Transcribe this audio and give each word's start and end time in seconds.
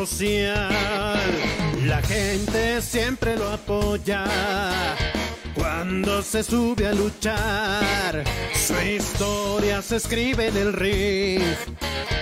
La 0.00 2.00
gente 2.00 2.80
siempre 2.80 3.36
lo 3.36 3.50
apoya 3.50 4.24
cuando 5.54 6.22
se 6.22 6.42
sube 6.42 6.86
a 6.86 6.94
luchar. 6.94 8.24
Su 8.54 8.80
historia 8.80 9.82
se 9.82 9.96
escribe 9.96 10.46
en 10.46 10.56
el 10.56 10.72
ring 10.72 11.42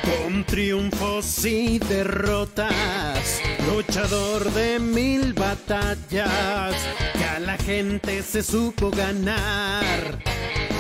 con 0.03 0.45
triunfos 0.45 1.45
y 1.45 1.79
derrotas, 1.79 3.41
luchador 3.73 4.53
de 4.55 4.81
mil 4.81 5.33
batallas, 5.35 6.75
que 7.13 7.25
a 7.25 7.39
la 7.39 7.57
gente 7.59 8.25
se 8.25 8.43
supo 8.43 8.91
ganar. 8.91 10.19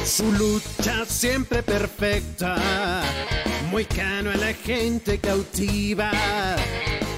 Su 0.04 0.32
lucha 0.32 1.04
siempre 1.06 1.62
perfecta, 1.62 2.56
muy 3.70 3.86
a 4.00 4.36
la 4.36 4.54
gente 4.54 5.18
cautiva. 5.18 6.10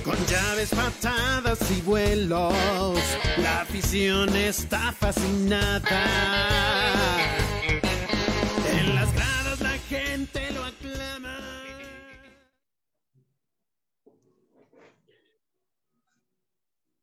Con 0.05 0.17
llaves, 0.27 0.71
patadas 0.71 1.59
y 1.71 1.81
vuelos, 1.83 2.99
la 3.39 3.61
afición 3.63 4.35
está 4.35 4.93
fascinada. 4.93 6.05
En 8.73 8.95
las 8.95 9.15
gradas 9.15 9.61
la 9.61 9.79
gente 9.79 10.51
lo 10.53 10.65
aclama. 10.65 11.39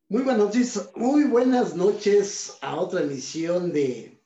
Muy 0.09 0.23
buenas 0.23 0.37
noches, 0.45 0.89
muy 0.95 1.23
buenas 1.23 1.75
noches 1.75 2.57
a 2.61 2.75
otra 2.75 3.01
emisión 3.01 3.71
de 3.71 4.21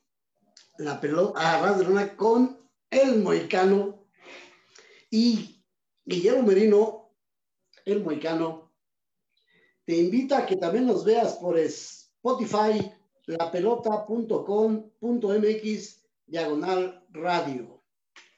La 0.78 1.00
Pelota 1.00 1.39
a 1.39 1.61
Ras 1.61 2.11
con 2.16 2.58
el 2.89 3.19
Moicano 3.19 4.00
y 5.12 5.64
Guillermo 6.06 6.42
Merino, 6.44 7.14
el 7.86 8.04
Moicano. 8.04 8.72
Te 9.86 9.95
invita 9.98 10.40
a 10.40 10.48
que 10.48 10.56
también 10.56 10.88
nos 10.88 11.03
veas 11.03 11.36
por 11.36 11.59
Spotify, 11.59 12.92
lapelota.com.mx, 13.28 16.03
diagonal 16.26 17.06
radio. 17.09 17.84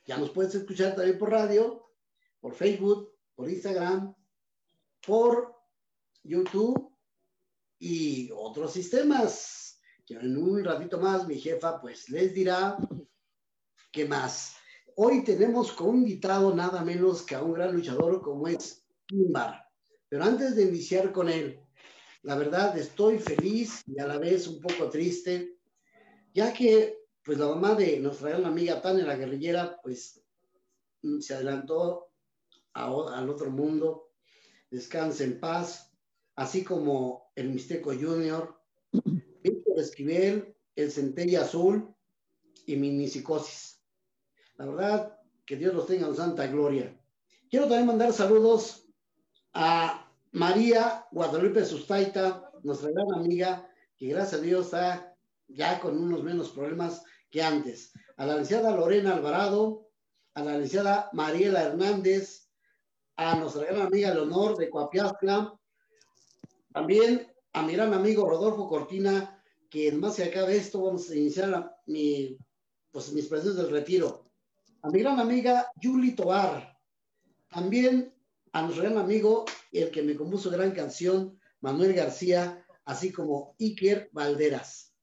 Ya 0.06 0.18
nos 0.18 0.32
puedes 0.32 0.54
escuchar 0.56 0.96
también 0.96 1.18
por 1.18 1.30
radio, 1.30 1.90
por 2.42 2.54
Facebook, 2.56 3.16
por 3.36 3.50
Instagram, 3.50 4.14
por 5.06 5.56
YouTube 6.24 6.92
y 7.78 8.32
otros 8.36 8.74
sistemas. 8.74 9.80
Que 10.06 10.16
en 10.16 10.36
un 10.38 10.62
ratito 10.64 11.00
más 11.00 11.28
mi 11.28 11.40
jefa 11.40 11.80
pues 11.80 12.10
les 12.10 12.34
dirá 12.34 12.78
qué 13.92 14.06
más. 14.06 14.58
Hoy 14.96 15.24
tenemos 15.24 15.72
como 15.72 15.94
invitado 15.94 16.54
nada 16.54 16.84
menos 16.84 17.24
que 17.24 17.36
a 17.36 17.42
un 17.42 17.54
gran 17.54 17.74
luchador 17.76 18.22
como 18.22 18.48
es 18.48 18.86
Kimbar. 19.08 19.68
Pero 20.08 20.24
antes 20.24 20.56
de 20.56 20.64
iniciar 20.64 21.12
con 21.12 21.30
él, 21.30 21.60
la 22.22 22.36
verdad 22.36 22.78
estoy 22.78 23.18
feliz 23.18 23.84
y 23.88 24.00
a 24.00 24.08
la 24.08 24.20
vez 24.20 24.48
un 24.48 24.60
poco 24.60 24.90
triste, 24.90 25.58
ya 26.34 26.54
que 26.54 27.00
pues 27.24 27.38
la 27.38 27.48
mamá 27.48 27.74
de 27.74 28.00
nuestra 28.00 28.30
gran 28.30 28.46
amiga 28.46 28.82
Tania 28.82 29.06
la 29.06 29.16
guerrillera 29.16 29.80
pues 29.82 30.22
se 31.20 31.34
adelantó 31.34 32.12
a, 32.74 32.86
al 32.86 33.30
otro 33.30 33.50
mundo. 33.50 34.12
Descanse 34.70 35.24
en 35.24 35.40
paz 35.40 35.92
así 36.36 36.64
como 36.64 37.32
el 37.36 37.50
Mixteco 37.50 37.94
Junior, 37.94 38.60
Víctor 38.92 39.80
Esquivel, 39.80 40.56
el 40.76 40.92
Centella 40.92 41.42
Azul 41.42 41.94
y 42.66 42.76
Minicicosis. 42.76 43.73
La 44.56 44.66
verdad, 44.66 45.20
que 45.46 45.56
Dios 45.56 45.74
los 45.74 45.88
tenga 45.88 46.08
en 46.08 46.16
santa 46.16 46.48
gloria. 46.48 46.98
Quiero 47.50 47.68
también 47.68 47.88
mandar 47.88 48.14
saludos 48.14 48.88
a 49.54 50.12
María 50.32 51.06
Guadalupe 51.12 51.66
Sustaita, 51.66 52.52
nuestra 52.64 52.92
gran 52.92 53.14
amiga, 53.14 53.70
que 53.98 54.08
gracias 54.08 54.42
a 54.42 54.44
Dios 54.44 54.66
está 54.66 55.16
ya 55.48 55.80
con 55.80 55.98
unos 55.98 56.24
menos 56.24 56.50
problemas 56.50 57.04
que 57.30 57.42
antes. 57.44 57.92
A 58.18 58.26
la 58.26 58.34
licenciada 58.34 58.76
Lorena 58.76 59.14
Alvarado, 59.14 59.90
a 60.34 60.44
la 60.44 60.54
licenciada 60.54 61.10
Mariela 61.14 61.64
Hernández, 61.64 62.50
a 63.16 63.36
nuestra 63.36 63.66
gran 63.66 63.88
amiga 63.88 64.14
Leonor 64.14 64.58
de 64.58 64.70
Coapiazcla, 64.70 65.54
también 66.72 67.32
a 67.54 67.62
mi 67.62 67.74
gran 67.74 67.94
amigo 67.94 68.28
Rodolfo 68.28 68.68
Cortina, 68.68 69.44
que 69.70 69.92
más 69.92 70.16
se 70.16 70.24
acabe 70.26 70.58
esto, 70.58 70.82
vamos 70.82 71.10
a 71.10 71.16
iniciar 71.16 71.76
mi, 71.86 72.38
pues, 72.92 73.12
mis 73.14 73.28
presencias 73.28 73.58
del 73.58 73.72
retiro. 73.72 74.32
A 74.86 74.90
mi 74.90 75.00
gran 75.00 75.18
amiga 75.18 75.72
Julie 75.82 76.12
Tobar. 76.12 76.78
También 77.48 78.14
a 78.52 78.64
nuestro 78.64 78.84
gran 78.84 78.98
amigo, 78.98 79.46
el 79.72 79.90
que 79.92 80.04
me 80.04 80.14
compuso 80.14 80.52
gran 80.52 80.72
canción, 80.72 81.40
Manuel 81.62 81.94
García, 81.94 82.66
así 82.84 83.14
como 83.14 83.56
Iker 83.62 84.10
Valderas. 84.12 84.94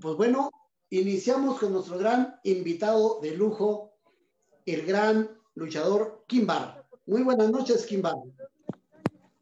Pues 0.00 0.16
bueno, 0.16 0.52
iniciamos 0.90 1.58
con 1.58 1.72
nuestro 1.72 1.98
gran 1.98 2.36
invitado 2.44 3.18
de 3.20 3.36
lujo, 3.36 3.94
el 4.64 4.86
gran 4.86 5.28
luchador 5.56 6.24
Kimbar. 6.28 6.86
Muy 7.04 7.24
buenas 7.24 7.50
noches, 7.50 7.84
Kimbar. 7.84 8.14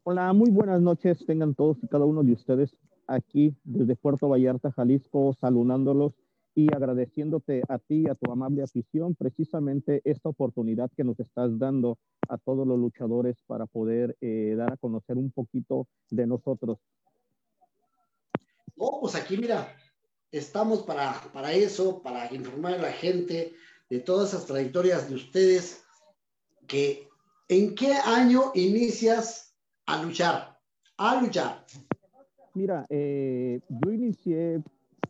Hola, 0.01 0.33
muy 0.33 0.49
buenas 0.49 0.81
noches. 0.81 1.23
Tengan 1.27 1.53
todos 1.53 1.77
y 1.83 1.87
cada 1.87 2.05
uno 2.05 2.23
de 2.23 2.33
ustedes 2.33 2.75
aquí 3.05 3.55
desde 3.63 3.95
Puerto 3.95 4.29
Vallarta, 4.29 4.71
Jalisco, 4.71 5.37
saludándolos 5.39 6.13
y 6.53 6.73
agradeciéndote 6.73 7.63
a 7.67 7.79
ti, 7.79 8.07
a 8.07 8.15
tu 8.15 8.31
amable 8.31 8.63
afición, 8.63 9.15
precisamente 9.15 10.01
esta 10.03 10.29
oportunidad 10.29 10.91
que 10.95 11.03
nos 11.03 11.19
estás 11.19 11.57
dando 11.57 11.97
a 12.27 12.37
todos 12.37 12.67
los 12.67 12.77
luchadores 12.77 13.37
para 13.47 13.65
poder 13.65 14.17
eh, 14.21 14.55
dar 14.57 14.73
a 14.73 14.77
conocer 14.77 15.17
un 15.17 15.31
poquito 15.31 15.87
de 16.09 16.27
nosotros. 16.27 16.79
No, 18.75 18.97
pues 18.99 19.15
aquí 19.15 19.37
mira, 19.37 19.75
estamos 20.31 20.83
para, 20.83 21.13
para 21.33 21.53
eso, 21.53 22.01
para 22.01 22.33
informar 22.33 22.73
a 22.73 22.81
la 22.81 22.91
gente 22.91 23.53
de 23.89 23.99
todas 23.99 24.29
esas 24.29 24.45
trayectorias 24.45 25.09
de 25.09 25.15
ustedes, 25.15 25.83
que 26.67 27.07
en 27.47 27.75
qué 27.75 27.93
año 27.93 28.51
inicias 28.55 29.53
a 29.85 30.01
luchar, 30.01 30.57
a 30.97 31.21
luchar. 31.21 31.65
Mira, 32.53 32.85
eh, 32.89 33.61
yo 33.69 33.91
inicié 33.91 34.61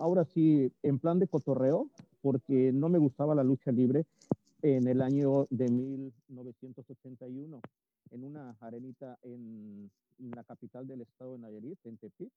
ahora 0.01 0.25
sí 0.25 0.71
en 0.83 0.99
plan 0.99 1.19
de 1.19 1.27
cotorreo 1.27 1.89
porque 2.21 2.71
no 2.73 2.89
me 2.89 2.99
gustaba 2.99 3.35
la 3.35 3.43
lucha 3.43 3.71
libre 3.71 4.05
en 4.61 4.87
el 4.87 5.01
año 5.01 5.47
de 5.49 5.69
1981 5.69 7.61
en 8.11 8.23
una 8.23 8.55
arenita 8.59 9.17
en, 9.23 9.89
en 10.19 10.31
la 10.31 10.43
capital 10.43 10.87
del 10.87 11.01
estado 11.01 11.33
de 11.33 11.39
Nayarit, 11.39 11.79
en 11.85 11.97
Tepic, 11.97 12.31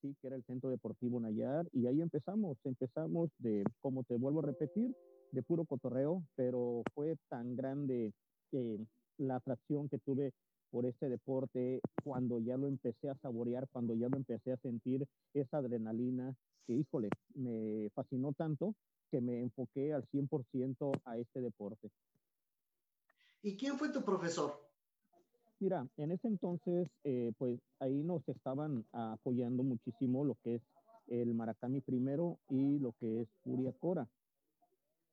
sí, 0.00 0.14
que 0.20 0.26
era 0.26 0.36
el 0.36 0.44
Centro 0.44 0.70
Deportivo 0.70 1.18
Nayar, 1.20 1.66
y 1.72 1.86
ahí 1.86 2.00
empezamos, 2.00 2.58
empezamos 2.64 3.30
de, 3.38 3.64
como 3.80 4.04
te 4.04 4.16
vuelvo 4.16 4.40
a 4.40 4.46
repetir, 4.46 4.94
de 5.32 5.42
puro 5.42 5.64
cotorreo, 5.64 6.22
pero 6.34 6.82
fue 6.94 7.16
tan 7.28 7.56
grande 7.56 8.12
eh, 8.52 8.78
la 9.16 9.36
atracción 9.36 9.88
que 9.88 9.98
tuve 9.98 10.32
por 10.70 10.86
este 10.86 11.08
deporte 11.08 11.80
cuando 12.04 12.38
ya 12.38 12.56
lo 12.56 12.68
empecé 12.68 13.08
a 13.08 13.16
saborear, 13.16 13.68
cuando 13.72 13.94
ya 13.94 14.08
lo 14.08 14.16
empecé 14.16 14.52
a 14.52 14.56
sentir 14.58 15.06
esa 15.34 15.58
adrenalina, 15.58 16.36
que 16.66 16.74
híjole, 16.74 17.08
me 17.34 17.90
fascinó 17.94 18.32
tanto 18.32 18.74
que 19.10 19.20
me 19.20 19.40
enfoqué 19.40 19.92
al 19.92 20.06
100% 20.08 21.00
a 21.04 21.18
este 21.18 21.40
deporte. 21.40 21.90
¿Y 23.42 23.56
quién 23.56 23.76
fue 23.78 23.90
tu 23.90 24.02
profesor? 24.04 24.70
Mira, 25.58 25.86
en 25.96 26.12
ese 26.12 26.28
entonces, 26.28 26.88
eh, 27.04 27.32
pues 27.36 27.60
ahí 27.80 28.02
nos 28.02 28.26
estaban 28.28 28.84
apoyando 28.92 29.62
muchísimo 29.62 30.24
lo 30.24 30.36
que 30.42 30.56
es 30.56 30.62
el 31.08 31.34
Maracami 31.34 31.80
primero 31.80 32.38
y 32.48 32.78
lo 32.78 32.92
que 32.92 33.22
es 33.22 33.28
Furia 33.42 33.72
Cora. 33.78 34.08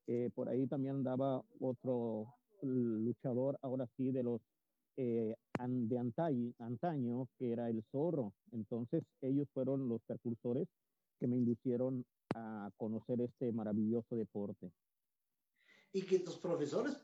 Eh, 0.08 0.30
por 0.34 0.48
ahí 0.48 0.68
también 0.68 0.96
andaba 0.96 1.44
otro 1.60 2.34
luchador, 2.62 3.58
ahora 3.62 3.88
sí, 3.98 4.12
de 4.12 4.24
los 4.24 4.42
eh, 4.96 5.36
de 5.60 5.98
antaño, 5.98 6.54
antaño, 6.60 7.28
que 7.38 7.52
era 7.52 7.70
el 7.70 7.84
zorro. 7.92 8.34
Entonces, 8.52 9.04
ellos 9.22 9.48
fueron 9.54 9.90
los 9.90 10.02
precursores 10.04 10.68
que 11.20 11.28
me 11.28 11.38
inducieron 11.38 12.06
a 12.36 12.70
conocer 12.78 13.22
este 13.22 13.52
maravilloso 13.52 14.16
deporte. 14.16 14.72
Y 15.94 16.04
que 16.04 16.20
tus 16.20 16.38
profesores 16.38 16.96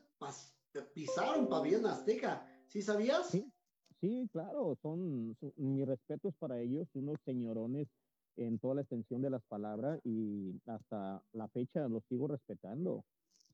pisaron 0.94 1.48
pabellón 1.48 1.86
azteca, 1.86 2.46
¿sí 2.66 2.82
sabías? 2.82 3.28
Sí, 3.28 3.52
sí 4.00 4.28
claro, 4.32 4.76
son, 4.82 5.36
son, 5.40 5.52
mi 5.56 5.84
respeto 5.84 6.28
es 6.28 6.34
para 6.36 6.60
ellos, 6.60 6.88
unos 6.94 7.18
señorones 7.24 7.88
en 8.36 8.58
toda 8.58 8.76
la 8.76 8.80
extensión 8.82 9.22
de 9.22 9.30
las 9.30 9.42
palabras 9.44 10.00
y 10.04 10.60
hasta 10.66 11.22
la 11.32 11.48
fecha 11.48 11.88
los 11.88 12.04
sigo 12.08 12.28
respetando. 12.28 13.04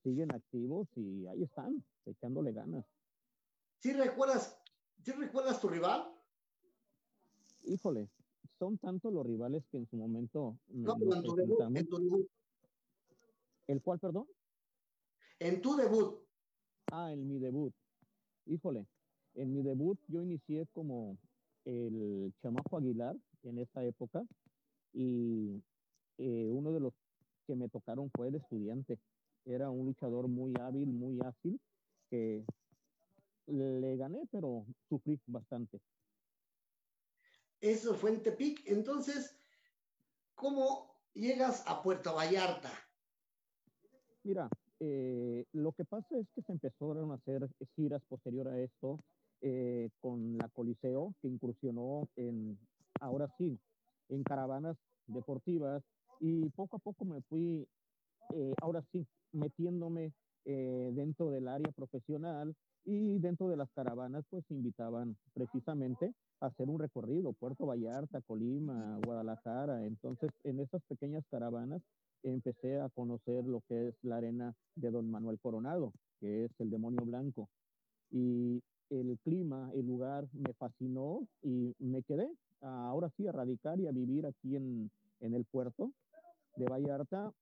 Siguen 0.03 0.35
activos 0.35 0.89
y 0.97 1.27
ahí 1.27 1.43
están, 1.43 1.85
echándole 2.07 2.53
ganas. 2.53 2.87
¿Sí 3.79 3.93
recuerdas, 3.93 4.59
¿sí 5.03 5.13
recuerdas 5.13 5.61
tu 5.61 5.69
rival? 5.69 6.11
Híjole, 7.65 8.09
son 8.61 8.77
tanto 8.77 9.11
los 9.11 9.27
rivales 9.27 9.65
que 9.71 9.79
en 9.79 9.87
su 9.89 9.97
momento 9.97 10.59
no, 10.69 10.97
pero 10.99 11.17
en 11.17 11.23
tu, 11.23 11.35
debut, 11.35 11.61
en 11.75 11.89
tu 11.89 11.99
debut. 11.99 12.29
¿El 13.67 13.81
cual, 13.81 13.99
perdón? 13.99 14.27
En 15.39 15.63
tu 15.63 15.75
debut. 15.77 16.21
Ah, 16.93 17.11
en 17.11 17.27
mi 17.27 17.39
debut. 17.39 17.73
Híjole, 18.45 18.87
en 19.35 19.55
mi 19.55 19.63
debut 19.63 19.99
yo 20.09 20.23
inicié 20.23 20.67
como 20.75 21.17
el 21.65 22.35
chamaco 22.43 22.77
Aguilar 22.77 23.17
en 23.45 23.59
esta 23.59 23.83
época 23.83 24.23
y 24.93 25.63
eh, 26.19 26.51
uno 26.53 26.73
de 26.73 26.81
los 26.81 26.93
que 27.47 27.55
me 27.55 27.71
tocaron 27.71 28.11
fue 28.15 28.29
el 28.29 28.35
estudiante. 28.35 28.99
Era 29.47 29.71
un 29.71 29.87
luchador 29.87 30.29
muy 30.29 30.53
hábil, 30.61 30.89
muy 30.89 31.19
ágil, 31.21 31.59
que 32.11 32.45
le 33.47 33.97
gané, 33.97 34.21
pero 34.31 34.67
sufrí 34.91 35.19
bastante. 35.27 35.81
Eso 37.61 37.95
fue 37.95 38.11
en 38.11 38.23
Tepic. 38.23 38.63
Entonces, 38.67 39.37
¿cómo 40.35 40.91
llegas 41.15 41.63
a 41.67 41.83
Puerto 41.83 42.15
Vallarta? 42.15 42.71
Mira, 44.23 44.49
eh, 44.81 45.45
lo 45.53 45.73
que 45.73 45.85
pasa 45.85 46.19
es 46.19 46.27
que 46.35 46.43
se 46.43 46.53
empezaron 46.53 47.11
a 47.11 47.15
hacer 47.15 47.49
giras 47.77 48.03
posterior 48.09 48.49
a 48.49 48.59
esto 48.59 48.99
eh, 49.43 49.91
con 50.01 50.39
la 50.39 50.49
Coliseo, 50.49 51.15
que 51.21 51.29
incursionó 51.29 52.09
en, 52.17 52.59
ahora 53.01 53.29
sí, 53.37 53.59
en 54.09 54.23
caravanas 54.23 54.77
deportivas 55.07 55.83
y 56.19 56.49
poco 56.51 56.77
a 56.77 56.81
poco 56.81 57.05
me 57.05 57.21
fui, 57.23 57.67
eh, 58.35 58.55
ahora 58.63 58.83
sí, 58.93 59.07
metiéndome 59.33 60.13
dentro 60.43 61.31
del 61.31 61.47
área 61.47 61.71
profesional 61.71 62.57
y 62.85 63.19
dentro 63.19 63.49
de 63.49 63.57
las 63.57 63.71
caravanas 63.71 64.25
pues 64.31 64.43
invitaban 64.51 65.17
precisamente 65.33 66.15
hacer 66.41 66.69
un 66.69 66.79
recorrido, 66.79 67.33
Puerto 67.33 67.67
Vallarta, 67.67 68.21
Colima, 68.23 68.99
Guadalajara. 69.05 69.85
Entonces 69.85 70.31
en 70.45 70.61
esas 70.61 70.83
pequeñas 70.83 71.25
caravanas 71.31 71.83
empecé 72.23 72.81
a 72.81 72.89
conocer 72.89 73.45
lo 73.45 73.63
que 73.69 73.89
es 73.89 73.95
la 74.03 74.17
arena 74.17 74.55
de 74.75 74.91
Don 74.91 75.11
Manuel 75.11 75.39
Coronado, 75.39 75.93
que 76.21 76.45
es 76.45 76.51
el 76.59 76.71
demonio 76.71 77.05
blanco. 77.05 77.49
Y 78.11 78.63
el 78.91 79.19
clima, 79.23 79.71
el 79.75 79.87
lugar 79.87 80.27
me 80.33 80.53
fascinó 80.55 81.27
y 81.43 81.75
me 81.79 82.03
quedé 82.03 82.29
ahora 82.61 83.11
sí 83.17 83.27
a 83.27 83.33
radicar 83.33 83.79
y 83.81 83.87
a 83.87 83.93
vivir 83.93 84.27
aquí 84.27 84.57
en, 84.57 84.91
en 85.21 85.35
el 85.35 85.45
puerto 85.45 85.93
de 86.57 86.67
Vallarta, 86.67 87.33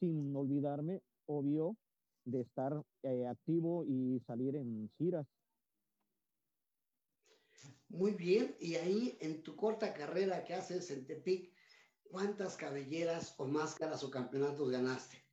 sin 0.00 0.34
olvidarme, 0.34 1.00
obvio, 1.26 1.76
de 2.24 2.40
estar 2.40 2.82
eh, 3.02 3.26
activo 3.26 3.84
y 3.84 4.20
salir 4.26 4.56
en 4.56 4.90
giras. 4.98 5.26
Muy 7.88 8.12
bien, 8.12 8.56
y 8.58 8.74
ahí 8.74 9.16
en 9.20 9.42
tu 9.42 9.54
corta 9.56 9.92
carrera 9.94 10.44
que 10.44 10.54
haces 10.54 10.90
en 10.90 11.06
Tepic, 11.06 11.52
¿cuántas 12.04 12.56
cabelleras 12.56 13.34
o 13.38 13.46
máscaras 13.46 14.02
o 14.02 14.10
campeonatos 14.10 14.70
ganaste? 14.70 15.24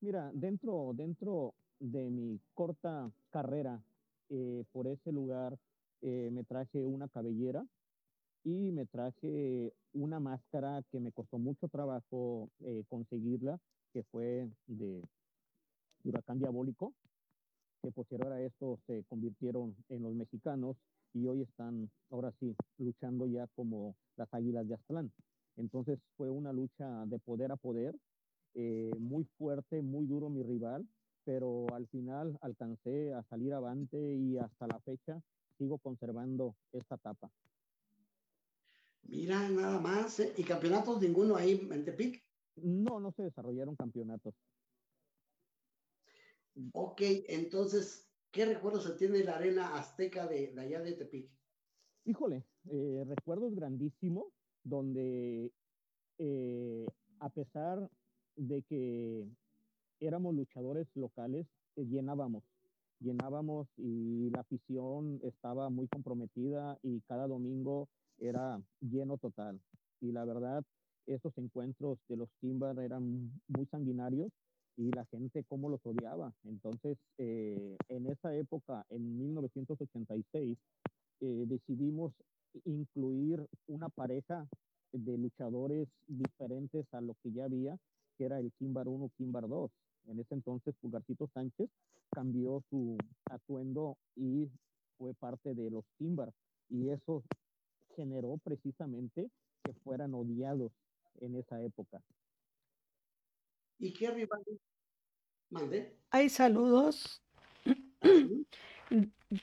Mira, 0.00 0.30
dentro, 0.32 0.92
dentro 0.94 1.54
de 1.78 2.08
mi 2.10 2.40
corta 2.54 3.10
carrera 3.30 3.82
eh, 4.30 4.64
por 4.72 4.86
ese 4.86 5.12
lugar, 5.12 5.58
eh, 6.00 6.30
me 6.32 6.44
traje 6.44 6.86
una 6.86 7.08
cabellera 7.08 7.66
y 8.44 8.72
me 8.72 8.86
traje 8.86 9.74
una 9.92 10.18
máscara 10.20 10.82
que 10.90 11.00
me 11.00 11.12
costó 11.12 11.38
mucho 11.38 11.68
trabajo 11.68 12.48
conseguirla, 12.88 13.60
que 13.92 14.02
fue 14.04 14.48
de 14.66 15.02
huracán 16.04 16.38
diabólico, 16.38 16.94
que 17.82 17.90
posterior 17.92 18.32
a 18.32 18.40
esto 18.40 18.78
se 18.86 19.04
convirtieron 19.04 19.74
en 19.88 20.02
los 20.02 20.14
mexicanos 20.14 20.76
y 21.12 21.26
hoy 21.26 21.42
están, 21.42 21.90
ahora 22.10 22.32
sí, 22.38 22.54
luchando 22.78 23.26
ya 23.26 23.46
como 23.48 23.96
las 24.16 24.32
águilas 24.32 24.68
de 24.68 24.74
Aztlán. 24.74 25.12
Entonces 25.56 25.98
fue 26.16 26.30
una 26.30 26.52
lucha 26.52 27.04
de 27.06 27.18
poder 27.18 27.52
a 27.52 27.56
poder, 27.56 27.94
eh, 28.54 28.92
muy 28.98 29.24
fuerte, 29.38 29.82
muy 29.82 30.06
duro 30.06 30.28
mi 30.28 30.42
rival, 30.42 30.86
pero 31.24 31.66
al 31.74 31.86
final 31.88 32.38
alcancé 32.40 33.12
a 33.14 33.22
salir 33.24 33.52
avante 33.52 33.98
y 33.98 34.38
hasta 34.38 34.66
la 34.66 34.80
fecha 34.80 35.20
sigo 35.58 35.78
conservando 35.78 36.54
esta 36.72 36.94
etapa. 36.94 37.30
Mira, 39.02 39.48
nada 39.50 39.80
más. 39.80 40.20
¿eh? 40.20 40.32
¿Y 40.36 40.44
campeonatos 40.44 41.00
ninguno 41.00 41.36
ahí 41.36 41.68
en 41.70 41.84
Tepic? 41.84 42.22
No, 42.56 43.00
no 43.00 43.12
se 43.12 43.22
desarrollaron 43.22 43.76
campeonatos. 43.76 44.34
Ok, 46.72 47.00
entonces, 47.28 48.09
¿qué 48.30 48.44
recuerdos 48.44 48.84
se 48.84 48.92
tiene 48.92 49.18
de 49.18 49.24
la 49.24 49.36
arena 49.36 49.76
azteca 49.76 50.26
de, 50.26 50.54
allá 50.58 50.80
de 50.80 50.92
Tepic? 50.92 51.30
Híjole, 52.04 52.44
eh, 52.70 53.04
recuerdos 53.06 53.54
grandísimos, 53.54 54.32
donde 54.64 55.52
eh, 56.18 56.86
a 57.18 57.28
pesar 57.30 57.88
de 58.36 58.62
que 58.62 59.26
éramos 60.00 60.34
luchadores 60.34 60.86
locales, 60.94 61.46
eh, 61.76 61.84
llenábamos, 61.84 62.42
llenábamos 63.00 63.68
y 63.76 64.30
la 64.30 64.40
afición 64.40 65.20
estaba 65.22 65.68
muy 65.68 65.88
comprometida 65.88 66.78
y 66.82 67.00
cada 67.02 67.26
domingo 67.26 67.88
era 68.18 68.60
lleno 68.80 69.18
total. 69.18 69.60
Y 70.00 70.12
la 70.12 70.24
verdad, 70.24 70.64
esos 71.06 71.36
encuentros 71.38 71.98
de 72.08 72.16
los 72.16 72.30
Kimbar 72.40 72.78
eran 72.78 73.32
muy 73.48 73.66
sanguinarios 73.66 74.30
y 74.80 74.90
la 74.92 75.04
gente 75.06 75.44
cómo 75.44 75.68
los 75.68 75.84
odiaba. 75.84 76.32
Entonces, 76.44 76.96
eh, 77.18 77.76
en 77.88 78.06
esa 78.06 78.34
época, 78.34 78.86
en 78.88 79.18
1986, 79.18 80.56
eh, 81.20 81.44
decidimos 81.46 82.14
incluir 82.64 83.46
una 83.66 83.90
pareja 83.90 84.48
de 84.92 85.18
luchadores 85.18 85.86
diferentes 86.06 86.86
a 86.94 87.02
lo 87.02 87.14
que 87.22 87.30
ya 87.30 87.44
había, 87.44 87.76
que 88.16 88.24
era 88.24 88.40
el 88.40 88.52
Kimbar 88.52 88.88
1, 88.88 89.10
Kimbar 89.18 89.46
2. 89.48 89.70
En 90.06 90.18
ese 90.18 90.34
entonces, 90.34 90.74
Pulgarcito 90.80 91.28
Sánchez 91.34 91.68
cambió 92.10 92.64
su 92.70 92.96
atuendo 93.26 93.98
y 94.16 94.48
fue 94.96 95.12
parte 95.12 95.54
de 95.54 95.70
los 95.70 95.84
Kimbar. 95.98 96.32
Y 96.70 96.88
eso 96.88 97.22
generó 97.96 98.38
precisamente 98.42 99.30
que 99.62 99.74
fueran 99.84 100.14
odiados 100.14 100.72
en 101.20 101.36
esa 101.36 101.62
época. 101.62 102.02
¿Y 103.78 103.92
qué 103.92 104.10
rival 104.10 104.42
Mande. 105.50 105.92
Hay 106.10 106.28
saludos. 106.28 107.22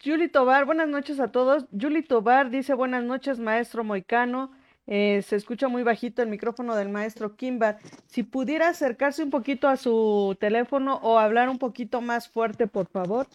Julie 0.03 0.29
Tobar, 0.29 0.65
buenas 0.65 0.87
noches 0.87 1.19
a 1.19 1.31
todos. 1.31 1.65
Julie 1.71 2.03
Tobar 2.03 2.49
dice 2.49 2.73
buenas 2.73 3.03
noches, 3.03 3.39
maestro 3.39 3.83
Moicano. 3.83 4.51
Eh, 4.89 5.21
se 5.21 5.35
escucha 5.35 5.67
muy 5.67 5.83
bajito 5.83 6.21
el 6.21 6.29
micrófono 6.29 6.75
del 6.75 6.87
maestro 6.87 7.35
Kimbar. 7.35 7.77
Si 8.05 8.23
pudiera 8.23 8.69
acercarse 8.69 9.21
un 9.21 9.29
poquito 9.29 9.67
a 9.67 9.75
su 9.75 10.37
teléfono 10.39 10.95
o 11.03 11.19
hablar 11.19 11.49
un 11.49 11.57
poquito 11.57 11.99
más 11.99 12.29
fuerte, 12.29 12.67
por 12.67 12.87
favor. 12.87 13.27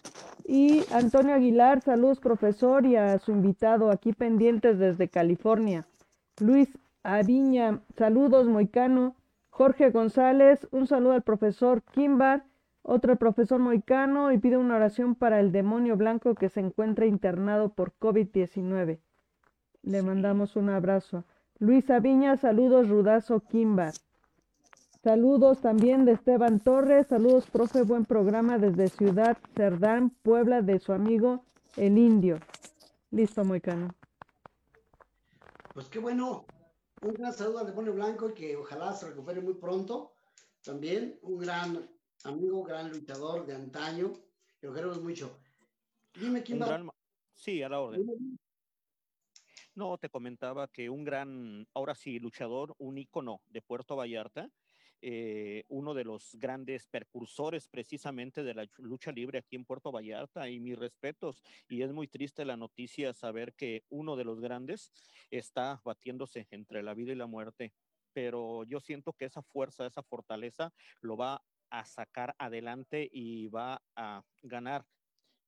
Y 0.45 0.83
Antonio 0.91 1.35
Aguilar, 1.35 1.81
saludos 1.81 2.19
profesor 2.19 2.87
y 2.87 2.95
a 2.95 3.19
su 3.19 3.31
invitado 3.31 3.91
aquí 3.91 4.13
pendientes 4.13 4.79
desde 4.79 5.09
California. 5.09 5.85
Luis 6.39 6.69
Aviña, 7.03 7.81
saludos 7.97 8.47
Moicano. 8.47 9.15
Jorge 9.51 9.91
González, 9.91 10.67
un 10.71 10.87
saludo 10.87 11.13
al 11.13 11.21
profesor 11.21 11.83
Kimbar. 11.93 12.43
Otro 12.85 13.15
profesor 13.15 13.59
moicano 13.59 14.33
y 14.33 14.37
pide 14.37 14.57
una 14.57 14.75
oración 14.75 15.15
para 15.15 15.39
el 15.39 15.53
demonio 15.53 15.95
blanco 15.95 16.35
que 16.35 16.49
se 16.49 16.59
encuentra 16.59 17.05
internado 17.05 17.69
por 17.69 17.97
COVID-19. 17.97 18.99
Le 19.83 20.01
mandamos 20.01 20.57
un 20.57 20.69
abrazo. 20.69 21.23
Luis 21.59 21.89
Aviña, 21.89 22.35
saludos 22.35 22.89
Rudazo 22.89 23.39
Kimbar. 23.39 23.93
Saludos 25.01 25.61
también 25.61 26.03
de 26.03 26.11
Esteban 26.11 26.59
Torres, 26.59 27.07
saludos 27.07 27.49
profe, 27.49 27.83
buen 27.83 28.03
programa 28.03 28.57
desde 28.57 28.89
Ciudad 28.89 29.37
Cerdán, 29.55 30.09
Puebla, 30.21 30.61
de 30.61 30.79
su 30.79 30.91
amigo 30.91 31.45
El 31.77 31.97
Indio. 31.97 32.39
Listo, 33.11 33.45
Moicano. 33.45 33.95
Pues 35.73 35.87
qué 35.87 35.99
bueno. 35.99 36.45
Un 37.01 37.13
gran 37.13 37.33
saludo 37.33 37.59
al 37.59 37.65
demonio 37.65 37.93
blanco 37.93 38.29
y 38.29 38.33
que 38.33 38.55
ojalá 38.57 38.93
se 38.93 39.07
recupere 39.07 39.39
muy 39.39 39.53
pronto. 39.53 40.13
También 40.63 41.19
un 41.21 41.37
gran 41.37 41.92
amigo, 42.23 42.63
gran 42.63 42.91
luchador 42.91 43.45
de 43.45 43.55
antaño, 43.55 44.13
que 44.59 44.67
lo 44.67 44.73
queremos 44.73 45.01
mucho. 45.01 45.39
Dime 46.13 46.43
quién 46.43 46.61
va. 46.61 46.93
Sí, 47.35 47.61
a 47.63 47.69
la 47.69 47.79
orden. 47.79 48.39
No, 49.75 49.97
te 49.97 50.09
comentaba 50.09 50.67
que 50.67 50.89
un 50.89 51.03
gran, 51.03 51.67
ahora 51.73 51.95
sí, 51.95 52.19
luchador, 52.19 52.75
un 52.77 52.97
ícono 52.97 53.41
de 53.49 53.61
Puerto 53.61 53.95
Vallarta, 53.95 54.49
eh, 55.01 55.65
uno 55.67 55.93
de 55.93 56.05
los 56.05 56.35
grandes 56.35 56.87
percursores 56.87 57.67
precisamente 57.67 58.41
de 58.41 58.53
la 58.53 58.69
lucha 58.77 59.11
libre 59.11 59.39
aquí 59.39 59.57
en 59.57 59.65
Puerto 59.65 59.91
Vallarta 59.91 60.47
y 60.47 60.59
mis 60.59 60.77
respetos. 60.77 61.43
Y 61.67 61.81
es 61.81 61.91
muy 61.91 62.07
triste 62.07 62.45
la 62.45 62.55
noticia 62.55 63.13
saber 63.13 63.53
que 63.53 63.83
uno 63.89 64.15
de 64.15 64.23
los 64.23 64.39
grandes 64.39 64.93
está 65.29 65.81
batiéndose 65.83 66.47
entre 66.51 66.83
la 66.83 66.93
vida 66.93 67.11
y 67.11 67.15
la 67.15 67.27
muerte. 67.27 67.73
Pero 68.13 68.63
yo 68.63 68.79
siento 68.79 69.11
que 69.11 69.25
esa 69.25 69.41
fuerza, 69.41 69.87
esa 69.87 70.03
fortaleza 70.03 70.71
lo 71.01 71.17
va 71.17 71.43
a 71.73 71.85
sacar 71.85 72.35
adelante 72.37 73.09
y 73.11 73.47
va 73.47 73.81
a 73.95 74.23
ganar 74.43 74.85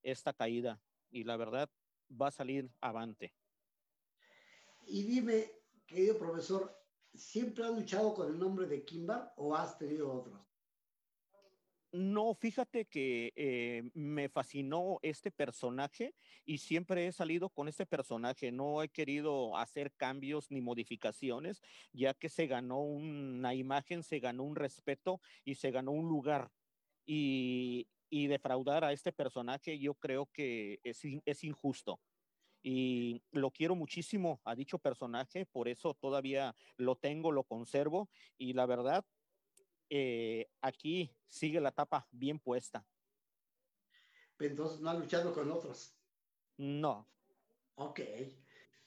esta 0.02 0.32
caída. 0.32 0.82
Y 1.10 1.22
la 1.22 1.36
verdad, 1.36 1.70
va 2.10 2.28
a 2.28 2.32
salir 2.32 2.68
avante. 2.80 3.32
Y 4.88 5.04
dime, 5.04 5.52
querido 5.86 6.18
profesor, 6.18 6.76
¿siempre 7.14 7.64
has 7.64 7.70
luchado 7.70 8.12
con 8.12 8.26
el 8.28 8.38
nombre 8.38 8.66
de 8.66 8.84
Kimbar 8.84 9.32
o 9.36 9.54
has 9.54 9.78
tenido 9.78 10.12
otros? 10.12 10.45
No, 11.96 12.34
fíjate 12.34 12.84
que 12.84 13.32
eh, 13.36 13.90
me 13.94 14.28
fascinó 14.28 14.98
este 15.00 15.30
personaje 15.30 16.14
y 16.44 16.58
siempre 16.58 17.06
he 17.06 17.12
salido 17.12 17.48
con 17.48 17.68
este 17.68 17.86
personaje. 17.86 18.52
No 18.52 18.82
he 18.82 18.90
querido 18.90 19.56
hacer 19.56 19.94
cambios 19.94 20.50
ni 20.50 20.60
modificaciones, 20.60 21.62
ya 21.94 22.12
que 22.12 22.28
se 22.28 22.46
ganó 22.48 22.80
una 22.82 23.54
imagen, 23.54 24.02
se 24.02 24.18
ganó 24.18 24.42
un 24.42 24.56
respeto 24.56 25.22
y 25.42 25.54
se 25.54 25.70
ganó 25.70 25.92
un 25.92 26.06
lugar. 26.06 26.50
Y, 27.06 27.88
defraudar 28.10 28.82
a 28.84 28.92
este 28.92 29.12
personaje 29.12 29.78
yo 29.78 29.94
creo 29.94 30.26
que 30.32 30.80
es 30.82 31.44
injusto 31.44 32.00
y 32.68 33.22
lo 33.30 33.52
quiero 33.52 33.76
muchísimo 33.76 34.40
a 34.44 34.56
dicho 34.56 34.78
personaje, 34.78 35.46
por 35.46 35.68
eso 35.68 35.94
todavía 35.94 36.56
lo 36.76 36.96
tengo, 36.96 37.30
lo 37.30 37.44
conservo 37.44 38.10
y 38.38 38.54
la 38.54 38.66
verdad, 38.66 39.04
eh, 39.90 40.50
aquí 40.60 41.14
sigue 41.26 41.60
la 41.60 41.72
tapa 41.72 42.06
bien 42.10 42.38
puesta. 42.38 42.86
Entonces 44.38 44.80
no 44.80 44.90
ha 44.90 44.94
luchado 44.94 45.32
con 45.32 45.50
otros. 45.50 45.94
No. 46.58 47.08
Ok. 47.76 48.00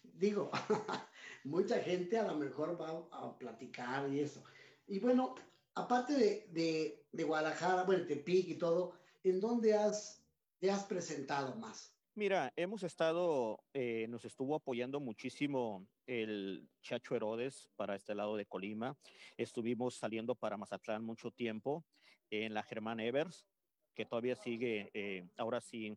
Digo, 0.01 0.51
mucha 1.43 1.79
gente 1.79 2.17
a 2.17 2.23
lo 2.23 2.35
mejor 2.35 2.79
va 2.79 3.07
a 3.11 3.37
platicar 3.37 4.09
y 4.09 4.19
eso. 4.19 4.43
Y 4.87 4.99
bueno, 4.99 5.35
aparte 5.75 6.13
de, 6.13 6.47
de, 6.51 7.07
de 7.11 7.23
Guadalajara, 7.23 7.83
bueno, 7.83 8.05
Tepic 8.05 8.47
y 8.49 8.55
todo, 8.55 8.93
¿en 9.23 9.39
dónde 9.39 9.75
has, 9.75 10.23
te 10.59 10.71
has 10.71 10.83
presentado 10.85 11.55
más? 11.55 11.98
Mira, 12.15 12.51
hemos 12.55 12.83
estado, 12.83 13.63
eh, 13.73 14.07
nos 14.09 14.25
estuvo 14.25 14.55
apoyando 14.55 14.99
muchísimo 14.99 15.87
el 16.07 16.67
Chacho 16.81 17.15
Herodes 17.15 17.69
para 17.75 17.95
este 17.95 18.15
lado 18.15 18.35
de 18.35 18.45
Colima. 18.45 18.97
Estuvimos 19.37 19.95
saliendo 19.95 20.35
para 20.35 20.57
Mazatlán 20.57 21.05
mucho 21.05 21.31
tiempo 21.31 21.85
en 22.31 22.53
la 22.53 22.63
Germán 22.63 22.99
Evers, 22.99 23.45
que 23.93 24.05
todavía 24.05 24.35
sigue, 24.35 24.89
eh, 24.93 25.27
ahora 25.37 25.61
sí, 25.61 25.95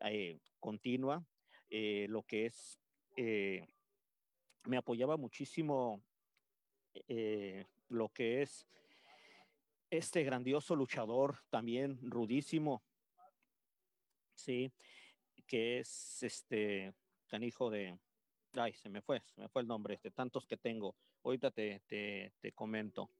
eh, 0.00 0.38
continua. 0.58 1.24
lo 1.70 2.22
que 2.24 2.46
es, 2.46 2.80
me 4.64 4.76
apoyaba 4.76 5.16
muchísimo 5.16 6.02
lo 7.88 8.08
que 8.08 8.42
es 8.42 8.66
este 9.90 10.24
grandioso 10.24 10.74
luchador, 10.74 11.38
también 11.50 11.98
rudísimo. 12.02 12.82
Sí, 14.34 14.72
que 15.50 15.80
es 15.80 16.22
este 16.22 16.94
canijo 17.26 17.70
de, 17.70 17.98
ay, 18.52 18.72
se 18.72 18.88
me 18.88 19.02
fue, 19.02 19.20
se 19.34 19.40
me 19.40 19.48
fue 19.48 19.62
el 19.62 19.68
nombre, 19.68 19.98
de 20.00 20.12
tantos 20.12 20.46
que 20.46 20.56
tengo. 20.56 20.94
Ahorita 21.24 21.50
te, 21.50 21.82
te, 21.88 22.32
te 22.38 22.52
comento. 22.52 23.10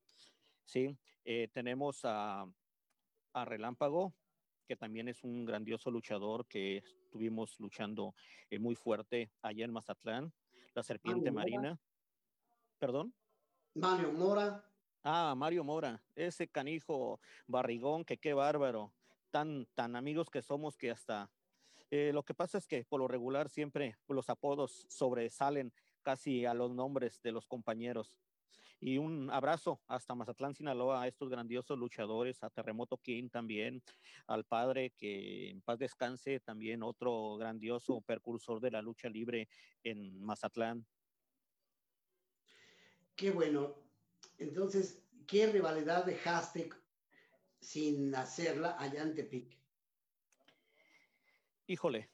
Sí, 0.65 0.97
eh, 1.25 1.49
tenemos 1.53 2.05
a, 2.05 2.47
a 3.33 3.45
Relámpago, 3.45 4.15
que 4.65 4.77
también 4.77 5.09
es 5.09 5.25
un 5.25 5.45
grandioso 5.45 5.91
luchador 5.91 6.47
que 6.47 6.77
estuvimos 6.77 7.59
luchando 7.59 8.15
eh, 8.49 8.61
muy 8.61 8.77
fuerte 8.77 9.33
allá 9.43 9.65
en 9.65 9.73
Mazatlán. 9.73 10.33
La 10.75 10.85
serpiente 10.85 11.33
marina. 11.33 11.81
¿Perdón? 12.79 13.13
Mario 13.75 14.13
Mora. 14.13 14.65
Ah, 15.03 15.35
Mario 15.37 15.65
Mora, 15.65 16.01
ese 16.15 16.47
canijo 16.47 17.21
barrigón, 17.49 18.05
que 18.05 18.19
qué 18.19 18.35
bárbaro. 18.35 18.93
Tan, 19.33 19.67
tan 19.75 19.97
amigos 19.97 20.31
que 20.31 20.43
somos 20.43 20.77
que 20.77 20.93
hasta 20.93 21.29
eh, 21.91 22.13
lo 22.13 22.23
que 22.23 22.35
pasa 22.35 22.59
es 22.59 22.67
que 22.67 22.85
por 22.85 23.01
lo 23.01 23.09
regular 23.09 23.49
siempre 23.49 23.97
los 24.09 24.31
apodos 24.31 24.87
sobresalen 24.89 25.73
casi 26.03 26.47
a 26.47 26.55
los 26.55 26.71
nombres 26.73 27.21
de 27.23 27.33
los 27.33 27.47
compañeros. 27.47 28.17
Y 28.83 28.97
un 28.97 29.31
abrazo 29.31 29.83
hasta 29.89 30.15
Mazatlán, 30.15 30.55
Sinaloa, 30.55 31.03
a 31.03 31.09
estos 31.09 31.29
grandiosos 31.29 31.79
luchadores, 31.79 32.43
a 32.43 32.49
Terremoto 32.49 32.97
King 32.97 33.29
también, 33.29 33.83
al 34.27 34.45
padre 34.45 34.95
que 34.97 35.51
en 35.51 35.61
paz 35.61 35.79
descanse, 35.79 36.41
también 36.41 36.83
otro 36.83 37.37
grandioso 37.37 38.01
percursor 38.01 38.59
de 38.59 38.71
la 38.71 38.81
lucha 38.81 39.11
libre 39.11 39.49
en 39.85 40.23
Mazatlán. 40.23 40.87
Qué 43.15 43.31
bueno. 43.31 43.75
Entonces, 44.39 45.05
¿qué 45.27 45.47
rivalidad 45.47 46.07
dejaste 46.07 46.71
sin 47.61 48.15
hacerla 48.15 48.77
allá 48.79 49.03
en 49.03 49.15
Tepic? 49.15 49.60
Híjole, 51.71 52.11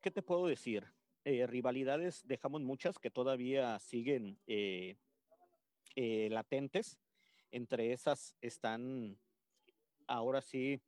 ¿qué 0.00 0.10
te 0.10 0.22
puedo 0.22 0.46
decir? 0.46 0.86
Eh, 1.26 1.46
rivalidades 1.46 2.26
dejamos 2.26 2.62
muchas 2.62 2.98
que 2.98 3.10
todavía 3.10 3.78
siguen 3.78 4.38
eh, 4.46 4.96
eh, 5.96 6.28
latentes. 6.30 6.98
Entre 7.50 7.92
esas 7.92 8.36
están 8.40 9.18
ahora 10.06 10.40
sí 10.40 10.80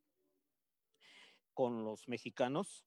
con 1.52 1.84
los 1.84 2.08
mexicanos, 2.08 2.86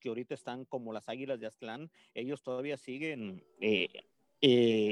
que 0.00 0.08
ahorita 0.08 0.32
están 0.32 0.64
como 0.64 0.94
las 0.94 1.10
águilas 1.10 1.38
de 1.38 1.48
Aztlán. 1.48 1.90
Ellos 2.14 2.42
todavía 2.42 2.78
siguen 2.78 3.44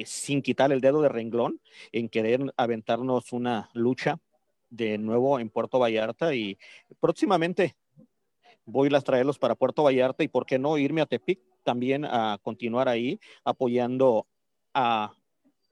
sin 0.04 0.42
quitar 0.42 0.72
el 0.72 0.82
dedo 0.82 1.00
de 1.00 1.08
renglón 1.08 1.62
en 1.90 2.10
querer 2.10 2.52
aventarnos 2.58 3.32
una 3.32 3.70
lucha 3.72 4.20
de 4.68 4.98
nuevo 4.98 5.40
en 5.40 5.48
Puerto 5.48 5.78
Vallarta 5.78 6.34
y 6.34 6.58
próximamente 7.00 7.76
voy 8.66 8.94
a 8.94 9.00
traerlos 9.00 9.38
para 9.38 9.54
Puerto 9.54 9.84
Vallarta 9.84 10.22
y 10.22 10.28
por 10.28 10.44
qué 10.44 10.58
no 10.58 10.76
irme 10.76 11.00
a 11.00 11.06
Tepic 11.06 11.40
también 11.62 12.04
a 12.04 12.38
continuar 12.42 12.88
ahí 12.88 13.18
apoyando 13.44 14.26
a 14.74 15.14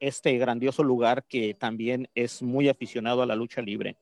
este 0.00 0.36
grandioso 0.38 0.82
lugar 0.82 1.24
que 1.24 1.54
también 1.54 2.08
es 2.14 2.42
muy 2.42 2.68
aficionado 2.68 3.22
a 3.22 3.26
la 3.26 3.36
lucha 3.36 3.60
libre. 3.60 3.96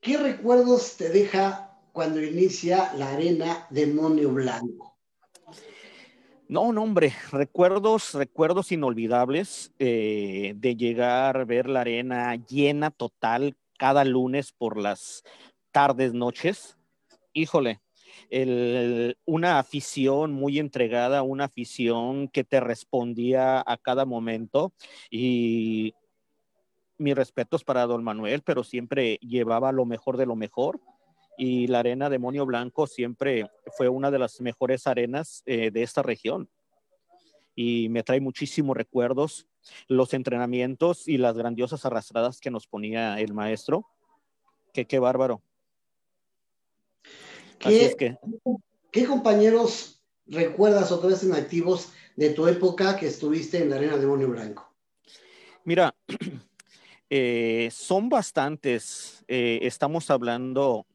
¿Qué 0.00 0.16
recuerdos 0.16 0.96
te 0.96 1.08
deja 1.08 1.78
cuando 1.92 2.22
inicia 2.22 2.92
la 2.94 3.12
arena 3.12 3.66
Demonio 3.70 4.30
Blanco? 4.30 4.96
No, 6.48 6.72
no, 6.72 6.84
hombre, 6.84 7.12
recuerdos, 7.32 8.14
recuerdos 8.14 8.70
inolvidables 8.70 9.72
eh, 9.80 10.54
de 10.56 10.76
llegar, 10.76 11.44
ver 11.44 11.68
la 11.68 11.80
arena 11.80 12.36
llena 12.36 12.92
total 12.92 13.56
cada 13.76 14.04
lunes 14.04 14.52
por 14.52 14.76
las 14.76 15.24
tardes, 15.72 16.14
noches, 16.14 16.75
híjole, 17.36 17.80
una 19.26 19.58
afición 19.58 20.32
muy 20.32 20.58
entregada, 20.58 21.22
una 21.22 21.44
afición 21.44 22.28
que 22.28 22.44
te 22.44 22.60
respondía 22.60 23.62
a 23.64 23.76
cada 23.76 24.04
momento. 24.06 24.72
Y 25.10 25.94
mis 26.98 27.14
respetos 27.14 27.62
para 27.62 27.86
don 27.86 28.02
Manuel, 28.02 28.42
pero 28.42 28.64
siempre 28.64 29.18
llevaba 29.20 29.70
lo 29.70 29.84
mejor 29.84 30.16
de 30.16 30.26
lo 30.26 30.34
mejor. 30.34 30.80
Y 31.36 31.66
la 31.66 31.80
arena 31.80 32.08
Demonio 32.08 32.46
Blanco 32.46 32.86
siempre 32.86 33.50
fue 33.76 33.90
una 33.90 34.10
de 34.10 34.18
las 34.18 34.40
mejores 34.40 34.86
arenas 34.86 35.42
eh, 35.44 35.70
de 35.70 35.82
esta 35.82 36.02
región. 36.02 36.48
Y 37.54 37.90
me 37.90 38.02
trae 38.02 38.20
muchísimos 38.20 38.76
recuerdos, 38.76 39.46
los 39.88 40.14
entrenamientos 40.14 41.06
y 41.06 41.18
las 41.18 41.36
grandiosas 41.36 41.84
arrastradas 41.84 42.40
que 42.40 42.50
nos 42.50 42.66
ponía 42.66 43.20
el 43.20 43.34
maestro, 43.34 43.86
que 44.72 44.86
qué 44.86 44.98
bárbaro. 44.98 45.42
¿Qué, 47.58 48.16
¿Qué 48.90 49.04
compañeros 49.04 50.02
recuerdas 50.26 50.90
o 50.92 50.96
todavía 50.96 51.16
están 51.16 51.34
activos 51.34 51.92
de 52.16 52.30
tu 52.30 52.46
época 52.46 52.96
que 52.96 53.06
estuviste 53.06 53.58
en 53.58 53.70
la 53.70 53.76
Arena 53.76 53.96
Demonio 53.96 54.28
Blanco? 54.28 54.72
Mira, 55.64 55.94
eh, 57.10 57.68
son 57.72 58.08
bastantes. 58.08 59.24
Eh, 59.28 59.60
estamos 59.62 60.10
hablando, 60.10 60.86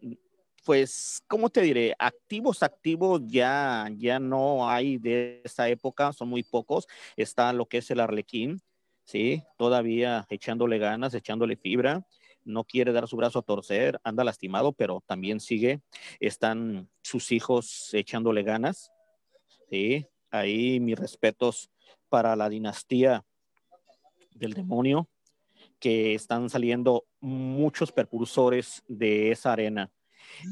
pues, 0.65 1.21
¿cómo 1.27 1.49
te 1.49 1.61
diré? 1.61 1.93
Activos, 1.99 2.63
activos 2.63 3.21
ya, 3.25 3.89
ya 3.97 4.19
no 4.19 4.69
hay 4.69 4.97
de 4.97 5.41
esa 5.43 5.69
época, 5.69 6.13
son 6.13 6.29
muy 6.29 6.43
pocos. 6.43 6.87
Está 7.15 7.53
lo 7.53 7.65
que 7.65 7.79
es 7.79 7.91
el 7.91 7.99
Arlequín, 7.99 8.61
¿sí? 9.03 9.43
Todavía 9.57 10.25
echándole 10.29 10.77
ganas, 10.77 11.13
echándole 11.13 11.55
fibra 11.55 12.05
no 12.43 12.63
quiere 12.63 12.91
dar 12.91 13.07
su 13.07 13.15
brazo 13.17 13.39
a 13.39 13.43
torcer, 13.43 13.99
anda 14.03 14.23
lastimado, 14.23 14.73
pero 14.73 15.03
también 15.05 15.39
sigue. 15.39 15.81
Están 16.19 16.89
sus 17.01 17.31
hijos 17.31 17.93
echándole 17.93 18.43
ganas. 18.43 18.91
Sí, 19.69 20.05
ahí 20.29 20.79
mis 20.79 20.97
respetos 20.97 21.69
para 22.09 22.35
la 22.35 22.49
dinastía 22.49 23.23
del 24.35 24.53
demonio, 24.53 25.07
que 25.79 26.13
están 26.13 26.49
saliendo 26.49 27.05
muchos 27.19 27.91
percursores 27.91 28.83
de 28.87 29.31
esa 29.31 29.53
arena. 29.53 29.91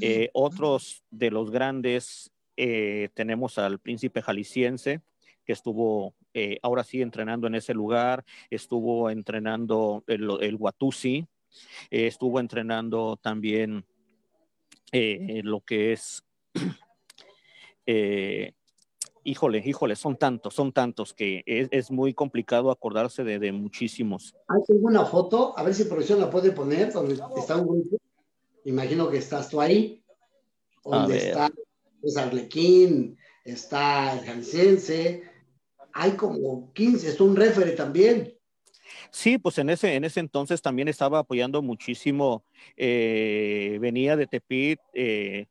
Eh, 0.01 0.29
otros 0.33 1.03
de 1.09 1.31
los 1.31 1.51
grandes, 1.51 2.31
eh, 2.57 3.09
tenemos 3.13 3.57
al 3.57 3.79
príncipe 3.79 4.21
jalisciense, 4.21 5.01
que 5.45 5.53
estuvo 5.53 6.13
eh, 6.33 6.59
ahora 6.61 6.83
sí 6.83 7.01
entrenando 7.01 7.47
en 7.47 7.55
ese 7.55 7.73
lugar, 7.73 8.23
estuvo 8.49 9.09
entrenando 9.09 10.03
el, 10.07 10.29
el 10.41 10.55
Watusi, 10.55 11.25
eh, 11.91 12.07
estuvo 12.07 12.39
entrenando 12.39 13.17
también 13.17 13.85
eh, 14.91 15.41
lo 15.43 15.61
que 15.61 15.93
es 15.93 16.23
eh, 17.85 18.53
híjole, 19.23 19.61
híjole, 19.63 19.95
son 19.95 20.17
tantos, 20.17 20.53
son 20.55 20.71
tantos 20.71 21.13
que 21.13 21.43
es, 21.45 21.91
muy 21.91 22.13
complicado 22.13 22.71
acordarse 22.71 23.23
de, 23.23 23.51
muchísimos. 23.51 24.35
Hay 24.47 24.61
alguna 24.69 25.05
foto, 25.05 25.57
a 25.57 25.63
ver 25.63 25.73
si 25.73 25.85
producción 25.85 26.19
la 26.19 26.29
puede 26.29 26.51
poner, 26.51 26.91
donde 26.91 27.13
está 27.13 27.57
un 27.57 27.67
grupo. 27.67 27.97
Imagino 28.65 29.09
que 29.09 29.17
estás 29.17 29.49
tú 29.49 29.61
ahí, 29.61 30.03
donde 30.83 31.17
está 31.17 31.49
pues, 32.01 32.17
Arlequín, 32.17 33.17
está 33.43 34.13
el 34.13 34.25
Jansense, 34.25 35.23
hay 35.93 36.11
como 36.11 36.71
15, 36.73 37.09
es 37.09 37.21
un 37.21 37.35
refere 37.35 37.71
también. 37.71 38.38
Sí, 39.11 39.37
pues 39.37 39.57
en 39.57 39.69
ese, 39.69 39.95
en 39.95 40.03
ese 40.03 40.19
entonces 40.19 40.61
también 40.61 40.87
estaba 40.87 41.19
apoyando 41.19 41.61
muchísimo, 41.61 42.43
eh, 42.77 43.77
venía 43.81 44.15
de 44.15 44.27
Tepit, 44.27 44.79
eh, 44.93 45.47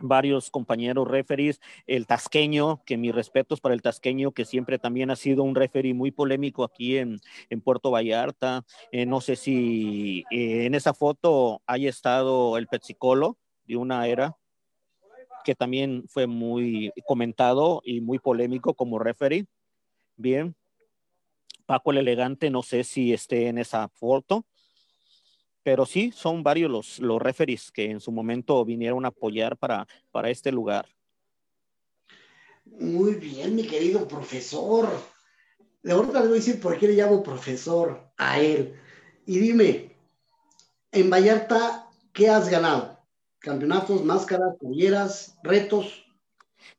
varios 0.00 0.50
compañeros 0.50 1.08
referees, 1.08 1.60
el 1.86 2.06
tasqueño, 2.06 2.82
que 2.84 2.96
mis 2.96 3.14
respetos 3.14 3.60
para 3.60 3.74
el 3.74 3.82
tasqueño, 3.82 4.32
que 4.32 4.44
siempre 4.44 4.78
también 4.78 5.10
ha 5.10 5.16
sido 5.16 5.42
un 5.42 5.54
referee 5.54 5.94
muy 5.94 6.10
polémico 6.10 6.64
aquí 6.64 6.98
en, 6.98 7.20
Puerto 7.64 7.90
Vallarta. 7.90 8.64
Eh, 8.92 9.06
no 9.06 9.20
sé 9.20 9.36
si 9.36 10.24
en 10.30 10.74
esa 10.74 10.94
foto 10.94 11.62
haya 11.66 11.88
estado 11.90 12.56
el 12.56 12.66
Petsicolo 12.66 13.38
de 13.64 13.76
una 13.76 14.06
era, 14.06 14.36
que 15.44 15.54
también 15.54 16.04
fue 16.08 16.26
muy 16.26 16.92
comentado 17.06 17.82
y 17.84 18.00
muy 18.00 18.18
polémico 18.18 18.74
como 18.74 18.98
referee. 18.98 19.46
Bien. 20.16 20.54
Paco 21.70 21.92
el 21.92 21.98
Elegante, 21.98 22.50
no 22.50 22.64
sé 22.64 22.82
si 22.82 23.12
esté 23.12 23.46
en 23.46 23.56
esa 23.56 23.86
foto, 23.86 24.44
pero 25.62 25.86
sí, 25.86 26.10
son 26.10 26.42
varios 26.42 26.68
los, 26.68 26.98
los 26.98 27.22
referees 27.22 27.70
que 27.70 27.88
en 27.92 28.00
su 28.00 28.10
momento 28.10 28.64
vinieron 28.64 29.04
a 29.04 29.08
apoyar 29.10 29.56
para, 29.56 29.86
para 30.10 30.30
este 30.30 30.50
lugar. 30.50 30.88
Muy 32.64 33.14
bien, 33.14 33.54
mi 33.54 33.68
querido 33.68 34.08
profesor. 34.08 34.88
De 35.80 35.92
ahorita 35.92 36.22
le 36.22 36.26
voy 36.26 36.38
a 36.38 36.40
decir 36.40 36.60
por 36.60 36.76
qué 36.76 36.88
le 36.88 36.94
llamo 36.94 37.22
profesor 37.22 38.10
a 38.16 38.40
él. 38.40 38.74
Y 39.24 39.38
dime, 39.38 39.96
en 40.90 41.08
Vallarta, 41.08 41.88
¿qué 42.12 42.28
has 42.28 42.48
ganado? 42.48 42.98
campeonatos, 43.38 44.04
máscaras, 44.04 44.56
polleras, 44.56 45.38
retos. 45.44 46.04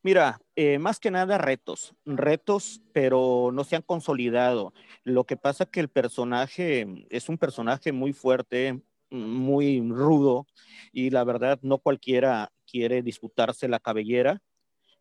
Mira, 0.04 0.42
eh, 0.56 0.80
más 0.80 1.00
que 1.00 1.12
nada 1.12 1.38
retos, 1.38 1.94
retos, 2.06 2.82
pero 2.94 3.52
no 3.54 3.64
se 3.64 3.76
han 3.76 3.82
consolidado. 3.82 4.74
Lo 5.04 5.26
que 5.26 5.38
pasa 5.38 5.66
que 5.66 5.80
el 5.80 5.90
personaje 5.90 6.88
es 7.10 7.30
un 7.30 7.38
personaje 7.38 7.92
muy 7.92 8.14
fuerte, 8.14 8.82
muy 9.10 9.82
rudo, 9.90 10.48
y 10.92 11.10
la 11.10 11.24
verdad 11.24 11.60
no 11.62 11.78
cualquiera 11.80 12.52
quiere 12.66 13.02
disputarse 13.02 13.68
la 13.68 13.80
cabellera 13.80 14.42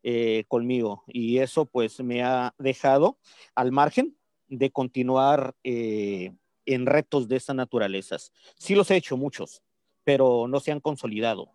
eh, 0.02 0.44
conmigo. 0.48 1.04
Y 1.06 1.38
eso 1.38 1.66
pues 1.66 2.00
me 2.00 2.22
ha 2.22 2.54
dejado 2.58 3.18
al 3.54 3.72
margen 3.72 4.16
de 4.48 4.70
continuar 4.70 5.54
eh, 5.62 6.32
en 6.66 6.86
retos 6.86 7.28
de 7.28 7.36
esas 7.36 7.56
naturalezas. 7.56 8.32
Sí 8.56 8.74
los 8.74 8.90
he 8.90 8.96
hecho 8.96 9.16
muchos, 9.16 9.62
pero 10.04 10.48
no 10.48 10.60
se 10.60 10.72
han 10.72 10.80
consolidado. 10.80 11.52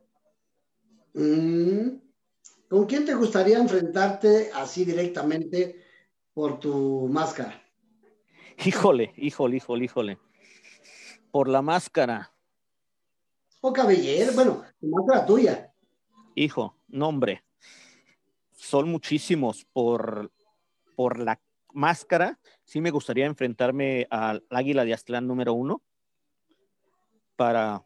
Mm, 1.13 1.97
¿Con 2.69 2.85
quién 2.85 3.05
te 3.05 3.13
gustaría 3.13 3.57
enfrentarte 3.57 4.51
así 4.53 4.85
directamente 4.85 5.83
por 6.33 6.59
tu 6.59 7.07
máscara? 7.07 7.61
Híjole, 8.65 9.13
híjole, 9.17 9.57
híjole, 9.57 9.85
híjole. 9.85 10.19
Por 11.31 11.47
la 11.47 11.61
máscara. 11.61 12.31
O 13.61 13.71
cabellera, 13.71 14.31
bueno, 14.33 14.63
tu 14.79 14.87
máscara 14.87 15.25
tuya. 15.25 15.73
Hijo, 16.35 16.77
nombre. 16.87 17.43
Son 18.53 18.89
muchísimos 18.89 19.65
por, 19.71 20.31
por 20.95 21.19
la 21.19 21.39
máscara. 21.73 22.39
Sí 22.63 22.81
me 22.81 22.91
gustaría 22.91 23.25
enfrentarme 23.25 24.07
al 24.09 24.43
Águila 24.49 24.85
de 24.85 24.93
Aztlán 24.93 25.27
número 25.27 25.53
uno 25.53 25.83
para 27.35 27.83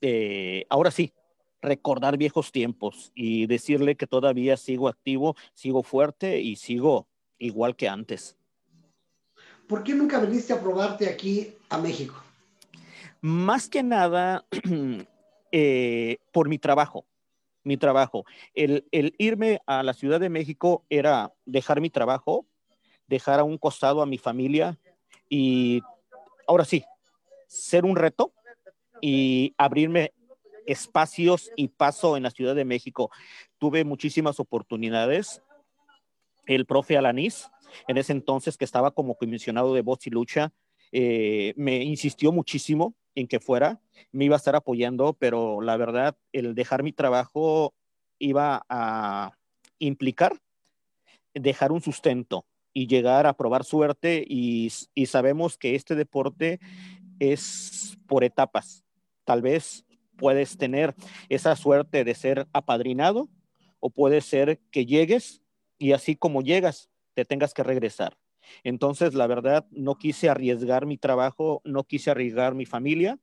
eh, 0.00 0.66
ahora 0.70 0.90
sí, 0.90 1.12
recordar 1.62 2.16
viejos 2.16 2.52
tiempos 2.52 3.12
y 3.14 3.46
decirle 3.46 3.96
que 3.96 4.06
todavía 4.06 4.56
sigo 4.56 4.88
activo, 4.88 5.36
sigo 5.54 5.82
fuerte 5.82 6.40
y 6.40 6.56
sigo 6.56 7.08
igual 7.38 7.76
que 7.76 7.88
antes. 7.88 8.36
¿Por 9.66 9.84
qué 9.84 9.94
nunca 9.94 10.20
viniste 10.20 10.52
a 10.52 10.60
probarte 10.60 11.08
aquí 11.08 11.54
a 11.68 11.78
México? 11.78 12.14
Más 13.20 13.68
que 13.68 13.82
nada 13.82 14.44
eh, 15.52 16.18
por 16.32 16.48
mi 16.48 16.58
trabajo, 16.58 17.04
mi 17.62 17.76
trabajo. 17.76 18.24
El, 18.54 18.86
el, 18.90 19.14
irme 19.18 19.60
a 19.66 19.82
la 19.82 19.94
Ciudad 19.94 20.18
de 20.18 20.30
México 20.30 20.84
era 20.88 21.32
dejar 21.44 21.80
mi 21.80 21.90
trabajo, 21.90 22.46
dejar 23.06 23.40
a 23.40 23.44
un 23.44 23.58
costado 23.58 24.02
a 24.02 24.06
mi 24.06 24.18
familia 24.18 24.78
y 25.28 25.82
ahora 26.48 26.64
sí, 26.64 26.84
ser 27.46 27.84
un 27.84 27.96
reto 27.96 28.32
y 29.00 29.54
abrirme 29.56 30.12
espacios 30.70 31.50
y 31.56 31.68
paso 31.68 32.16
en 32.16 32.22
la 32.22 32.30
Ciudad 32.30 32.54
de 32.54 32.64
México. 32.64 33.10
Tuve 33.58 33.84
muchísimas 33.84 34.40
oportunidades. 34.40 35.42
El 36.46 36.66
profe 36.66 36.96
Alanís, 36.96 37.50
en 37.88 37.98
ese 37.98 38.12
entonces 38.12 38.56
que 38.56 38.64
estaba 38.64 38.92
como 38.92 39.16
comisionado 39.16 39.74
de 39.74 39.82
voz 39.82 40.06
y 40.06 40.10
lucha, 40.10 40.52
eh, 40.92 41.54
me 41.56 41.82
insistió 41.82 42.32
muchísimo 42.32 42.94
en 43.14 43.26
que 43.26 43.40
fuera, 43.40 43.80
me 44.12 44.24
iba 44.24 44.36
a 44.36 44.38
estar 44.38 44.56
apoyando, 44.56 45.14
pero 45.14 45.60
la 45.60 45.76
verdad, 45.76 46.16
el 46.32 46.54
dejar 46.54 46.82
mi 46.82 46.92
trabajo 46.92 47.74
iba 48.18 48.64
a 48.68 49.32
implicar 49.78 50.38
dejar 51.34 51.72
un 51.72 51.80
sustento 51.80 52.44
y 52.72 52.86
llegar 52.86 53.26
a 53.26 53.34
probar 53.34 53.64
suerte 53.64 54.24
y, 54.26 54.70
y 54.94 55.06
sabemos 55.06 55.56
que 55.56 55.74
este 55.74 55.94
deporte 55.94 56.60
es 57.18 57.96
por 58.06 58.24
etapas 58.24 58.84
tal 59.24 59.42
vez 59.42 59.84
puedes 60.20 60.58
tener 60.58 60.94
esa 61.30 61.56
suerte 61.56 62.04
de 62.04 62.14
ser 62.14 62.46
apadrinado 62.52 63.30
o 63.80 63.88
puede 63.88 64.20
ser 64.20 64.60
que 64.70 64.84
llegues 64.84 65.42
y 65.78 65.92
así 65.92 66.14
como 66.14 66.42
llegas, 66.42 66.90
te 67.14 67.24
tengas 67.24 67.54
que 67.54 67.62
regresar. 67.62 68.18
Entonces, 68.62 69.14
la 69.14 69.26
verdad, 69.26 69.66
no 69.70 69.96
quise 69.96 70.28
arriesgar 70.28 70.84
mi 70.84 70.98
trabajo, 70.98 71.62
no 71.64 71.84
quise 71.84 72.10
arriesgar 72.10 72.54
mi 72.54 72.66
familia 72.66 73.18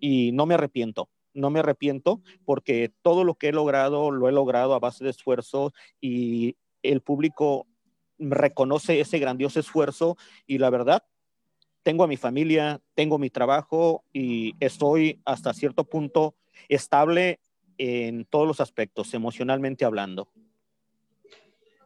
y 0.00 0.32
no 0.32 0.44
me 0.44 0.54
arrepiento. 0.54 1.08
No 1.32 1.50
me 1.50 1.60
arrepiento 1.60 2.20
porque 2.44 2.92
todo 3.02 3.22
lo 3.22 3.36
que 3.36 3.48
he 3.48 3.52
logrado 3.52 4.10
lo 4.10 4.28
he 4.28 4.32
logrado 4.32 4.74
a 4.74 4.80
base 4.80 5.04
de 5.04 5.10
esfuerzo 5.10 5.72
y 6.00 6.56
el 6.82 7.00
público 7.00 7.68
reconoce 8.18 8.98
ese 8.98 9.20
grandioso 9.20 9.60
esfuerzo 9.60 10.16
y 10.48 10.58
la 10.58 10.70
verdad 10.70 11.04
tengo 11.82 12.04
a 12.04 12.08
mi 12.08 12.16
familia, 12.16 12.80
tengo 12.94 13.18
mi 13.18 13.30
trabajo 13.30 14.04
y 14.12 14.54
estoy 14.60 15.20
hasta 15.24 15.54
cierto 15.54 15.84
punto 15.84 16.34
estable 16.68 17.40
en 17.78 18.24
todos 18.24 18.46
los 18.46 18.60
aspectos, 18.60 19.14
emocionalmente 19.14 19.84
hablando. 19.84 20.28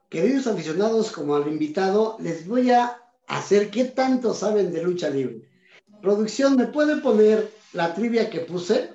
Queridos 0.09 0.47
aficionados, 0.47 1.13
como 1.13 1.35
al 1.37 1.49
invitado, 1.49 2.17
les 2.21 2.47
voy 2.47 2.71
a 2.71 3.01
hacer 3.27 3.71
qué 3.71 3.85
tanto 3.85 4.35
saben 4.35 4.73
de 4.73 4.83
lucha 4.83 5.11
libre. 5.11 5.49
Producción, 6.03 6.57
¿me 6.57 6.67
puede 6.67 7.01
poner 7.01 7.51
la 7.73 7.95
trivia 7.95 8.29
que 8.29 8.41
puse? 8.41 8.95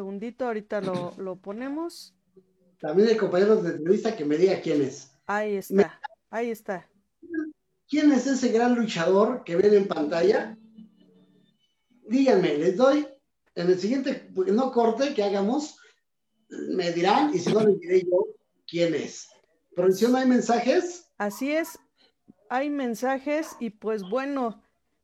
segundito, 0.00 0.46
ahorita 0.46 0.80
lo, 0.80 1.12
lo, 1.18 1.36
ponemos. 1.36 2.14
También 2.80 3.10
hay 3.10 3.16
compañeros 3.18 3.62
de 3.62 3.72
entrevista 3.72 4.16
que 4.16 4.24
me 4.24 4.38
diga 4.38 4.58
quién 4.62 4.80
es. 4.80 5.12
Ahí 5.26 5.56
está, 5.56 6.00
ahí 6.30 6.50
está. 6.50 6.88
¿Quién 7.86 8.10
es 8.10 8.26
ese 8.26 8.48
gran 8.48 8.76
luchador 8.76 9.44
que 9.44 9.56
ven 9.56 9.74
en 9.74 9.86
pantalla? 9.86 10.56
Díganme, 12.08 12.56
les 12.56 12.76
doy 12.78 13.06
en 13.54 13.68
el 13.68 13.78
siguiente, 13.78 14.30
no 14.34 14.72
corte 14.72 15.14
que 15.14 15.22
hagamos, 15.22 15.76
me 16.48 16.92
dirán 16.92 17.34
y 17.34 17.38
si 17.38 17.52
no 17.52 17.60
les 17.60 17.78
diré 17.80 18.02
yo 18.02 18.26
quién 18.66 18.94
es. 18.94 19.28
Producción, 19.74 20.16
¿hay 20.16 20.26
mensajes? 20.26 21.06
Así 21.18 21.52
es, 21.52 21.78
hay 22.48 22.70
mensajes 22.70 23.56
y 23.60 23.70
pues 23.70 24.02
bueno, 24.02 24.62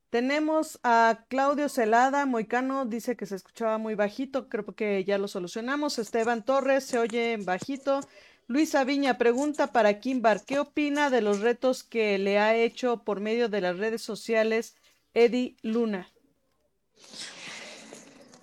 tenemos 0.09 0.79
a 0.83 1.25
Claudio 1.27 1.67
Celada, 1.67 2.25
Moicano, 2.25 2.85
dice 2.85 3.15
que 3.17 3.25
se 3.25 3.35
escuchaba 3.35 3.77
muy 3.77 3.95
bajito, 3.95 4.47
creo 4.47 4.65
que 4.65 5.03
ya 5.03 5.17
lo 5.17 5.27
solucionamos. 5.27 5.99
Esteban 5.99 6.45
Torres 6.45 6.85
se 6.85 6.97
oye 6.97 7.37
bajito. 7.37 7.99
Luisa 8.47 8.85
Viña 8.85 9.17
pregunta 9.17 9.73
para 9.73 9.99
Kimbar, 9.99 10.45
¿qué 10.45 10.59
opina 10.59 11.09
de 11.09 11.21
los 11.21 11.41
retos 11.41 11.83
que 11.83 12.17
le 12.17 12.39
ha 12.39 12.55
hecho 12.55 13.03
por 13.03 13.19
medio 13.19 13.49
de 13.49 13.59
las 13.59 13.77
redes 13.77 14.01
sociales 14.01 14.77
Eddie 15.13 15.57
Luna? 15.61 16.09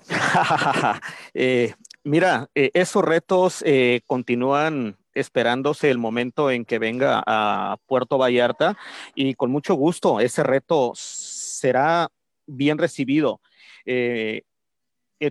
Eh, 1.34 1.74
mira, 2.04 2.48
eh, 2.54 2.70
esos 2.74 3.04
retos 3.04 3.62
eh, 3.66 4.02
continúan 4.06 4.96
esperándose 5.14 5.90
el 5.90 5.98
momento 5.98 6.50
en 6.50 6.64
que 6.64 6.78
venga 6.78 7.22
a 7.26 7.76
Puerto 7.86 8.18
Vallarta 8.18 8.76
y 9.14 9.34
con 9.34 9.50
mucho 9.50 9.74
gusto 9.74 10.20
ese 10.20 10.42
reto 10.42 10.92
será 10.94 12.08
bien 12.46 12.78
recibido. 12.78 13.40
el 13.84 14.42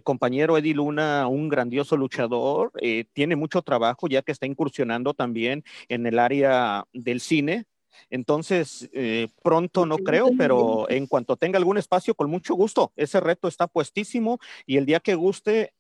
compañero 0.04 0.58
Eddie 0.58 0.74
Luna, 0.74 1.28
un 1.28 1.50
grandioso 1.50 1.98
luchador, 1.98 2.72
tiene 3.14 3.36
mucho 3.36 3.62
trabajo 3.62 4.08
ya 4.08 4.22
que 4.22 4.32
está 4.32 4.46
incursionando 4.46 5.14
también 5.14 5.64
en 5.90 6.06
el 6.08 6.18
área 6.18 6.86
del 6.94 7.20
cine. 7.20 7.66
Entonces, 8.10 8.90
eh, 8.94 9.28
pronto 9.42 9.86
no 9.86 9.98
creo, 9.98 10.32
pero 10.38 10.90
en 10.90 11.08
cuanto 11.08 11.36
tenga 11.38 11.58
algún 11.58 11.78
espacio, 11.78 12.16
con 12.16 12.30
mucho 12.30 12.56
gusto. 12.56 12.92
Ese 12.96 13.20
reto 13.20 13.48
está 13.48 13.68
puestísimo 13.68 14.40
y 14.66 14.78
el 14.78 14.86
día 14.86 15.00
que 15.00 15.16
guste, 15.16 15.74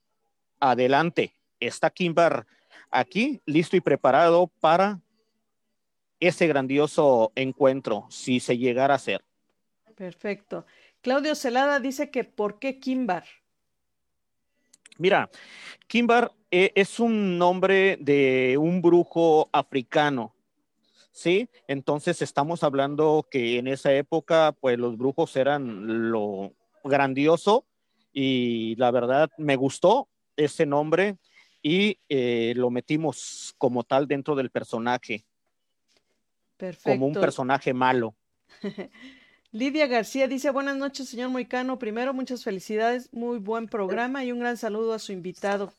adelante. 0.59 1.33
Está 1.59 1.89
Kimbar 1.89 2.45
aquí, 2.89 3.41
listo 3.45 3.75
y 3.75 3.81
preparado 3.81 4.47
para 4.59 4.99
ese 6.19 6.47
grandioso 6.47 7.31
encuentro, 7.35 8.07
si 8.09 8.39
se 8.39 8.57
llegara 8.57 8.93
a 8.93 8.97
hacer. 8.97 9.23
Perfecto. 9.95 10.65
Claudio 11.01 11.35
Celada 11.35 11.79
dice 11.79 12.09
que 12.09 12.23
¿por 12.23 12.59
qué 12.59 12.79
Kimbar? 12.79 13.25
Mira, 14.97 15.29
Kimbar 15.87 16.31
eh, 16.51 16.71
es 16.75 16.99
un 16.99 17.37
nombre 17.37 17.97
de 17.99 18.57
un 18.59 18.81
brujo 18.81 19.49
africano, 19.51 20.32
¿sí? 21.13 21.47
Entonces 21.67 22.21
estamos 22.21 22.63
hablando 22.63 23.25
que 23.31 23.57
en 23.57 23.67
esa 23.67 23.93
época, 23.93 24.53
pues 24.59 24.77
los 24.77 24.97
brujos 24.97 25.35
eran 25.37 26.11
lo 26.11 26.53
grandioso 26.83 27.65
y 28.11 28.75
la 28.75 28.91
verdad 28.91 29.29
me 29.37 29.55
gustó 29.55 30.09
ese 30.35 30.65
nombre 30.65 31.17
y 31.61 31.99
eh, 32.09 32.53
lo 32.57 32.69
metimos 32.69 33.55
como 33.57 33.83
tal 33.83 34.07
dentro 34.07 34.35
del 34.35 34.49
personaje. 34.49 35.23
Perfecto. 36.57 36.89
Como 36.89 37.07
un 37.07 37.13
personaje 37.13 37.73
malo. 37.73 38.15
Lidia 39.51 39.85
García 39.85 40.27
dice, 40.27 40.49
buenas 40.49 40.75
noches, 40.75 41.07
señor 41.07 41.29
Moicano. 41.29 41.77
Primero, 41.77 42.13
muchas 42.13 42.43
felicidades, 42.43 43.13
muy 43.13 43.37
buen 43.37 43.67
programa 43.67 44.25
y 44.25 44.31
un 44.31 44.39
gran 44.39 44.57
saludo 44.57 44.93
a 44.93 44.99
su 44.99 45.11
invitado. 45.11 45.71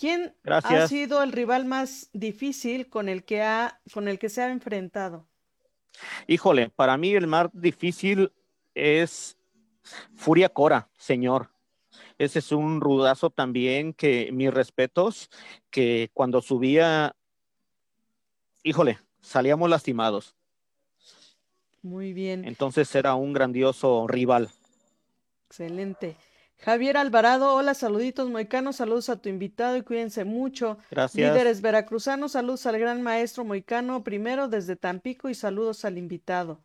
¿Quién 0.00 0.34
ha 0.46 0.88
sido 0.88 1.22
el 1.22 1.30
rival 1.30 1.66
más 1.66 2.08
difícil 2.14 2.88
con 2.88 3.10
el 3.10 3.22
que 3.22 3.42
ha, 3.42 3.82
con 3.92 4.08
el 4.08 4.18
que 4.18 4.30
se 4.30 4.40
ha 4.40 4.50
enfrentado? 4.50 5.28
Híjole, 6.26 6.70
para 6.70 6.96
mí 6.96 7.12
el 7.12 7.26
más 7.26 7.48
difícil 7.52 8.32
es 8.74 9.36
Furia 10.14 10.48
Cora, 10.48 10.88
señor. 10.96 11.50
Ese 12.16 12.38
es 12.38 12.50
un 12.50 12.80
rudazo 12.80 13.28
también 13.28 13.92
que 13.92 14.30
mis 14.32 14.54
respetos, 14.54 15.28
que 15.68 16.08
cuando 16.14 16.40
subía, 16.40 17.14
híjole, 18.62 19.00
salíamos 19.20 19.68
lastimados. 19.68 20.34
Muy 21.82 22.14
bien. 22.14 22.46
Entonces 22.46 22.94
era 22.94 23.16
un 23.16 23.34
grandioso 23.34 24.06
rival. 24.08 24.48
Excelente. 25.48 26.16
Javier 26.62 26.98
Alvarado, 26.98 27.54
hola, 27.54 27.72
saluditos 27.72 28.28
moicanos, 28.28 28.76
saludos 28.76 29.08
a 29.08 29.16
tu 29.16 29.30
invitado 29.30 29.78
y 29.78 29.82
cuídense 29.82 30.24
mucho. 30.24 30.76
Gracias. 30.90 31.32
Líderes 31.32 31.62
veracruzanos, 31.62 32.32
saludos 32.32 32.66
al 32.66 32.78
gran 32.78 33.00
maestro 33.00 33.44
moicano, 33.44 34.04
primero 34.04 34.46
desde 34.46 34.76
Tampico 34.76 35.30
y 35.30 35.34
saludos 35.34 35.86
al 35.86 35.96
invitado. 35.96 36.60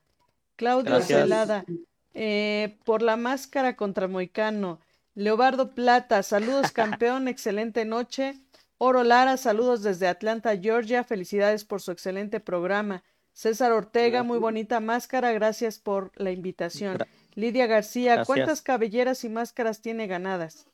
Claudio 0.57 0.99
Celada, 1.01 1.65
eh, 2.13 2.77
por 2.83 3.01
la 3.01 3.15
máscara 3.15 3.77
contra 3.77 4.09
moicano. 4.09 4.81
Leobardo 5.13 5.73
Plata, 5.73 6.23
saludos 6.23 6.71
campeón, 6.73 7.29
excelente 7.29 7.85
noche. 7.85 8.35
Oro 8.77 9.05
Lara, 9.05 9.37
saludos 9.37 9.81
desde 9.81 10.09
Atlanta, 10.09 10.57
Georgia, 10.57 11.05
felicidades 11.05 11.63
por 11.63 11.81
su 11.81 11.91
excelente 11.91 12.41
programa. 12.41 13.03
César 13.31 13.71
Ortega, 13.71 14.23
muy 14.23 14.39
bonita 14.39 14.81
máscara, 14.81 15.31
gracias 15.31 15.79
por 15.79 16.11
la 16.15 16.31
invitación. 16.31 16.97
Lidia 17.35 17.67
García, 17.67 18.23
¿cuántas 18.25 18.61
cabelleras 18.61 19.23
y 19.23 19.29
máscaras 19.29 19.81
tiene 19.81 20.07
ganadas? 20.07 20.67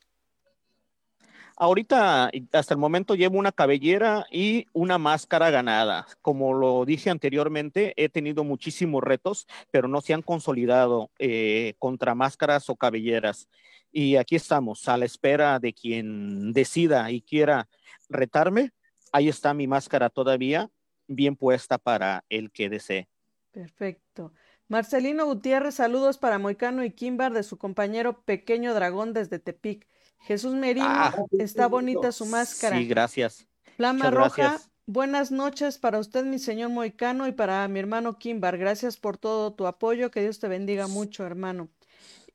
Ahorita, 1.58 2.32
hasta 2.54 2.74
el 2.74 2.80
momento, 2.80 3.14
llevo 3.14 3.38
una 3.38 3.52
cabellera 3.52 4.26
y 4.32 4.66
una 4.74 4.98
máscara 4.98 5.52
ganada. 5.52 6.08
Como 6.22 6.54
lo 6.54 6.86
dije 6.86 7.10
anteriormente, 7.10 7.94
he 7.98 8.10
tenido 8.10 8.44
muchísimos 8.44 9.04
retos, 9.04 9.48
pero 9.70 9.88
no 9.88 10.02
se 10.02 10.14
han 10.14 10.22
consolidado 10.22 11.12
eh, 11.20 11.76
contra 11.78 12.16
máscaras 12.16 12.70
o 12.70 12.76
cabelleras. 12.76 13.48
Y 13.92 14.16
aquí 14.16 14.36
estamos, 14.36 14.88
a 14.88 14.98
la 14.98 15.06
espera 15.06 15.60
de 15.60 15.74
quien 15.74 16.54
decida 16.54 17.12
y 17.12 17.22
quiera 17.22 17.68
retarme. 18.10 18.72
Ahí 19.12 19.30
está 19.30 19.54
mi 19.54 19.68
máscara 19.68 20.10
todavía 20.10 20.70
bien 21.08 21.36
puesta 21.36 21.78
para 21.78 22.24
el 22.30 22.52
que 22.52 22.70
desee. 22.70 23.08
Perfecto. 23.52 24.32
Marcelino 24.72 25.26
Gutiérrez, 25.26 25.76
saludos 25.76 26.18
para 26.18 26.40
Moicano 26.40 26.86
y 26.86 26.92
Kimbar 26.92 27.34
de 27.34 27.44
su 27.44 27.58
compañero 27.58 28.22
Pequeño 28.22 28.74
Dragón 28.74 29.12
desde 29.12 29.38
Tepic. 29.38 29.86
Jesús 30.22 30.54
Merino, 30.54 30.86
ah, 30.88 31.14
está 31.40 31.68
bonita 31.68 32.14
su 32.14 32.26
máscara. 32.26 32.78
Sí, 32.78 32.88
gracias. 32.88 33.46
Flama 33.76 34.10
Roja, 34.12 34.62
buenas 34.86 35.30
noches 35.30 35.78
para 35.78 36.00
usted, 36.00 36.24
mi 36.24 36.40
señor 36.40 36.70
Moicano, 36.70 37.28
y 37.28 37.34
para 37.34 37.68
mi 37.68 37.82
hermano 37.82 38.18
Kimbar. 38.18 38.58
Gracias 38.58 38.96
por 38.96 39.18
todo 39.18 39.52
tu 39.52 39.68
apoyo. 39.68 40.10
Que 40.10 40.22
Dios 40.22 40.40
te 40.40 40.48
bendiga 40.48 40.88
mucho, 40.88 41.26
hermano. 41.26 41.68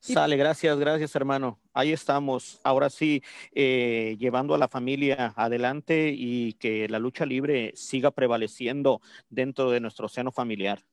Sale, 0.01 0.37
gracias, 0.37 0.79
gracias 0.79 1.17
hermano. 1.17 1.59
Ahí 1.73 1.91
estamos, 1.91 2.61
ahora 2.65 2.91
sí, 2.91 3.23
eh, 3.53 4.15
llevando 4.19 4.55
a 4.55 4.59
la 4.59 4.69
familia 4.69 5.33
adelante 5.37 6.13
y 6.15 6.53
que 6.53 6.87
la 6.87 6.99
lucha 6.99 7.25
libre 7.25 7.73
siga 7.75 8.11
prevaleciendo 8.11 9.01
dentro 9.31 9.71
de 9.71 9.81
nuestro 9.81 10.07
seno 10.11 10.31
familiar. 10.31 10.85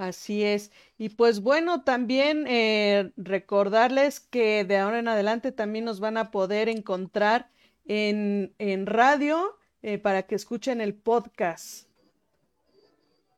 Así 0.00 0.44
es. 0.44 0.72
Y 0.96 1.10
pues 1.10 1.42
bueno, 1.42 1.84
también 1.84 2.46
eh, 2.48 3.12
recordarles 3.18 4.18
que 4.18 4.64
de 4.64 4.78
ahora 4.78 4.98
en 4.98 5.08
adelante 5.08 5.52
también 5.52 5.84
nos 5.84 6.00
van 6.00 6.16
a 6.16 6.30
poder 6.30 6.70
encontrar 6.70 7.50
en, 7.84 8.54
en 8.56 8.86
radio 8.86 9.58
eh, 9.82 9.98
para 9.98 10.22
que 10.22 10.36
escuchen 10.36 10.80
el 10.80 10.94
podcast. 10.94 11.86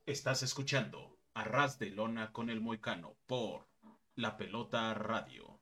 Estás 0.05 0.41
escuchando 0.41 1.17
Arras 1.33 1.79
de 1.79 1.89
Lona 1.89 2.31
con 2.31 2.49
el 2.49 2.61
Moicano 2.61 3.17
por 3.27 3.67
la 4.15 4.37
Pelota 4.37 4.93
Radio. 4.93 5.59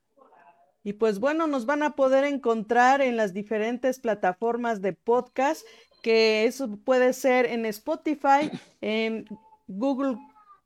Y 0.84 0.94
pues 0.94 1.20
bueno, 1.20 1.48
nos 1.48 1.66
van 1.66 1.82
a 1.82 1.96
poder 1.96 2.26
encontrar 2.26 3.02
en 3.02 3.18
las 3.18 3.34
diferentes 3.34 4.00
plataformas 4.00 4.84
de 4.84 4.94
podcast, 4.94 5.66
que 6.04 6.46
eso 6.46 6.78
puede 6.86 7.14
ser 7.14 7.48
en 7.48 7.66
Spotify, 7.66 8.52
en 8.82 9.26
Google 9.68 10.16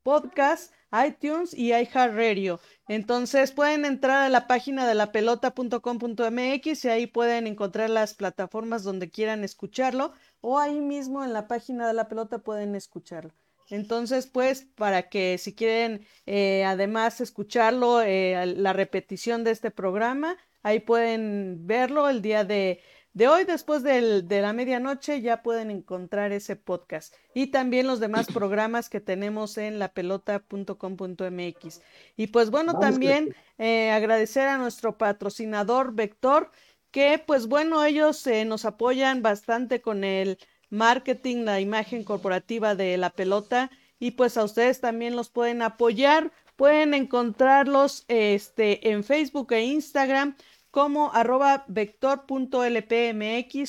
Podcast, 0.06 0.72
iTunes 1.04 1.52
y 1.52 1.72
iHeartRadio. 1.72 2.60
Entonces 2.86 3.50
pueden 3.50 3.84
entrar 3.84 4.22
a 4.22 4.28
la 4.28 4.46
página 4.46 4.86
de 4.86 4.94
la 4.94 5.10
pelota.com.mx 5.10 6.84
y 6.84 6.88
ahí 6.88 7.08
pueden 7.08 7.48
encontrar 7.48 7.90
las 7.90 8.14
plataformas 8.14 8.84
donde 8.84 9.10
quieran 9.10 9.42
escucharlo 9.42 10.12
o 10.40 10.60
ahí 10.60 10.78
mismo 10.78 11.24
en 11.24 11.32
la 11.32 11.48
página 11.48 11.88
de 11.88 11.92
la 11.92 12.06
pelota 12.06 12.38
pueden 12.38 12.76
escucharlo. 12.76 13.32
Entonces, 13.68 14.28
pues, 14.28 14.68
para 14.76 15.08
que 15.08 15.38
si 15.38 15.56
quieren 15.56 16.06
eh, 16.24 16.64
además 16.64 17.20
escucharlo, 17.20 18.00
eh, 18.00 18.46
la 18.46 18.72
repetición 18.72 19.42
de 19.42 19.50
este 19.50 19.72
programa, 19.72 20.36
ahí 20.62 20.78
pueden 20.78 21.66
verlo 21.66 22.08
el 22.08 22.22
día 22.22 22.44
de, 22.44 22.80
de 23.16 23.28
hoy, 23.28 23.44
después 23.44 23.82
del, 23.82 24.28
de 24.28 24.42
la 24.42 24.52
medianoche, 24.52 25.22
ya 25.22 25.42
pueden 25.42 25.70
encontrar 25.70 26.32
ese 26.32 26.54
podcast. 26.54 27.14
Y 27.32 27.46
también 27.46 27.86
los 27.86 27.98
demás 27.98 28.26
programas 28.34 28.90
que 28.90 29.00
tenemos 29.00 29.56
en 29.56 29.78
lapelota.com.mx. 29.78 31.80
Y 32.18 32.26
pues 32.26 32.50
bueno, 32.50 32.78
también 32.78 33.34
eh, 33.56 33.90
agradecer 33.90 34.48
a 34.48 34.58
nuestro 34.58 34.98
patrocinador 34.98 35.94
Vector, 35.94 36.50
que 36.90 37.18
pues 37.26 37.46
bueno, 37.46 37.82
ellos 37.82 38.22
nos 38.44 38.66
apoyan 38.66 39.22
bastante 39.22 39.80
con 39.80 40.04
el 40.04 40.36
marketing, 40.68 41.46
la 41.46 41.58
imagen 41.58 42.04
corporativa 42.04 42.74
de 42.74 42.98
la 42.98 43.08
pelota 43.08 43.70
y 43.98 44.10
pues 44.10 44.36
a 44.36 44.44
ustedes 44.44 44.82
también 44.82 45.16
los 45.16 45.30
pueden 45.30 45.62
apoyar. 45.62 46.32
Pueden 46.56 46.92
encontrarlos 46.92 48.04
este, 48.08 48.90
en 48.90 49.04
Facebook 49.04 49.52
e 49.52 49.64
Instagram 49.64 50.36
como 50.76 51.10
arroba 51.14 51.64
vector.lpmx 51.68 52.58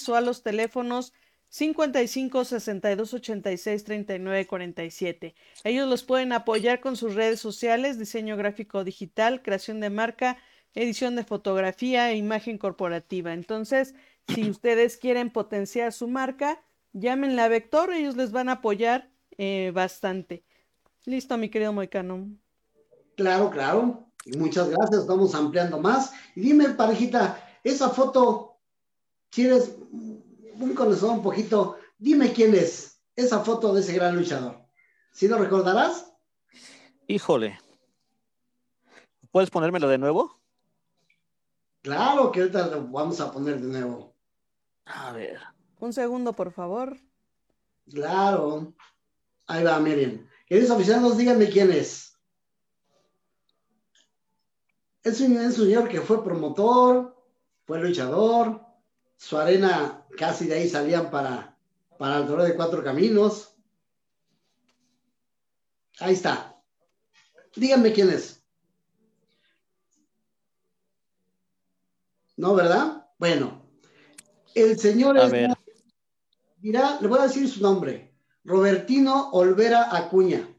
o 0.10 0.16
a 0.18 0.20
los 0.20 0.44
teléfonos 0.44 1.14
55 1.48 2.44
62 2.44 3.14
86 3.14 3.84
39 3.86 4.46
47. 4.46 5.34
Ellos 5.64 5.88
los 5.88 6.04
pueden 6.04 6.34
apoyar 6.34 6.82
con 6.82 6.98
sus 6.98 7.16
redes 7.16 7.40
sociales, 7.40 7.98
diseño 7.98 8.36
gráfico 8.36 8.84
digital, 8.84 9.42
creación 9.42 9.80
de 9.80 9.90
marca, 9.90 10.38
edición 10.76 11.16
de 11.16 11.24
fotografía 11.24 12.12
e 12.12 12.18
imagen 12.18 12.58
corporativa. 12.58 13.32
Entonces, 13.32 13.96
si 14.28 14.50
ustedes 14.50 14.98
quieren 14.98 15.30
potenciar 15.30 15.94
su 15.94 16.10
marca, 16.10 16.62
llámenle 16.92 17.42
a 17.42 17.48
Vector, 17.48 17.94
ellos 17.94 18.18
les 18.18 18.34
van 18.34 18.50
a 18.50 18.56
apoyar 18.56 19.10
eh, 19.38 19.72
bastante. 19.74 20.44
Listo, 21.06 21.38
mi 21.38 21.48
querido 21.48 21.72
Moicano. 21.72 22.28
Claro, 23.16 23.50
claro. 23.50 24.07
Y 24.28 24.38
muchas 24.38 24.70
gracias. 24.70 25.08
Vamos 25.08 25.34
ampliando 25.34 25.80
más. 25.80 26.12
Y 26.36 26.42
dime, 26.42 26.70
parejita, 26.70 27.42
esa 27.64 27.90
foto, 27.90 28.58
si 29.32 29.46
eres 29.46 29.76
un 29.92 30.74
conocedor 30.76 31.12
un 31.12 31.24
poquito, 31.24 31.78
dime 31.98 32.34
quién 32.34 32.54
es 32.54 33.02
esa 33.16 33.40
foto 33.40 33.74
de 33.74 33.80
ese 33.82 33.94
gran 33.94 34.18
luchador. 34.18 34.62
¿Sí 35.14 35.28
lo 35.30 35.38
recordarás? 35.38 36.12
Híjole. 37.08 37.58
¿Puedes 39.32 39.50
ponérmelo 39.50 39.88
de 39.88 39.98
nuevo? 39.98 40.42
Claro 41.82 42.32
que 42.32 42.42
ahorita 42.42 42.68
lo 42.68 42.88
vamos 42.88 43.22
a 43.22 43.32
poner 43.32 43.62
de 43.62 43.68
nuevo. 43.68 44.14
A 44.86 45.14
ver. 45.14 45.40
Un 45.80 45.94
segundo, 45.94 46.34
por 46.34 46.52
favor. 46.52 46.98
Claro. 47.90 48.74
Ahí 49.48 49.64
va, 49.64 49.80
miren. 49.80 50.30
Queridos 50.46 50.72
aficionados, 50.72 51.18
díganme 51.18 51.50
quién 51.50 51.72
es. 51.72 52.17
Es 55.08 55.22
un, 55.22 55.38
es 55.38 55.58
un 55.58 55.68
señor 55.68 55.88
que 55.88 56.02
fue 56.02 56.22
promotor, 56.22 57.16
fue 57.64 57.80
luchador, 57.80 58.62
su 59.16 59.38
arena 59.38 60.06
casi 60.18 60.48
de 60.48 60.56
ahí 60.56 60.68
salían 60.68 61.10
para, 61.10 61.58
para 61.98 62.18
el 62.18 62.28
Toro 62.28 62.44
de 62.44 62.58
Cuatro 62.58 62.84
Caminos. 62.84 63.56
Ahí 66.02 66.14
está. 66.14 66.62
Díganme 67.56 67.94
quién 67.94 68.10
es. 68.10 68.44
¿No, 72.36 72.54
verdad? 72.54 73.08
Bueno, 73.18 73.66
el 74.56 74.78
señor 74.78 75.18
A 75.18 75.24
es, 75.24 75.32
ver. 75.32 75.52
dirá, 76.58 77.00
le 77.00 77.08
voy 77.08 77.20
a 77.20 77.24
decir 77.24 77.48
su 77.50 77.62
nombre, 77.62 78.14
Robertino 78.44 79.30
Olvera 79.32 79.96
Acuña. 79.96 80.54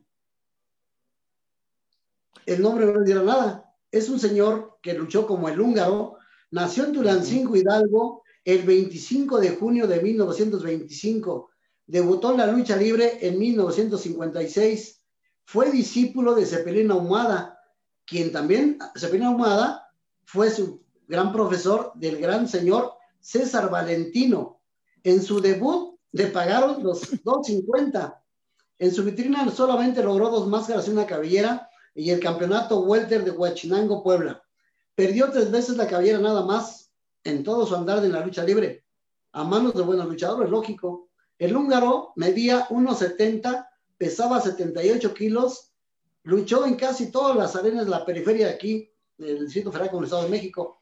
El 2.47 2.63
nombre 2.63 2.87
no 2.87 2.99
le 2.99 3.05
dirá 3.05 3.23
nada. 3.23 3.68
Es 3.91 4.09
un 4.09 4.21
señor 4.21 4.79
que 4.83 4.95
luchó 4.95 5.27
como 5.27 5.49
el 5.49 5.61
húngaro, 5.61 6.19
nació 6.51 6.85
en 6.85 6.93
Tulancingo, 6.93 7.57
Hidalgo, 7.57 8.23
el 8.45 8.63
25 8.63 9.41
de 9.41 9.51
junio 9.51 9.87
de 9.87 10.01
1925. 10.01 11.51
Debutó 11.87 12.33
en 12.33 12.39
la 12.39 12.47
lucha 12.47 12.77
libre 12.77 13.19
en 13.27 13.39
1956. 13.39 15.03
Fue 15.45 15.71
discípulo 15.71 16.35
de 16.35 16.45
Cepelín 16.45 16.91
Ahumada, 16.91 17.59
quien 18.05 18.31
también, 18.31 18.79
Cepelín 18.95 19.27
Ahumada, 19.27 19.91
fue 20.25 20.51
su 20.51 20.83
gran 21.07 21.33
profesor 21.33 21.93
del 21.95 22.19
gran 22.19 22.47
señor 22.47 22.93
César 23.21 23.71
Valentino. 23.71 24.61
En 25.03 25.23
su 25.23 25.41
debut 25.41 25.99
le 26.13 26.27
pagaron 26.27 26.83
los 26.83 27.11
2.50. 27.25 28.19
En 28.79 28.93
su 28.93 29.05
vitrina 29.05 29.51
solamente 29.51 30.03
logró 30.03 30.29
dos 30.29 30.47
máscaras 30.47 30.87
y 30.89 30.91
una 30.91 31.07
cabellera 31.07 31.68
y 31.99 32.13
el 32.13 32.21
campeonato 32.21 32.83
welter 32.83 33.25
de 33.25 33.33
Huachinango, 33.33 34.05
Puebla. 34.05 34.41
Perdió 34.95 35.33
tres 35.33 35.51
veces 35.51 35.77
la 35.77 35.89
cabellera 35.89 36.21
nada 36.21 36.45
más 36.45 36.93
en 37.25 37.43
todo 37.43 37.67
su 37.67 37.75
andar 37.75 38.01
de 38.01 38.09
la 38.09 38.25
lucha 38.25 38.45
libre. 38.45 38.85
A 39.33 39.43
manos 39.43 39.75
de 39.75 39.83
buenos 39.83 40.07
luchadores, 40.07 40.49
lógico. 40.49 41.11
El 41.39 41.57
húngaro 41.57 42.13
medía 42.15 42.69
1.70, 42.69 43.69
pesaba 43.97 44.41
78 44.41 45.13
kilos, 45.13 45.73
luchó 46.23 46.67
en 46.67 46.77
casi 46.77 47.11
todas 47.11 47.37
las 47.37 47.57
arenas 47.57 47.85
de 47.85 47.91
la 47.91 48.07
periferia 48.07 48.47
de 48.47 48.55
aquí, 48.55 48.93
del 49.17 49.47
Distrito 49.47 49.73
Federal 49.73 49.91
con 49.91 49.99
el 49.99 50.05
Estado 50.05 50.23
de 50.23 50.31
México. 50.31 50.81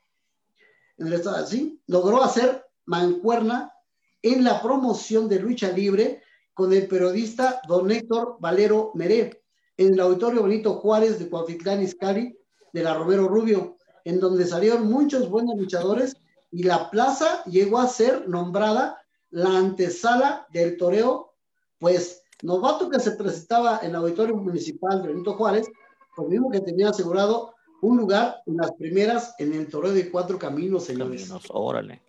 En 0.98 1.06
el 1.06 1.14
estado 1.14 1.36
así, 1.36 1.80
logró 1.86 2.22
hacer 2.22 2.62
mancuerna 2.84 3.72
en 4.20 4.44
la 4.44 4.60
promoción 4.60 5.30
de 5.30 5.40
lucha 5.40 5.72
libre 5.72 6.22
con 6.52 6.74
el 6.74 6.86
periodista 6.86 7.62
don 7.66 7.90
Héctor 7.90 8.36
Valero 8.38 8.92
Meré 8.94 9.45
en 9.76 9.94
el 9.94 10.00
Auditorio 10.00 10.42
Benito 10.42 10.74
Juárez 10.74 11.18
de 11.18 11.28
Cuautitlán 11.28 11.82
Izcalli 11.82 12.36
de 12.72 12.82
la 12.82 12.94
Romero 12.94 13.28
Rubio, 13.28 13.76
en 14.04 14.20
donde 14.20 14.46
salieron 14.46 14.88
muchos 14.88 15.28
buenos 15.28 15.56
luchadores 15.56 16.16
y 16.50 16.62
la 16.62 16.90
plaza 16.90 17.42
llegó 17.44 17.78
a 17.78 17.88
ser 17.88 18.28
nombrada 18.28 19.02
la 19.30 19.58
antesala 19.58 20.46
del 20.50 20.76
toreo, 20.76 21.34
pues 21.78 22.22
novato 22.42 22.88
que 22.88 23.00
se 23.00 23.12
presentaba 23.12 23.80
en 23.82 23.90
el 23.90 23.96
Auditorio 23.96 24.36
Municipal 24.36 25.02
de 25.02 25.08
Benito 25.08 25.34
Juárez, 25.34 25.68
pues 26.14 26.28
mismo 26.28 26.50
que 26.50 26.60
tenía 26.60 26.90
asegurado 26.90 27.54
un 27.82 27.98
lugar 27.98 28.42
en 28.46 28.56
las 28.56 28.72
primeras 28.72 29.34
en 29.38 29.52
el 29.52 29.68
toreo 29.68 29.92
de 29.92 30.10
cuatro 30.10 30.38
caminos, 30.38 30.84
señores. 30.84 31.22
Caminos, 31.22 31.44
órale. 31.50 32.02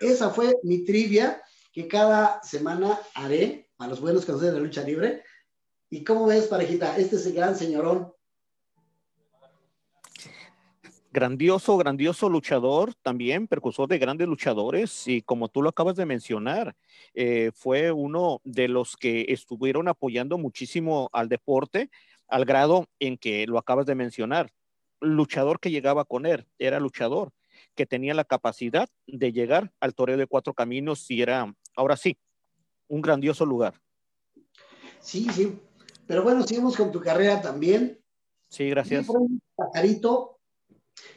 Esa 0.00 0.30
fue 0.30 0.56
mi 0.62 0.84
trivia 0.84 1.40
que 1.72 1.88
cada 1.88 2.42
semana 2.42 2.98
haré 3.14 3.70
a 3.78 3.86
los 3.86 4.00
buenos 4.00 4.24
conocedores 4.24 4.54
de 4.54 4.60
la 4.60 4.66
lucha 4.66 4.82
libre. 4.82 5.22
¿Y 5.90 6.04
cómo 6.04 6.26
ves, 6.26 6.46
parejita? 6.46 6.96
Este 6.98 7.16
es 7.16 7.26
el 7.26 7.32
gran 7.32 7.56
señorón. 7.56 8.12
Grandioso, 11.10 11.78
grandioso 11.78 12.28
luchador, 12.28 12.94
también 13.02 13.48
precursor 13.48 13.88
de 13.88 13.98
grandes 13.98 14.28
luchadores 14.28 15.08
y 15.08 15.22
como 15.22 15.48
tú 15.48 15.62
lo 15.62 15.70
acabas 15.70 15.96
de 15.96 16.04
mencionar, 16.04 16.76
eh, 17.14 17.50
fue 17.54 17.90
uno 17.90 18.42
de 18.44 18.68
los 18.68 18.94
que 18.96 19.24
estuvieron 19.28 19.88
apoyando 19.88 20.36
muchísimo 20.36 21.08
al 21.12 21.30
deporte 21.30 21.90
al 22.28 22.44
grado 22.44 22.86
en 23.00 23.16
que 23.16 23.46
lo 23.46 23.58
acabas 23.58 23.86
de 23.86 23.94
mencionar. 23.94 24.52
Luchador 25.00 25.60
que 25.60 25.70
llegaba 25.70 26.04
con 26.04 26.26
él, 26.26 26.46
era 26.58 26.78
luchador 26.78 27.32
que 27.74 27.86
tenía 27.86 28.12
la 28.12 28.24
capacidad 28.24 28.88
de 29.06 29.32
llegar 29.32 29.72
al 29.80 29.94
toreo 29.94 30.18
de 30.18 30.26
cuatro 30.26 30.52
caminos 30.52 31.10
y 31.10 31.22
era, 31.22 31.54
ahora 31.74 31.96
sí, 31.96 32.18
un 32.86 33.00
grandioso 33.00 33.46
lugar. 33.46 33.80
Sí, 35.00 35.26
sí. 35.30 35.58
Pero 36.08 36.22
bueno, 36.22 36.42
seguimos 36.42 36.74
con 36.74 36.90
tu 36.90 37.00
carrera 37.00 37.42
también. 37.42 38.00
Sí, 38.48 38.70
gracias. 38.70 39.06
Un 39.10 39.42
pajarito 39.54 40.40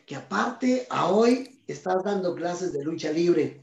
que 0.06 0.18
aparte 0.18 0.86
a 0.90 1.08
hoy 1.08 1.64
estás 1.66 2.04
dando 2.04 2.36
clases 2.36 2.74
de 2.74 2.84
lucha 2.84 3.10
libre. 3.10 3.62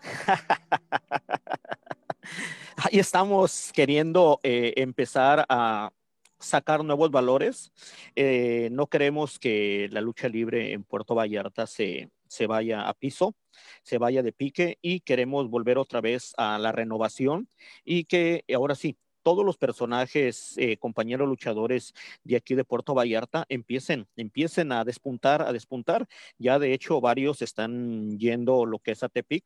Ahí 2.76 2.98
estamos 2.98 3.70
queriendo 3.72 4.40
eh, 4.42 4.72
empezar 4.76 5.46
a 5.48 5.92
sacar 6.40 6.84
nuevos 6.84 7.12
valores. 7.12 7.72
Eh, 8.16 8.70
no 8.72 8.88
queremos 8.88 9.38
que 9.38 9.88
la 9.92 10.00
lucha 10.00 10.28
libre 10.28 10.72
en 10.72 10.82
Puerto 10.82 11.14
Vallarta 11.14 11.68
se, 11.68 12.10
se 12.26 12.48
vaya 12.48 12.88
a 12.88 12.94
piso, 12.94 13.36
se 13.84 13.98
vaya 13.98 14.24
de 14.24 14.32
pique 14.32 14.78
y 14.82 14.98
queremos 14.98 15.48
volver 15.48 15.78
otra 15.78 16.00
vez 16.00 16.32
a 16.38 16.58
la 16.58 16.72
renovación 16.72 17.48
y 17.84 18.06
que 18.06 18.44
ahora 18.52 18.74
sí, 18.74 18.98
todos 19.22 19.44
los 19.44 19.56
personajes, 19.56 20.54
eh, 20.58 20.76
compañeros 20.76 21.28
luchadores 21.28 21.94
de 22.24 22.36
aquí 22.36 22.54
de 22.54 22.64
Puerto 22.64 22.94
Vallarta 22.94 23.44
empiecen, 23.48 24.06
empiecen 24.16 24.72
a 24.72 24.84
despuntar, 24.84 25.42
a 25.42 25.52
despuntar. 25.52 26.06
Ya 26.38 26.58
de 26.58 26.74
hecho 26.74 27.00
varios 27.00 27.42
están 27.42 28.18
yendo 28.18 28.66
lo 28.66 28.78
que 28.78 28.92
es 28.92 29.02
a 29.02 29.08
Tepic 29.08 29.44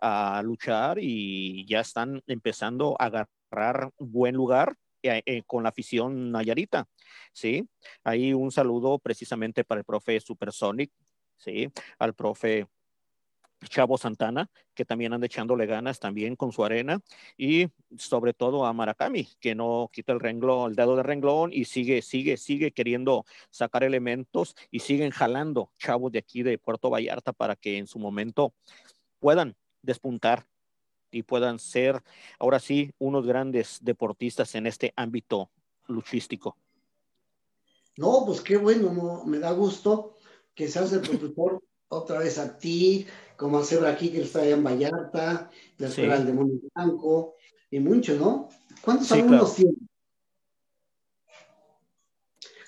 a 0.00 0.42
luchar 0.42 0.98
y 1.00 1.66
ya 1.66 1.80
están 1.80 2.22
empezando 2.26 2.96
a 2.98 3.06
agarrar 3.06 3.90
buen 3.98 4.34
lugar 4.34 4.76
eh, 5.02 5.22
eh, 5.26 5.42
con 5.46 5.62
la 5.62 5.68
afición 5.68 6.32
nayarita, 6.32 6.88
¿sí? 7.32 7.68
Ahí 8.04 8.32
un 8.32 8.50
saludo 8.50 8.98
precisamente 8.98 9.62
para 9.62 9.80
el 9.80 9.84
profe 9.84 10.18
Supersonic, 10.20 10.90
¿sí? 11.36 11.70
Al 11.98 12.14
profe 12.14 12.66
Chavo 13.68 13.98
Santana, 13.98 14.50
que 14.74 14.84
también 14.84 15.12
anda 15.12 15.26
echándole 15.26 15.66
ganas 15.66 15.98
también 15.98 16.36
con 16.36 16.52
su 16.52 16.64
arena, 16.64 17.00
y 17.36 17.68
sobre 17.96 18.34
todo 18.34 18.66
a 18.66 18.72
Maracami, 18.72 19.28
que 19.40 19.54
no 19.54 19.90
quita 19.92 20.12
el 20.12 20.20
renglón, 20.20 20.70
el 20.70 20.76
dedo 20.76 20.96
de 20.96 21.02
renglón 21.02 21.50
y 21.52 21.64
sigue, 21.64 22.02
sigue, 22.02 22.36
sigue 22.36 22.72
queriendo 22.72 23.24
sacar 23.50 23.84
elementos 23.84 24.54
y 24.70 24.80
siguen 24.80 25.10
jalando 25.10 25.70
chavos 25.78 26.12
de 26.12 26.18
aquí 26.18 26.42
de 26.42 26.58
Puerto 26.58 26.90
Vallarta 26.90 27.32
para 27.32 27.56
que 27.56 27.78
en 27.78 27.86
su 27.86 27.98
momento 27.98 28.52
puedan 29.18 29.56
despuntar 29.82 30.46
y 31.10 31.22
puedan 31.22 31.58
ser 31.58 32.02
ahora 32.38 32.58
sí 32.58 32.92
unos 32.98 33.26
grandes 33.26 33.78
deportistas 33.82 34.54
en 34.54 34.66
este 34.66 34.92
ámbito 34.96 35.50
luchístico. 35.86 36.56
No, 37.96 38.24
pues 38.26 38.40
qué 38.40 38.56
bueno, 38.56 38.92
no, 38.92 39.24
me 39.24 39.38
da 39.38 39.52
gusto 39.52 40.16
que 40.54 40.66
seas 40.68 40.92
el 40.92 41.00
productor 41.00 41.62
otra 41.94 42.18
vez 42.18 42.38
a 42.38 42.58
ti, 42.58 43.06
como 43.36 43.58
a 43.58 43.62
aquí 43.90 44.10
que 44.10 44.22
está 44.22 44.40
allá 44.40 44.54
en 44.54 44.64
Vallarta, 44.64 45.50
la 45.78 45.88
Escuela 45.88 46.16
Sí. 46.16 46.22
del 46.24 46.26
Demonio 46.34 46.60
Blanco, 46.74 47.36
y 47.70 47.80
mucho, 47.80 48.14
¿no? 48.16 48.48
¿Cuántos 48.82 49.08
Sí, 49.08 49.14
alumnos 49.14 49.54
claro. 49.54 49.54
tienen? 49.54 49.88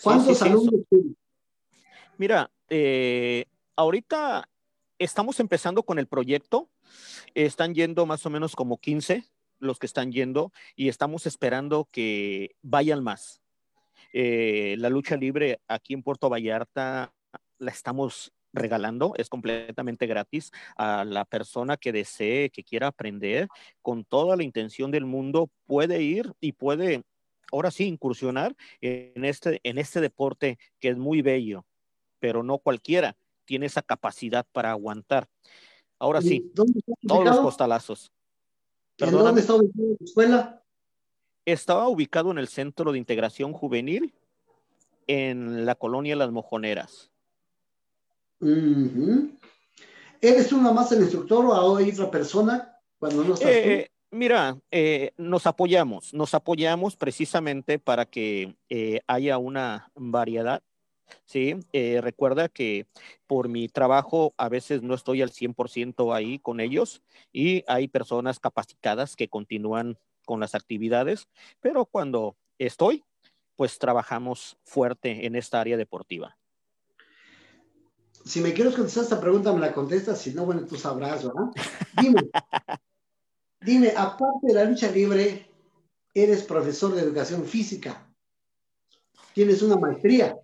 ¿Cuántos 0.03 0.39
sí, 0.39 0.45
alumnos 0.45 0.81
tienen? 0.89 1.17
Mira, 2.19 2.51
eh, 2.69 3.45
ahorita 3.77 4.49
estamos 4.99 5.39
empezando 5.41 5.83
con 5.83 5.99
el 5.99 6.07
proyecto. 6.07 6.69
Están 7.35 7.75
yendo 7.75 8.07
más 8.07 8.25
o 8.27 8.31
menos 8.31 8.57
como 8.57 8.79
15 8.79 9.25
los 9.59 9.79
que 9.79 9.87
están 9.87 10.13
yendo 10.13 10.53
y 10.75 10.89
estamos 10.89 11.27
esperando 11.27 11.89
que 11.91 12.57
vayan 12.63 13.03
más. 13.03 13.41
Eh, 14.13 14.77
la 14.79 14.89
lucha 14.89 15.17
libre 15.17 15.61
aquí 15.69 15.95
en 15.95 16.03
Puerto 16.03 16.29
Vallarta 16.31 17.13
la 17.59 17.71
estamos 17.71 18.33
regalando, 18.57 19.15
es 19.17 19.29
completamente 19.29 20.07
gratis 20.07 20.51
a 20.77 21.05
la 21.05 21.25
persona 21.25 21.77
que 21.77 21.93
desee, 21.93 22.51
que 22.51 22.65
quiera 22.65 22.89
aprender, 22.89 23.49
con 23.83 24.05
toda 24.05 24.37
la 24.37 24.43
intención 24.43 24.91
del 24.91 25.07
mundo, 25.07 25.51
puede 25.67 26.03
ir 26.03 26.33
y 26.41 26.53
puede, 26.53 27.05
ahora 27.53 27.71
sí, 27.71 27.85
incursionar 27.85 28.57
en 28.81 29.25
este, 29.25 29.61
en 29.63 29.79
este 29.79 30.01
deporte 30.01 30.59
que 30.81 30.89
es 30.89 30.97
muy 30.97 31.23
bello, 31.23 31.65
pero 32.19 32.43
no 32.43 32.59
cualquiera 32.59 33.17
tiene 33.45 33.67
esa 33.67 33.83
capacidad 33.83 34.45
para 34.53 34.73
aguantar. 34.73 35.29
Ahora 35.99 36.21
sí, 36.21 36.51
¿Dónde 36.55 36.81
está 36.81 36.93
todos 37.07 37.25
los 37.25 37.41
costalazos. 37.41 38.13
¿En 38.99 39.07
Perdóname. 39.07 39.27
dónde 39.27 39.41
está 39.41 39.55
ubicada 39.55 39.97
tu 39.99 40.05
escuela? 40.05 40.63
Estaba 41.45 41.89
ubicado 41.89 42.31
en 42.33 42.39
el 42.39 42.49
Centro 42.49 42.93
de 42.93 42.99
Integración 42.99 43.53
Juvenil 43.53 44.13
en 45.07 45.65
la 45.65 45.75
colonia 45.75 46.17
Las 46.17 46.33
Mojoneras. 46.33 47.11
¿Eres 50.21 50.49
tú 50.49 50.61
nomás 50.61 50.93
el 50.93 51.03
instructor 51.03 51.45
o 51.45 51.77
hay 51.77 51.91
otra 51.91 52.11
persona 52.11 52.79
cuando 52.99 53.25
no 53.25 53.35
estás 53.35 53.51
Eh, 53.51 53.91
mira, 54.11 54.59
eh, 54.71 55.13
nos 55.17 55.47
apoyamos, 55.47 56.13
nos 56.13 56.35
apoyamos 56.35 56.97
precisamente 56.97 57.79
para 57.79 58.05
que 58.07 58.57
eh, 58.69 59.01
haya 59.07 59.39
una 59.39 59.91
variedad. 59.95 60.63
Sí, 61.25 61.55
Eh, 61.73 62.01
recuerda 62.01 62.49
que 62.49 62.87
por 63.29 63.49
mi 63.49 63.69
trabajo 63.69 64.35
a 64.37 64.49
veces 64.49 64.83
no 64.83 64.95
estoy 64.95 65.23
al 65.23 65.31
100% 65.31 66.13
ahí 66.13 66.41
con 66.41 66.59
ellos 66.59 67.01
y 67.33 67.63
hay 67.69 67.87
personas 67.87 68.41
capacitadas 68.41 69.15
que 69.15 69.29
continúan 69.29 69.99
con 70.25 70.41
las 70.41 70.57
actividades, 70.57 71.29
pero 71.61 71.87
cuando 71.87 72.37
estoy, 72.59 73.05
pues 73.55 73.79
trabajamos 73.79 74.59
fuerte 74.65 75.27
en 75.27 75.37
esta 75.37 75.61
área 75.61 75.77
deportiva. 75.77 76.37
Si 78.27 78.41
me 78.41 78.53
quieres 78.53 78.75
contestar 78.75 79.05
esta 79.05 79.21
pregunta, 79.21 79.53
me 79.53 79.61
la 79.61 79.73
contestas. 79.73 80.21
Si 80.21 80.35
no, 80.35 80.45
bueno, 80.45 80.67
tú 80.67 80.75
sabrás, 80.75 81.25
¿verdad? 81.25 81.45
Dime, 82.03 82.29
dime, 83.61 83.93
aparte 83.97 84.49
de 84.49 84.55
la 84.55 84.65
lucha 84.65 84.91
libre, 84.91 85.49
eres 86.13 86.43
profesor 86.43 86.93
de 86.95 87.03
educación 87.03 87.45
física. 87.45 88.13
Tienes 89.33 89.63
una 89.63 89.77
maestría. 89.77 90.37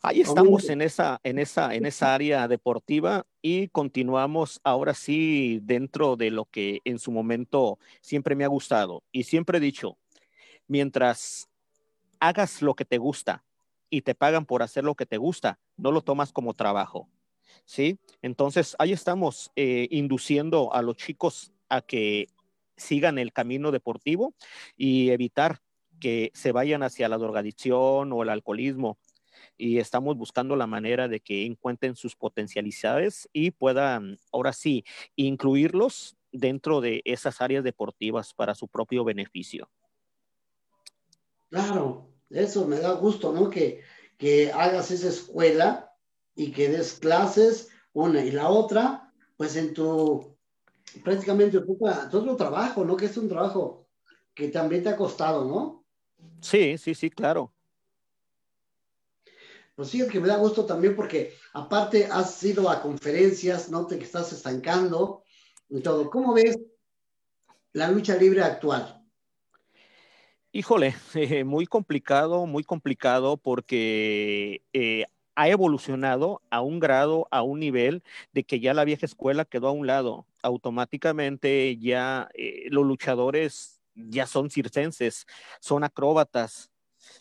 Ahí 0.00 0.22
estamos 0.22 0.68
en 0.70 0.80
esa, 0.80 1.20
en 1.22 1.38
esa, 1.38 1.74
en 1.74 1.84
esa 1.84 2.14
área 2.14 2.48
deportiva 2.48 3.26
y 3.42 3.68
continuamos 3.68 4.60
ahora 4.64 4.94
sí 4.94 5.60
dentro 5.62 6.16
de 6.16 6.30
lo 6.30 6.46
que 6.46 6.80
en 6.84 6.98
su 6.98 7.12
momento 7.12 7.78
siempre 8.00 8.34
me 8.34 8.44
ha 8.44 8.48
gustado. 8.48 9.04
Y 9.12 9.24
siempre 9.24 9.58
he 9.58 9.60
dicho, 9.60 9.98
mientras 10.66 11.48
hagas 12.18 12.62
lo 12.62 12.74
que 12.74 12.86
te 12.86 12.96
gusta 12.96 13.44
y 13.92 14.00
te 14.00 14.14
pagan 14.14 14.46
por 14.46 14.62
hacer 14.62 14.84
lo 14.84 14.94
que 14.94 15.04
te 15.04 15.18
gusta, 15.18 15.60
no 15.76 15.92
lo 15.92 16.00
tomas 16.00 16.32
como 16.32 16.54
trabajo. 16.54 17.10
¿Sí? 17.66 17.98
Entonces, 18.22 18.74
ahí 18.78 18.92
estamos 18.92 19.52
eh, 19.54 19.86
induciendo 19.90 20.72
a 20.72 20.80
los 20.80 20.96
chicos 20.96 21.52
a 21.68 21.82
que 21.82 22.28
sigan 22.74 23.18
el 23.18 23.34
camino 23.34 23.70
deportivo 23.70 24.34
y 24.78 25.10
evitar 25.10 25.60
que 26.00 26.30
se 26.32 26.52
vayan 26.52 26.82
hacia 26.82 27.10
la 27.10 27.18
drogadicción 27.18 28.14
o 28.14 28.22
el 28.22 28.30
alcoholismo 28.30 28.96
y 29.58 29.76
estamos 29.78 30.16
buscando 30.16 30.56
la 30.56 30.66
manera 30.66 31.06
de 31.06 31.20
que 31.20 31.44
encuentren 31.44 31.94
sus 31.94 32.16
potencialidades 32.16 33.28
y 33.30 33.50
puedan 33.50 34.18
ahora 34.32 34.54
sí 34.54 34.84
incluirlos 35.16 36.16
dentro 36.32 36.80
de 36.80 37.02
esas 37.04 37.42
áreas 37.42 37.62
deportivas 37.62 38.32
para 38.32 38.54
su 38.54 38.68
propio 38.68 39.04
beneficio. 39.04 39.70
Claro, 41.50 42.11
eso 42.32 42.66
me 42.66 42.78
da 42.78 42.92
gusto, 42.92 43.32
¿no? 43.32 43.50
Que, 43.50 43.82
que 44.18 44.52
hagas 44.52 44.90
esa 44.90 45.08
escuela 45.08 45.94
y 46.34 46.52
que 46.52 46.68
des 46.68 46.94
clases, 46.94 47.68
una 47.92 48.24
y 48.24 48.30
la 48.30 48.48
otra, 48.48 49.12
pues 49.36 49.56
en 49.56 49.74
tu, 49.74 50.36
prácticamente 51.04 51.60
tu, 51.60 51.76
tu 51.76 52.18
otro 52.18 52.36
trabajo, 52.36 52.84
¿no? 52.84 52.96
Que 52.96 53.06
es 53.06 53.16
un 53.16 53.28
trabajo 53.28 53.88
que 54.34 54.48
también 54.48 54.82
te 54.82 54.90
ha 54.90 54.96
costado, 54.96 55.44
¿no? 55.44 55.84
Sí, 56.40 56.78
sí, 56.78 56.94
sí, 56.94 57.10
claro. 57.10 57.52
Pues 59.74 59.88
sí, 59.88 60.00
es 60.00 60.08
que 60.10 60.20
me 60.20 60.28
da 60.28 60.36
gusto 60.36 60.66
también 60.66 60.94
porque 60.94 61.34
aparte 61.54 62.06
has 62.06 62.42
ido 62.44 62.68
a 62.68 62.82
conferencias, 62.82 63.70
no 63.70 63.86
te 63.86 63.98
que 63.98 64.04
estás 64.04 64.32
estancando 64.32 65.22
y 65.68 65.80
todo. 65.80 66.10
¿Cómo 66.10 66.34
ves 66.34 66.58
la 67.72 67.90
lucha 67.90 68.16
libre 68.16 68.42
actual? 68.42 69.01
Híjole, 70.54 70.94
muy 71.46 71.66
complicado, 71.66 72.46
muy 72.46 72.62
complicado 72.64 73.38
porque 73.38 74.62
eh, 74.74 75.06
ha 75.34 75.48
evolucionado 75.48 76.42
a 76.50 76.60
un 76.60 76.78
grado, 76.78 77.26
a 77.30 77.42
un 77.42 77.58
nivel 77.60 78.02
de 78.32 78.44
que 78.44 78.60
ya 78.60 78.74
la 78.74 78.84
vieja 78.84 79.06
escuela 79.06 79.46
quedó 79.46 79.68
a 79.68 79.72
un 79.72 79.86
lado. 79.86 80.26
Automáticamente 80.42 81.78
ya 81.78 82.28
eh, 82.34 82.66
los 82.70 82.84
luchadores 82.84 83.80
ya 83.94 84.26
son 84.26 84.50
circenses, 84.50 85.26
son 85.60 85.84
acróbatas, 85.84 86.70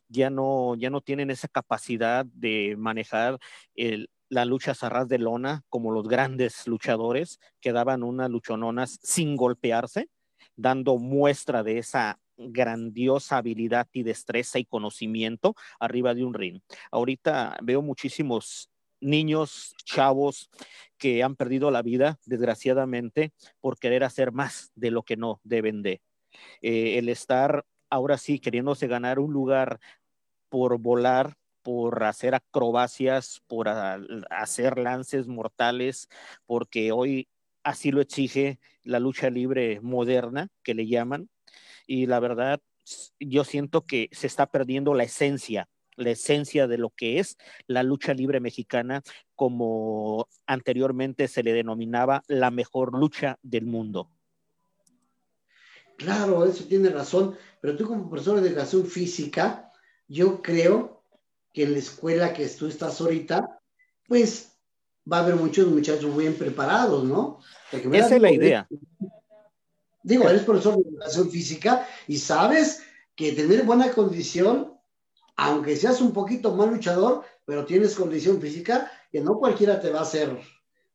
ya 0.09 0.29
no, 0.29 0.75
ya 0.75 0.89
no 0.89 1.01
tienen 1.01 1.31
esa 1.31 1.47
capacidad 1.49 2.25
de 2.25 2.75
manejar 2.77 3.39
la 4.29 4.45
lucha 4.45 4.75
zarraz 4.75 5.07
de 5.09 5.19
lona 5.19 5.63
como 5.69 5.91
los 5.91 6.07
grandes 6.07 6.67
luchadores 6.67 7.39
que 7.61 7.73
daban 7.73 8.03
unas 8.03 8.29
luchononas 8.29 8.99
sin 9.03 9.35
golpearse, 9.37 10.09
dando 10.55 10.97
muestra 10.97 11.63
de 11.63 11.79
esa 11.79 12.20
grandiosa 12.49 13.37
habilidad 13.37 13.87
y 13.93 14.03
destreza 14.03 14.59
y 14.59 14.65
conocimiento 14.65 15.55
arriba 15.79 16.13
de 16.13 16.23
un 16.25 16.33
ring. 16.33 16.61
Ahorita 16.91 17.57
veo 17.61 17.81
muchísimos 17.81 18.69
niños, 18.99 19.75
chavos 19.83 20.49
que 20.97 21.23
han 21.23 21.35
perdido 21.35 21.71
la 21.71 21.81
vida, 21.81 22.19
desgraciadamente, 22.25 23.33
por 23.59 23.77
querer 23.77 24.03
hacer 24.03 24.31
más 24.31 24.71
de 24.75 24.91
lo 24.91 25.03
que 25.03 25.17
no 25.17 25.41
deben 25.43 25.81
de. 25.81 26.01
Eh, 26.61 26.97
el 26.97 27.09
estar 27.09 27.65
ahora 27.89 28.17
sí 28.17 28.39
queriéndose 28.39 28.87
ganar 28.87 29.19
un 29.19 29.33
lugar 29.33 29.79
por 30.49 30.77
volar, 30.79 31.35
por 31.61 32.03
hacer 32.03 32.35
acrobacias, 32.35 33.41
por 33.47 33.67
hacer 33.69 34.77
lances 34.77 35.27
mortales, 35.27 36.07
porque 36.45 36.91
hoy 36.91 37.27
así 37.63 37.91
lo 37.91 38.01
exige 38.01 38.59
la 38.83 38.99
lucha 38.99 39.29
libre 39.29 39.79
moderna, 39.81 40.49
que 40.63 40.73
le 40.73 40.87
llaman, 40.87 41.29
y 41.91 42.05
la 42.05 42.21
verdad, 42.21 42.61
yo 43.19 43.43
siento 43.43 43.85
que 43.85 44.07
se 44.13 44.25
está 44.25 44.45
perdiendo 44.45 44.93
la 44.93 45.03
esencia, 45.03 45.67
la 45.97 46.11
esencia 46.11 46.65
de 46.65 46.77
lo 46.77 46.91
que 46.91 47.19
es 47.19 47.35
la 47.67 47.83
lucha 47.83 48.13
libre 48.13 48.39
mexicana, 48.39 49.01
como 49.35 50.29
anteriormente 50.45 51.27
se 51.27 51.43
le 51.43 51.51
denominaba 51.51 52.23
la 52.29 52.49
mejor 52.49 52.97
lucha 52.97 53.37
del 53.41 53.65
mundo. 53.65 54.09
Claro, 55.97 56.45
eso 56.45 56.63
tiene 56.63 56.91
razón, 56.91 57.35
pero 57.59 57.75
tú 57.75 57.85
como 57.85 58.09
profesor 58.09 58.39
de 58.39 58.47
educación 58.47 58.85
física, 58.85 59.69
yo 60.07 60.41
creo 60.41 61.03
que 61.51 61.63
en 61.63 61.73
la 61.73 61.79
escuela 61.79 62.31
que 62.31 62.47
tú 62.47 62.67
estás 62.67 63.01
ahorita, 63.01 63.59
pues 64.07 64.57
va 65.11 65.17
a 65.17 65.23
haber 65.23 65.35
muchos 65.35 65.67
muchachos 65.67 66.15
bien 66.15 66.35
preparados, 66.35 67.03
¿no? 67.03 67.39
Esa 67.69 68.15
es 68.15 68.21
la 68.21 68.31
idea. 68.31 68.69
Digo, 70.03 70.27
eres 70.29 70.43
profesor 70.43 70.75
de 70.75 70.89
educación 70.89 71.29
física 71.29 71.87
y 72.07 72.17
sabes 72.17 72.83
que 73.15 73.33
tener 73.33 73.63
buena 73.63 73.91
condición, 73.91 74.73
aunque 75.35 75.75
seas 75.75 76.01
un 76.01 76.13
poquito 76.13 76.55
más 76.55 76.69
luchador, 76.69 77.23
pero 77.45 77.65
tienes 77.65 77.95
condición 77.95 78.41
física, 78.41 78.91
que 79.11 79.21
no 79.21 79.37
cualquiera 79.37 79.79
te 79.79 79.91
va 79.91 79.99
a 79.99 80.03
hacer, 80.03 80.37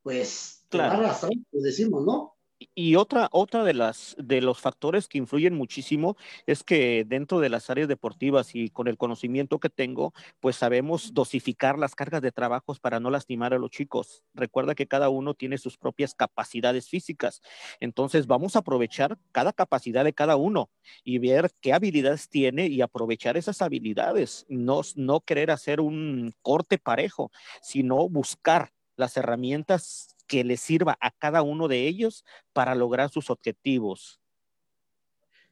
pues, 0.03 0.65
claro. 0.69 0.91
te 0.91 0.97
va 0.97 1.03
a 1.03 1.07
arrastrar, 1.07 1.33
pues 1.51 1.65
decimos, 1.65 2.05
¿no? 2.05 2.36
Y 2.59 2.97
otra, 2.97 3.29
otra 3.33 3.65
de 3.65 3.75
las 3.75 4.17
de 4.19 4.41
los 4.41 4.61
factores 4.61 5.09
que 5.09 5.19
influyen 5.19 5.55
muchísimo 5.55 6.17
es 6.47 6.63
que 6.63 7.05
dentro 7.07 7.39
de 7.41 7.51
las 7.51 7.69
áreas 7.69 7.87
deportivas 7.87 8.55
y 8.55 8.71
con 8.71 8.89
el 8.89 8.97
conocimiento 8.97 9.59
que 9.61 9.69
tengo, 9.69 10.15
pues 10.41 10.57
sabemos 10.57 11.13
dosificar 11.13 11.79
las 11.79 11.95
cargas 11.95 12.23
de 12.23 12.33
trabajos 12.33 12.81
para 12.81 12.99
no 12.99 13.11
lastimar 13.11 13.53
a 13.53 13.59
los 13.59 13.71
chicos. 13.71 14.23
Recuerda 14.33 14.75
que 14.75 14.87
cada 14.87 15.11
uno 15.11 15.35
tiene 15.35 15.59
sus 15.59 15.77
propias 15.77 16.15
capacidades 16.15 16.89
físicas. 16.89 17.43
Entonces 17.79 18.27
vamos 18.27 18.57
a 18.57 18.61
aprovechar 18.61 19.19
cada 19.33 19.53
capacidad 19.53 20.05
de 20.05 20.15
cada 20.15 20.37
uno 20.37 20.71
y 21.05 21.19
ver 21.19 21.51
qué 21.61 21.75
habilidades 21.75 22.31
tiene 22.31 22.69
y 22.69 22.81
aprovechar 22.81 23.37
esas 23.37 23.61
habilidades. 23.61 24.47
No, 24.49 24.81
no 24.95 25.21
querer 25.21 25.51
hacer 25.51 25.81
un 25.81 26.35
corte 26.41 26.79
parejo, 26.79 27.31
sino 27.61 28.09
buscar 28.09 28.73
las 28.97 29.17
herramientas 29.19 30.16
que 30.27 30.45
le 30.45 30.57
sirva 30.57 30.97
a 31.01 31.11
cada 31.11 31.43
uno 31.43 31.69
de 31.69 31.87
ellos 31.87 32.25
para 32.53 32.75
lograr 32.75 33.11
sus 33.11 33.31
objetivos. 33.31 34.21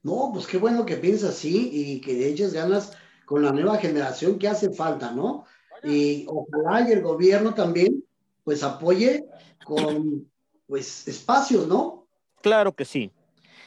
No, 0.03 0.31
pues 0.33 0.47
qué 0.47 0.59
bueno 0.59 0.85
que 0.85 0.97
piensas 0.97 1.31
así 1.31 1.71
y 1.73 2.01
que 2.01 2.29
eches 2.29 2.53
ganas 2.53 2.93
con 3.25 3.43
la 3.43 3.53
nueva 3.53 3.79
generación 3.79 4.39
que 4.39 4.49
hace 4.49 4.71
falta, 4.71 5.13
¿no? 5.13 5.45
Y 5.83 6.27
ojalá 6.29 6.89
y 6.89 6.93
el 6.93 7.03
gobierno 7.03 7.55
también, 7.55 8.05
pues 8.43 8.63
apoye 8.63 9.25
con, 9.65 10.31
pues, 10.67 11.09
espacios, 11.09 11.67
¿no? 11.67 12.07
Claro 12.43 12.75
que 12.75 12.85
sí. 12.85 13.11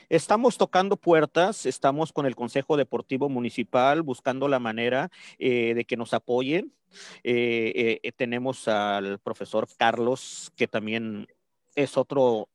Estamos 0.10 0.58
tocando 0.58 0.96
puertas, 0.96 1.66
estamos 1.66 2.14
con 2.14 2.26
el 2.26 2.36
Consejo 2.36 2.78
Deportivo 2.78 3.28
Municipal 3.28 4.04
buscando 4.04 4.48
la 4.48 4.58
manera 4.58 5.12
eh, 5.38 5.74
de 5.74 5.84
que 5.84 5.98
nos 5.98 6.14
apoyen. 6.14 6.72
Eh, 7.26 8.00
eh, 8.02 8.12
tenemos 8.14 8.70
al 8.70 9.20
profesor 9.20 9.68
Carlos, 9.78 10.54
que 10.56 10.70
también 10.70 11.28
es 11.76 11.98
otro 11.98 12.48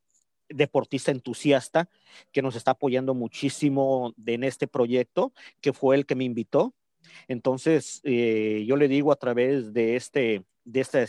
deportista 0.49 1.11
entusiasta 1.11 1.91
que 2.33 2.41
nos 2.41 2.57
está 2.57 2.71
apoyando 2.71 3.13
muchísimo 3.13 4.15
en 4.25 4.45
este 4.45 4.67
proyecto, 4.67 5.35
que 5.61 5.75
fue 5.75 5.97
el 5.97 6.07
que 6.07 6.15
me 6.15 6.25
invitó. 6.25 6.73
Entonces, 7.29 8.01
yo 8.03 8.77
le 8.77 8.89
digo 8.89 9.13
a 9.13 9.17
través 9.17 9.75
de 9.75 9.97
este, 9.97 10.43
de 10.65 10.81
este, 10.81 11.07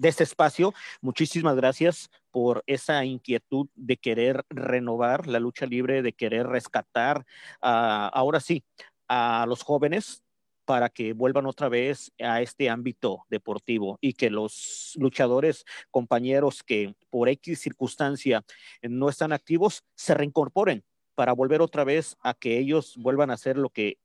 de 0.00 0.08
este 0.08 0.24
espacio, 0.24 0.72
muchísimas 1.02 1.54
gracias 1.56 2.10
por 2.30 2.64
esa 2.66 3.04
inquietud 3.04 3.68
de 3.74 3.98
querer 3.98 4.46
renovar 4.48 5.26
la 5.26 5.38
lucha 5.38 5.66
libre, 5.66 6.00
de 6.00 6.14
querer 6.14 6.46
rescatar, 6.46 7.26
ahora 7.60 8.40
sí, 8.40 8.64
a 9.08 9.44
los 9.46 9.62
jóvenes 9.62 10.22
para 10.64 10.88
que 10.88 11.12
vuelvan 11.12 11.44
otra 11.44 11.68
vez 11.68 12.12
a 12.18 12.40
este 12.40 12.70
ámbito 12.70 13.26
deportivo 13.28 13.98
y 14.00 14.14
que 14.14 14.30
los 14.30 14.94
luchadores, 14.98 15.66
compañeros 15.90 16.62
que 16.62 16.94
por 17.10 17.28
X 17.28 17.60
circunstancia 17.60 18.42
no 18.80 19.10
están 19.10 19.32
activos, 19.32 19.84
se 19.94 20.14
reincorporen 20.14 20.82
para 21.14 21.34
volver 21.34 21.60
otra 21.60 21.84
vez 21.84 22.16
a 22.22 22.32
que 22.32 22.56
ellos 22.56 22.94
vuelvan 22.96 23.30
a 23.30 23.36
ser 23.36 23.58
lo 23.58 23.68
que 23.68 23.98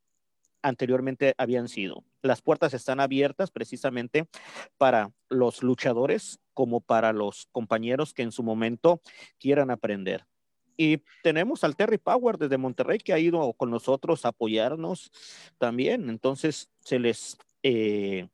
anteriormente 0.62 1.36
habían 1.38 1.70
sido. 1.70 2.04
Las 2.26 2.42
puertas 2.42 2.74
están 2.74 3.00
abiertas 3.00 3.52
precisamente 3.52 4.28
para 4.78 5.12
los 5.30 5.62
luchadores 5.62 6.40
como 6.56 6.82
para 6.82 7.14
los 7.14 7.48
compañeros 7.52 8.16
que 8.16 8.24
en 8.24 8.32
su 8.32 8.42
momento 8.42 9.00
quieran 9.38 9.70
aprender. 9.70 10.26
Y 10.76 11.04
tenemos 11.22 11.64
al 11.64 11.76
Terry 11.76 12.00
Power 12.00 12.40
desde 12.40 12.58
Monterrey 12.58 12.98
que 12.98 13.14
ha 13.14 13.20
ido 13.20 13.54
con 13.54 13.70
nosotros 13.70 14.26
a 14.26 14.30
apoyarnos 14.30 15.12
también. 15.60 16.10
Entonces 16.10 16.72
se 16.80 16.98
les 16.98 17.38
eh, 17.62 18.28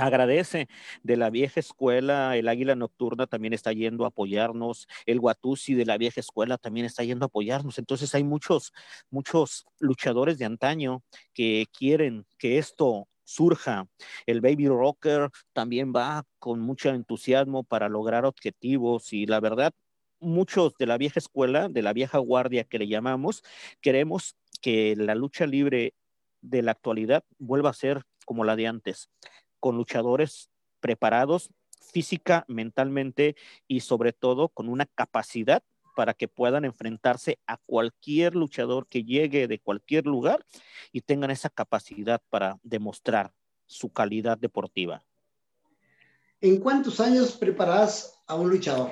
agradece 0.00 0.68
de 1.02 1.16
la 1.16 1.30
vieja 1.30 1.60
escuela, 1.60 2.36
el 2.36 2.48
Águila 2.48 2.74
Nocturna 2.74 3.26
también 3.26 3.52
está 3.52 3.72
yendo 3.72 4.04
a 4.04 4.08
apoyarnos, 4.08 4.86
el 5.06 5.20
Guatusi 5.20 5.74
de 5.74 5.86
la 5.86 5.98
vieja 5.98 6.20
escuela 6.20 6.58
también 6.58 6.86
está 6.86 7.04
yendo 7.04 7.24
a 7.24 7.28
apoyarnos. 7.28 7.78
Entonces 7.78 8.14
hay 8.14 8.24
muchos, 8.24 8.72
muchos 9.10 9.66
luchadores 9.78 10.38
de 10.38 10.44
antaño 10.44 11.02
que 11.32 11.66
quieren 11.76 12.26
que 12.38 12.58
esto 12.58 13.08
surja. 13.24 13.88
El 14.24 14.40
Baby 14.40 14.68
Rocker 14.68 15.30
también 15.52 15.92
va 15.94 16.24
con 16.38 16.60
mucho 16.60 16.90
entusiasmo 16.90 17.64
para 17.64 17.88
lograr 17.88 18.24
objetivos 18.24 19.12
y 19.12 19.26
la 19.26 19.40
verdad, 19.40 19.72
muchos 20.20 20.74
de 20.78 20.86
la 20.86 20.96
vieja 20.96 21.18
escuela, 21.18 21.68
de 21.68 21.82
la 21.82 21.92
vieja 21.92 22.18
guardia 22.18 22.64
que 22.64 22.78
le 22.78 22.88
llamamos, 22.88 23.42
queremos 23.80 24.36
que 24.62 24.94
la 24.96 25.14
lucha 25.14 25.46
libre 25.46 25.94
de 26.40 26.62
la 26.62 26.72
actualidad 26.72 27.24
vuelva 27.38 27.70
a 27.70 27.74
ser 27.74 28.02
como 28.24 28.44
la 28.44 28.56
de 28.56 28.66
antes, 28.66 29.08
con 29.60 29.76
luchadores 29.76 30.50
preparados 30.80 31.50
física, 31.92 32.44
mentalmente 32.48 33.36
y 33.66 33.80
sobre 33.80 34.12
todo 34.12 34.48
con 34.48 34.68
una 34.68 34.86
capacidad 34.86 35.62
para 35.94 36.12
que 36.12 36.28
puedan 36.28 36.64
enfrentarse 36.64 37.38
a 37.46 37.56
cualquier 37.56 38.34
luchador 38.34 38.86
que 38.86 39.04
llegue 39.04 39.48
de 39.48 39.58
cualquier 39.58 40.04
lugar 40.06 40.44
y 40.92 41.00
tengan 41.00 41.30
esa 41.30 41.48
capacidad 41.48 42.20
para 42.28 42.58
demostrar 42.62 43.32
su 43.64 43.88
calidad 43.90 44.36
deportiva. 44.36 45.02
¿En 46.40 46.60
cuántos 46.60 47.00
años 47.00 47.32
preparas 47.32 48.22
a 48.26 48.34
un 48.34 48.50
luchador? 48.50 48.90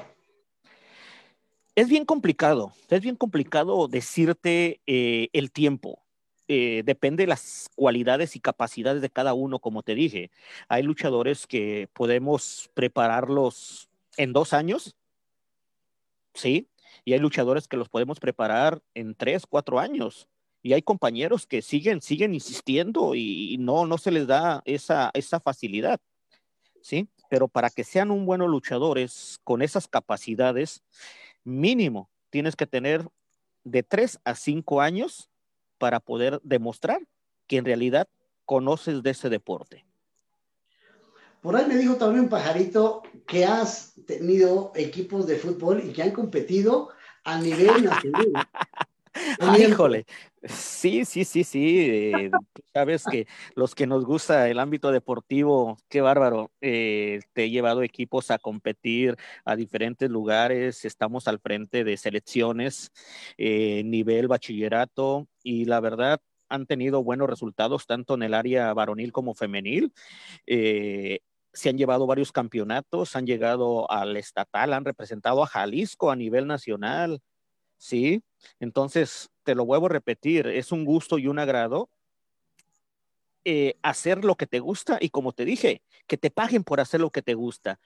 Es 1.76 1.88
bien 1.88 2.06
complicado, 2.06 2.72
es 2.88 3.02
bien 3.02 3.16
complicado 3.16 3.86
decirte 3.88 4.80
eh, 4.86 5.28
el 5.32 5.50
tiempo. 5.50 6.03
Eh, 6.46 6.82
depende 6.84 7.22
de 7.22 7.28
las 7.28 7.70
cualidades 7.74 8.36
y 8.36 8.40
capacidades 8.40 9.00
de 9.00 9.10
cada 9.10 9.32
uno, 9.32 9.58
como 9.60 9.82
te 9.82 9.94
dije. 9.94 10.30
Hay 10.68 10.82
luchadores 10.82 11.46
que 11.46 11.88
podemos 11.92 12.70
prepararlos 12.74 13.88
en 14.16 14.32
dos 14.32 14.52
años, 14.52 14.94
¿sí? 16.34 16.68
Y 17.04 17.14
hay 17.14 17.18
luchadores 17.18 17.66
que 17.66 17.78
los 17.78 17.88
podemos 17.88 18.20
preparar 18.20 18.82
en 18.94 19.14
tres, 19.14 19.46
cuatro 19.46 19.78
años. 19.78 20.28
Y 20.62 20.72
hay 20.74 20.82
compañeros 20.82 21.46
que 21.46 21.62
siguen, 21.62 22.00
siguen 22.00 22.34
insistiendo 22.34 23.14
y, 23.14 23.56
no, 23.58 23.86
no 23.86 23.98
se 23.98 24.10
les 24.10 24.26
da 24.26 24.62
esa, 24.64 25.10
esa 25.14 25.40
facilidad, 25.40 26.00
¿sí? 26.80 27.08
Pero 27.28 27.48
para 27.48 27.70
que 27.70 27.84
sean 27.84 28.10
un 28.10 28.26
buenos 28.26 28.48
luchadores 28.48 29.38
con 29.44 29.62
esas 29.62 29.88
capacidades, 29.88 30.82
mínimo 31.42 32.10
tienes 32.30 32.56
que 32.56 32.66
tener 32.66 33.08
de 33.64 33.82
tres 33.82 34.18
a 34.24 34.34
cinco 34.34 34.80
años 34.80 35.30
para 35.84 36.00
poder 36.00 36.40
demostrar 36.42 36.98
que 37.46 37.58
en 37.58 37.66
realidad 37.66 38.08
conoces 38.46 39.02
de 39.02 39.10
ese 39.10 39.28
deporte. 39.28 39.84
Por 41.42 41.56
ahí 41.56 41.66
me 41.66 41.76
dijo 41.76 41.96
también 41.96 42.24
un 42.24 42.30
pajarito 42.30 43.02
que 43.26 43.44
has 43.44 43.92
tenido 44.06 44.72
equipos 44.76 45.26
de 45.26 45.36
fútbol 45.36 45.82
y 45.84 45.92
que 45.92 46.02
han 46.02 46.12
competido 46.12 46.88
a 47.22 47.38
nivel 47.38 47.84
nacional. 47.84 48.32
híjole, 49.58 50.06
sí, 50.42 51.04
sí, 51.04 51.24
sí, 51.24 51.44
sí. 51.44 51.90
Eh, 51.90 52.30
sabes 52.72 53.04
que 53.04 53.26
los 53.54 53.74
que 53.74 53.86
nos 53.86 54.04
gusta 54.04 54.48
el 54.48 54.58
ámbito 54.58 54.90
deportivo, 54.90 55.76
qué 55.88 56.00
bárbaro. 56.00 56.50
Eh, 56.60 57.20
te 57.32 57.44
he 57.44 57.50
llevado 57.50 57.82
equipos 57.82 58.30
a 58.30 58.38
competir 58.38 59.16
a 59.44 59.56
diferentes 59.56 60.10
lugares. 60.10 60.84
Estamos 60.84 61.28
al 61.28 61.38
frente 61.38 61.84
de 61.84 61.96
selecciones, 61.96 62.90
eh, 63.38 63.82
nivel 63.84 64.28
bachillerato, 64.28 65.28
y 65.42 65.64
la 65.66 65.80
verdad 65.80 66.20
han 66.48 66.66
tenido 66.66 67.02
buenos 67.02 67.28
resultados 67.28 67.86
tanto 67.86 68.14
en 68.14 68.22
el 68.22 68.34
área 68.34 68.72
varonil 68.74 69.12
como 69.12 69.34
femenil. 69.34 69.92
se 70.46 71.68
han 71.68 71.78
llevado 71.78 72.06
varios 72.06 72.32
campeonatos, 72.32 73.14
han 73.14 73.26
llegado 73.26 73.88
al 73.90 74.16
estatal, 74.16 74.72
han 74.72 74.84
representado 74.84 75.42
a 75.44 75.46
Jalisco 75.46 76.10
a 76.10 76.16
nivel 76.16 76.48
nacional. 76.48 77.20
¿Sí? 77.76 78.22
Entonces, 78.60 79.30
te 79.42 79.54
lo 79.54 79.64
vuelvo 79.64 79.86
a 79.86 79.90
repetir, 79.90 80.46
es 80.46 80.72
un 80.72 80.84
gusto 80.84 81.18
y 81.18 81.26
un 81.28 81.38
agrado 81.38 81.90
eh, 83.46 83.76
hacer 83.82 84.24
lo 84.24 84.36
que 84.36 84.46
te 84.46 84.58
gusta 84.58 84.96
y 85.00 85.10
como 85.10 85.32
te 85.32 85.44
dije, 85.44 85.82
que 86.06 86.16
te 86.16 86.30
paguen 86.30 86.64
por 86.64 86.80
hacer 86.80 87.00
lo 87.00 87.10
que 87.10 87.20
te 87.20 87.34
gusta. 87.34 87.78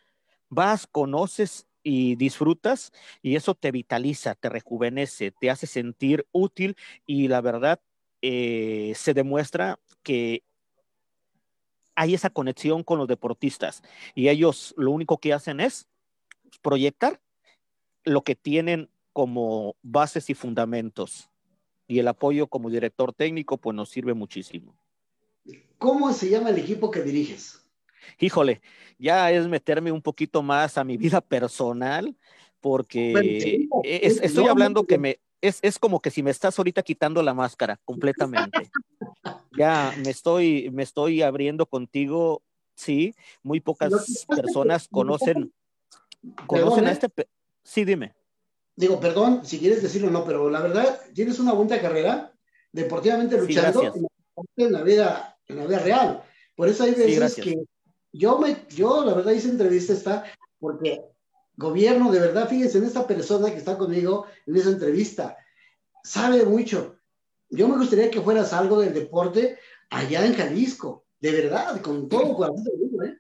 Vas, 0.49 0.87
conoces 0.87 1.67
y 1.83 2.15
disfrutas 2.15 2.93
y 3.23 3.35
eso 3.35 3.57
te 3.57 3.73
vitaliza, 3.73 4.37
te 4.37 4.49
rejuvenece, 4.49 5.33
te 5.33 5.51
hace 5.51 5.67
sentir 5.67 6.29
útil 6.31 6.77
y 7.07 7.27
la 7.27 7.41
verdad 7.41 7.81
eh, 8.23 8.93
se 8.95 9.15
demuestra 9.15 9.81
que 10.05 10.45
hay 11.97 12.15
esa 12.15 12.31
conexión 12.31 12.85
con 12.85 12.99
los 12.99 13.09
deportistas 13.09 13.83
y 14.15 14.29
ellos 14.29 14.75
lo 14.77 14.93
único 14.93 15.19
que 15.19 15.33
hacen 15.33 15.59
es 15.59 15.89
proyectar 16.63 17.21
lo 18.05 18.23
que 18.23 18.37
tienen 18.37 18.91
como 19.19 19.75
bases 19.83 20.31
y 20.31 20.35
fundamentos. 20.35 21.29
Y 21.89 21.99
el 21.99 22.07
apoyo 22.07 22.47
como 22.47 22.71
director 22.71 23.13
técnico, 23.13 23.59
pues 23.59 23.75
nos 23.75 23.89
sirve 23.89 24.15
muchísimo. 24.15 24.77
¿Cómo 25.77 26.13
se 26.13 26.31
llama 26.31 26.51
el 26.51 26.59
equipo 26.59 26.89
que 26.93 27.03
diriges? 27.03 27.69
Híjole, 28.21 28.61
ya 28.97 29.33
es 29.33 29.49
meterme 29.49 29.91
un 29.91 30.03
poquito 30.03 30.41
más 30.41 30.79
a 30.79 30.85
mi 30.85 30.97
vida 30.97 31.21
personal, 31.21 32.15
porque 32.61 33.67
estoy 33.83 34.47
hablando 34.47 34.87
que 34.87 34.99
me, 34.99 35.19
es, 35.41 35.59
es, 35.63 35.81
como 35.81 35.99
que 35.99 36.13
si 36.13 36.23
me 36.23 36.31
estás 36.31 36.57
ahorita 36.57 36.85
quitando 36.85 37.21
la 37.21 37.35
máscara 37.35 37.81
completamente. 37.85 38.71
ya 39.59 39.93
me 40.05 40.11
estoy, 40.11 40.71
me 40.71 40.85
estoy 40.85 41.23
abriendo 41.23 41.67
contigo, 41.67 42.41
sí, 42.77 43.17
muy 43.43 43.59
pocas 43.59 44.25
personas 44.29 44.87
conocen, 44.87 45.53
conocen 46.47 46.87
a 46.87 46.93
este, 46.93 47.09
sí, 47.65 47.85
dime 47.85 48.18
digo, 48.79 49.01
perdón 49.01 49.45
si 49.45 49.59
quieres 49.59 49.83
decirlo 49.83 50.07
o 50.09 50.11
no, 50.11 50.25
pero 50.25 50.49
la 50.49 50.61
verdad, 50.61 51.01
tienes 51.13 51.41
una 51.41 51.53
buena 51.53 51.81
carrera 51.81 52.33
deportivamente 52.73 53.37
luchando 53.37 53.93
en, 54.57 54.73
la 54.73 54.83
vida, 54.83 55.37
en 55.49 55.57
la 55.57 55.67
vida 55.67 55.79
real. 55.81 56.23
Por 56.55 56.69
eso 56.69 56.85
hay 56.85 56.95
veces 56.95 57.35
que 57.35 57.61
yo, 58.13 58.39
me, 58.39 58.57
yo, 58.71 59.05
la 59.05 59.15
verdad, 59.15 59.33
hice 59.33 59.49
entrevista 59.49 59.93
esta 59.93 60.25
porque 60.61 61.03
gobierno, 61.57 62.13
de 62.13 62.21
verdad, 62.21 62.49
fíjense 62.49 62.79
en 62.79 62.85
esta 62.85 63.05
persona 63.05 63.51
que 63.51 63.57
está 63.57 63.77
conmigo 63.77 64.27
en 64.47 64.57
esa 64.57 64.71
entrevista, 64.71 65.37
sabe 66.05 66.45
mucho. 66.45 67.01
Yo 67.51 67.67
me 67.67 67.79
gustaría 67.79 68.13
que 68.13 68.21
fueras 68.21 68.53
algo 68.53 68.81
del 68.81 68.95
deporte 68.95 69.59
allá 69.91 70.25
en 70.25 70.35
Jalisco, 70.35 71.05
de 71.19 71.33
verdad, 71.33 71.81
con 71.81 72.09
todo 72.09 72.33
corazón, 72.37 72.65
¿eh? 73.05 73.19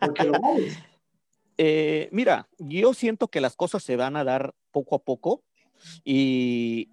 porque 0.00 0.24
lo 0.24 0.32
vales. 0.32 0.76
Eh, 1.58 2.08
mira, 2.12 2.48
yo 2.58 2.94
siento 2.94 3.28
que 3.28 3.40
las 3.40 3.54
cosas 3.54 3.84
se 3.84 3.94
van 3.94 4.16
a 4.16 4.24
dar 4.24 4.54
poco 4.72 4.96
a 4.96 4.98
poco 4.98 5.44
y 6.04 6.88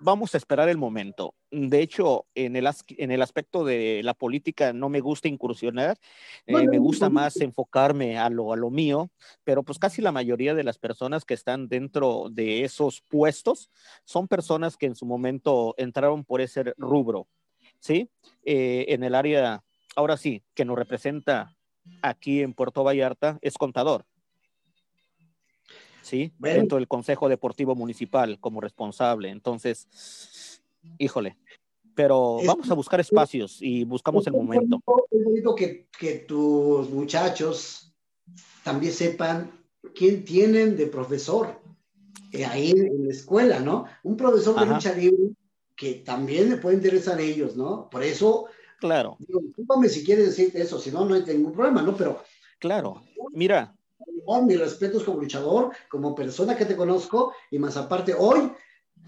vamos 0.00 0.34
a 0.34 0.38
esperar 0.38 0.68
el 0.68 0.78
momento. 0.78 1.34
De 1.50 1.80
hecho, 1.80 2.26
en 2.34 2.56
el, 2.56 2.68
en 2.88 3.10
el 3.10 3.22
aspecto 3.22 3.64
de 3.64 4.02
la 4.04 4.14
política 4.14 4.72
no 4.72 4.88
me 4.88 5.00
gusta 5.00 5.28
incursionar, 5.28 5.98
eh, 6.46 6.68
me 6.68 6.78
gusta 6.78 7.08
más 7.08 7.40
enfocarme 7.40 8.18
a 8.18 8.28
lo, 8.28 8.52
a 8.52 8.56
lo 8.56 8.70
mío, 8.70 9.10
pero 9.44 9.62
pues 9.62 9.78
casi 9.78 10.02
la 10.02 10.12
mayoría 10.12 10.54
de 10.54 10.64
las 10.64 10.78
personas 10.78 11.24
que 11.24 11.34
están 11.34 11.68
dentro 11.68 12.28
de 12.30 12.64
esos 12.64 13.02
puestos 13.08 13.70
son 14.04 14.28
personas 14.28 14.76
que 14.76 14.86
en 14.86 14.94
su 14.94 15.06
momento 15.06 15.74
entraron 15.78 16.24
por 16.24 16.40
ese 16.40 16.74
rubro, 16.76 17.28
¿sí? 17.80 18.10
Eh, 18.44 18.86
en 18.88 19.04
el 19.04 19.14
área, 19.14 19.64
ahora 19.96 20.16
sí, 20.16 20.42
que 20.54 20.64
nos 20.64 20.78
representa 20.78 21.56
aquí 22.02 22.42
en 22.42 22.52
Puerto 22.52 22.84
Vallarta 22.84 23.38
es 23.40 23.56
contador. 23.56 24.04
¿Sí? 26.08 26.32
Dentro 26.38 26.78
del 26.78 26.88
Consejo 26.88 27.28
Deportivo 27.28 27.74
Municipal 27.74 28.38
como 28.40 28.60
responsable. 28.60 29.28
Entonces, 29.28 30.62
híjole. 30.98 31.36
Pero 31.94 32.38
vamos 32.46 32.70
a 32.70 32.74
buscar 32.74 33.00
espacios 33.00 33.60
y 33.60 33.84
buscamos 33.84 34.26
el 34.26 34.32
momento. 34.32 34.80
Es 35.10 35.24
bonito 35.24 35.54
que, 35.54 35.88
que 35.98 36.20
tus 36.20 36.88
muchachos 36.90 37.92
también 38.62 38.92
sepan 38.92 39.50
quién 39.94 40.24
tienen 40.24 40.76
de 40.76 40.86
profesor 40.86 41.60
eh, 42.32 42.44
ahí 42.44 42.70
en 42.70 43.06
la 43.06 43.12
escuela, 43.12 43.58
¿no? 43.58 43.86
Un 44.04 44.16
profesor 44.16 44.58
de 44.60 44.66
lucha 44.66 44.94
libre 44.94 45.32
que 45.74 45.94
también 45.94 46.50
le 46.50 46.56
puede 46.58 46.76
interesar 46.76 47.18
a 47.18 47.22
ellos, 47.22 47.56
¿no? 47.56 47.90
Por 47.90 48.02
eso 48.02 48.46
Claro. 48.78 49.16
Digo, 49.18 49.40
si 49.88 50.04
quieres 50.04 50.26
decir 50.26 50.52
eso, 50.54 50.78
si 50.78 50.90
no, 50.90 51.04
no 51.04 51.14
hay 51.14 51.24
ningún 51.24 51.52
problema, 51.52 51.82
¿no? 51.82 51.96
Pero 51.96 52.22
Claro. 52.58 53.02
Mira, 53.32 53.76
oh, 54.28 54.42
mis 54.42 54.58
respetos 54.58 55.04
como 55.04 55.20
luchador, 55.20 55.70
como 55.88 56.14
persona 56.14 56.56
que 56.56 56.66
te 56.66 56.76
conozco, 56.76 57.32
y 57.50 57.58
más 57.58 57.76
aparte, 57.76 58.14
hoy 58.16 58.52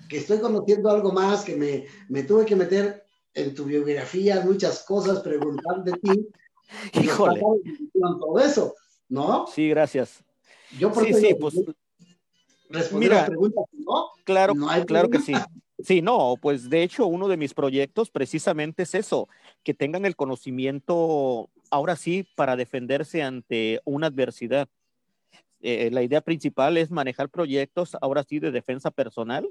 que 0.09 0.17
estoy 0.19 0.41
conociendo 0.41 0.91
algo 0.91 1.13
más, 1.13 1.45
que 1.45 1.57
me, 1.57 1.87
me 2.09 2.23
tuve 2.23 2.47
que 2.47 2.57
meter 2.57 3.05
en 3.35 3.55
tu 3.55 3.65
biografía, 3.65 4.41
muchas 4.45 4.83
cosas, 4.85 5.21
preguntar 5.21 5.85
de 5.85 5.93
ti. 5.93 6.29
y 6.95 7.01
híjole. 7.05 7.41
con 7.41 8.19
todo 8.19 8.39
eso, 8.39 8.75
¿no? 9.09 9.47
Sí, 9.47 9.69
gracias. 9.69 10.25
Yo 10.79 10.91
por 10.91 11.05
Sí, 11.05 11.13
sí, 11.15 11.35
pues 11.35 11.55
responder 12.71 13.11
mira. 13.11 13.21
las 13.23 13.29
preguntas, 13.29 13.65
¿no? 13.73 14.07
claro, 14.25 14.55
No 14.55 14.71
hay 14.71 14.85
claro 14.85 15.11
que 15.11 15.19
sí. 15.21 15.35
Sí, 15.83 16.03
no, 16.03 16.37
pues 16.41 16.69
de 16.69 16.83
hecho 16.83 17.07
uno 17.07 17.29
de 17.29 17.37
mis 17.37 17.55
proyectos 17.55 18.11
precisamente 18.11 18.83
es 18.83 18.95
eso, 18.95 19.29
que 19.63 19.75
tengan 19.75 20.05
el 20.05 20.15
conocimiento 20.17 21.49
ahora 21.71 21.97
sí 21.97 22.27
para 22.37 22.57
defenderse 22.57 23.23
ante 23.23 23.81
una 23.85 24.09
adversidad. 24.09 24.69
Eh, 25.61 25.91
la 25.93 26.03
idea 26.03 26.21
principal 26.21 26.77
es 26.77 26.91
manejar 26.91 27.29
proyectos 27.29 27.97
ahora 28.01 28.25
sí 28.25 28.39
de 28.39 28.51
defensa 28.51 28.91
personal. 28.91 29.49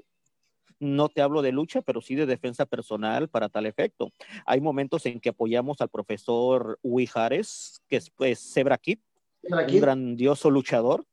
No 0.78 1.08
te 1.08 1.20
hablo 1.20 1.42
de 1.42 1.52
lucha, 1.52 1.82
pero 1.82 2.00
sí 2.00 2.14
de 2.14 2.26
defensa 2.26 2.64
personal 2.66 3.28
para 3.28 3.48
tal 3.48 3.66
efecto. 3.66 4.12
Hay 4.46 4.60
momentos 4.60 5.04
en 5.06 5.20
que 5.20 5.28
apoyamos 5.28 5.80
al 5.80 5.90
profesor 5.90 6.78
Huijares, 6.82 7.82
que 7.88 7.96
es 7.96 8.10
pues 8.10 8.40
Zebra 8.40 8.78
Kid, 8.78 8.98
un 9.42 9.80
grandioso 9.80 10.50
luchador, 10.50 11.04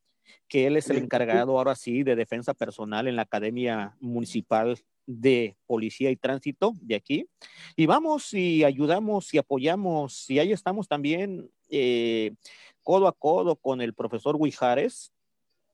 que 0.47 0.67
él 0.67 0.77
es 0.77 0.89
el 0.89 0.97
encargado 0.97 1.57
ahora 1.57 1.75
sí 1.75 2.03
de 2.03 2.15
defensa 2.15 2.53
personal 2.53 3.07
en 3.07 3.17
la 3.17 3.23
Academia 3.23 3.95
Municipal 3.99 4.77
de 5.05 5.57
Policía 5.65 6.11
y 6.11 6.17
Tránsito 6.17 6.73
de 6.81 6.95
aquí. 6.95 7.27
Y 7.75 7.85
vamos 7.85 8.33
y 8.33 8.63
ayudamos 8.63 9.33
y 9.33 9.37
apoyamos 9.37 10.29
y 10.29 10.39
ahí 10.39 10.51
estamos 10.51 10.87
también 10.87 11.49
eh, 11.69 12.33
codo 12.87 13.09
a 13.09 13.11
codo 13.11 13.57
con 13.57 13.81
el 13.81 13.93
profesor 13.93 14.37
Huijares, 14.39 15.11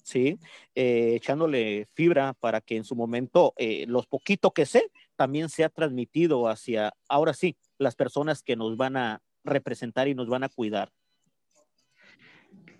¿sí? 0.01 0.39
Eh, 0.73 1.13
echándole 1.13 1.87
fibra 1.93 2.33
para 2.39 2.59
que 2.59 2.75
en 2.75 2.83
su 2.83 2.95
momento 2.95 3.53
eh, 3.55 3.85
los 3.87 4.07
poquito 4.07 4.49
que 4.49 4.65
sé 4.65 4.89
también 5.15 5.49
sea 5.49 5.69
transmitido 5.69 6.47
hacia, 6.47 6.91
ahora 7.07 7.35
sí, 7.35 7.55
las 7.77 7.93
personas 7.93 8.41
que 8.41 8.55
nos 8.55 8.77
van 8.77 8.97
a 8.97 9.21
representar 9.43 10.07
y 10.07 10.15
nos 10.15 10.27
van 10.27 10.43
a 10.43 10.49
cuidar. 10.49 10.89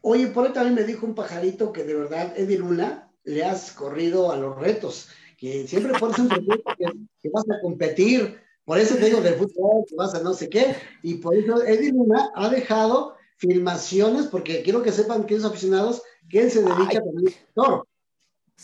Oye, 0.02 0.26
por 0.26 0.48
ahí 0.48 0.54
también 0.54 0.74
me 0.74 0.84
dijo 0.84 1.06
un 1.06 1.14
pajarito 1.14 1.72
que 1.72 1.84
de 1.84 1.94
verdad, 1.94 2.34
Eddie 2.36 2.58
Luna, 2.58 3.12
le 3.26 3.44
has 3.44 3.72
corrido 3.72 4.32
a 4.32 4.38
los 4.38 4.58
retos, 4.58 5.10
que 5.38 5.68
siempre 5.68 5.94
pones 6.00 6.18
un 6.18 6.30
pretexto 6.30 6.76
que, 6.76 6.86
que 7.22 7.30
vas 7.30 7.46
a 7.52 7.62
competir, 7.62 8.42
por 8.66 8.80
eso 8.80 8.96
te 8.96 9.06
digo 9.06 9.22
del 9.22 9.36
fútbol, 9.36 9.86
que 9.88 9.96
vas 9.96 10.16
a 10.16 10.24
no 10.24 10.34
sé 10.34 10.50
qué, 10.50 10.76
y 11.04 11.16
por 11.16 11.36
eso 11.36 11.62
Eddie 11.62 11.92
Luna 11.92 12.32
ha 12.34 12.50
dejado 12.50 13.22
filmaciones, 13.38 14.28
porque 14.28 14.64
quiero 14.64 14.82
que 14.84 14.92
sepan 14.92 15.26
que 15.26 15.36
esos 15.36 15.52
aficionados, 15.52 16.02
que 16.30 16.42
él 16.42 16.52
se 16.52 16.62
dedica 16.64 17.02
también 17.02 17.34
a 17.34 17.62
actor. 17.62 17.88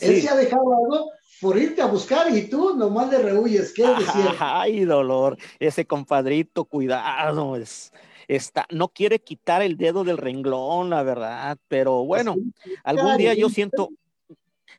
Él 0.01 0.15
Sí. 0.15 0.21
se 0.21 0.29
ha 0.29 0.35
dejado 0.35 0.63
algo 0.63 1.11
por 1.41 1.57
irte 1.57 1.81
a 1.81 1.85
buscar 1.87 2.35
y 2.35 2.49
tú 2.49 2.75
nomás 2.75 3.09
le 3.09 3.19
rehuyes, 3.19 3.73
¿qué 3.73 3.83
decir? 3.87 4.25
Ay, 4.39 4.85
dolor, 4.85 5.37
ese 5.59 5.85
compadrito, 5.85 6.65
cuidado, 6.65 7.55
es, 7.55 7.93
está, 8.27 8.65
no 8.69 8.89
quiere 8.89 9.19
quitar 9.19 9.61
el 9.61 9.77
dedo 9.77 10.03
del 10.03 10.17
renglón, 10.17 10.89
la 10.89 11.03
verdad, 11.03 11.57
pero 11.67 12.03
bueno, 12.05 12.35
algún 12.83 13.17
día 13.17 13.33
yo 13.33 13.49
siento, 13.49 13.89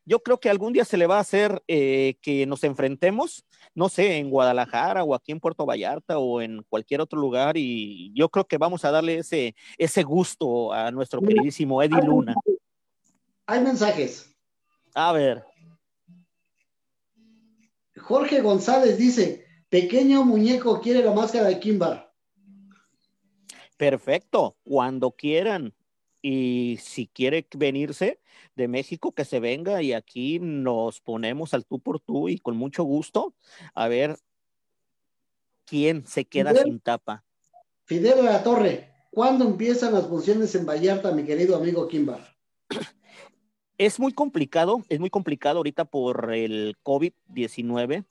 yo 0.05 0.23
creo 0.23 0.39
que 0.39 0.51
algún 0.51 0.73
día 0.73 0.85
se 0.85 0.97
le 0.97 1.07
va 1.07 1.17
a 1.17 1.21
hacer 1.21 1.63
eh, 1.67 2.17
que 2.21 2.47
nos 2.47 2.63
enfrentemos, 2.63 3.45
no 3.81 3.89
sé, 3.89 4.19
en 4.19 4.29
Guadalajara 4.29 5.05
o 5.05 5.15
aquí 5.15 5.33
en 5.33 5.41
Puerto 5.41 5.65
Vallarta 5.65 6.19
o 6.19 6.43
en 6.43 6.63
cualquier 6.69 7.01
otro 7.01 7.19
lugar 7.19 7.57
y 7.57 8.13
yo 8.15 8.29
creo 8.29 8.47
que 8.47 8.59
vamos 8.59 8.85
a 8.85 8.91
darle 8.91 9.17
ese, 9.17 9.55
ese 9.79 10.03
gusto 10.03 10.71
a 10.71 10.91
nuestro 10.91 11.23
queridísimo 11.23 11.83
Eddie 11.83 12.03
Luna. 12.03 12.35
Hay 13.47 13.63
mensajes. 13.63 14.37
A 14.95 15.13
ver, 15.13 15.47
Jorge 17.97 18.43
González 18.43 18.99
dice, 18.99 19.47
pequeño 19.71 20.25
muñeco 20.25 20.79
quiere 20.83 21.03
la 21.03 21.15
máscara 21.15 21.49
de 21.49 21.59
Kimbar. 21.59 22.13
Perfecto, 23.79 24.59
cuando 24.63 25.11
quieran. 25.11 25.73
Y 26.23 26.79
si 26.81 27.07
quiere 27.07 27.47
venirse 27.57 28.21
de 28.55 28.69
México, 28.69 29.13
que 29.13 29.25
se 29.25 29.41
venga 29.41 29.83
y 29.83 29.93
aquí 29.93 30.39
nos 30.39 31.01
ponemos 31.01 31.55
al 31.55 31.65
tú 31.65 31.81
por 31.81 32.01
tú 32.01 32.29
y 32.29 32.39
con 32.39 32.57
mucho 32.57 32.85
gusto 32.85 33.35
a 33.75 33.89
ver 33.89 34.19
quién 35.65 36.07
se 36.07 36.25
queda 36.25 36.51
Fidel. 36.51 36.65
sin 36.65 36.81
tapa. 36.81 37.25
Fidel 37.85 38.17
de 38.17 38.23
la 38.23 38.43
Torre, 38.43 38.91
¿cuándo 39.11 39.45
empiezan 39.45 39.95
las 39.95 40.07
funciones 40.07 40.55
en 40.55 40.67
Vallarta, 40.67 41.13
mi 41.13 41.25
querido 41.25 41.57
amigo 41.57 41.89
Kimbar? 41.89 42.37
Es 43.79 43.99
muy 43.99 44.13
complicado, 44.13 44.85
es 44.89 45.01
muy 45.01 45.11
complicado 45.11 45.57
ahorita 45.57 45.87
por 45.87 46.35
el 46.35 46.77
COVID-19, 46.85 48.05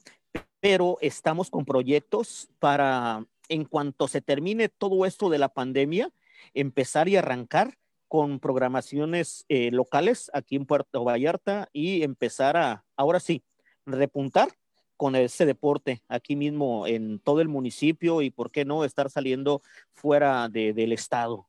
pero 0.60 0.98
estamos 1.00 1.50
con 1.50 1.64
proyectos 1.64 2.50
para, 2.60 3.26
en 3.50 3.66
cuanto 3.66 4.08
se 4.08 4.20
termine 4.20 4.68
todo 4.68 5.06
esto 5.06 5.30
de 5.30 5.38
la 5.38 5.50
pandemia, 5.50 6.12
empezar 6.54 7.08
y 7.08 7.16
arrancar 7.16 7.78
con 8.10 8.40
programaciones 8.40 9.46
eh, 9.48 9.72
locales 9.72 10.30
aquí 10.34 10.58
en 10.58 10.66
Puerto 10.66 11.06
Vallarta 11.06 11.70
y 11.72 12.04
empezar 12.04 12.58
a, 12.58 12.84
ahora 12.98 13.20
sí, 13.22 13.44
repuntar 13.86 14.50
con 14.98 15.16
ese 15.16 15.46
deporte 15.46 16.02
aquí 16.10 16.36
mismo 16.36 16.86
en 16.86 17.20
todo 17.20 17.40
el 17.40 17.48
municipio 17.48 18.22
y, 18.22 18.32
¿por 18.32 18.52
qué 18.52 18.66
no?, 18.66 18.84
estar 18.84 19.10
saliendo 19.10 19.62
fuera 19.94 20.50
de, 20.50 20.74
del 20.74 20.92
estado. 20.92 21.48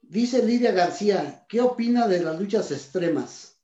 Dice 0.00 0.44
Lidia 0.44 0.70
García, 0.70 1.44
¿qué 1.48 1.62
opina 1.62 2.06
de 2.06 2.22
las 2.22 2.38
luchas 2.38 2.70
extremas? 2.70 3.58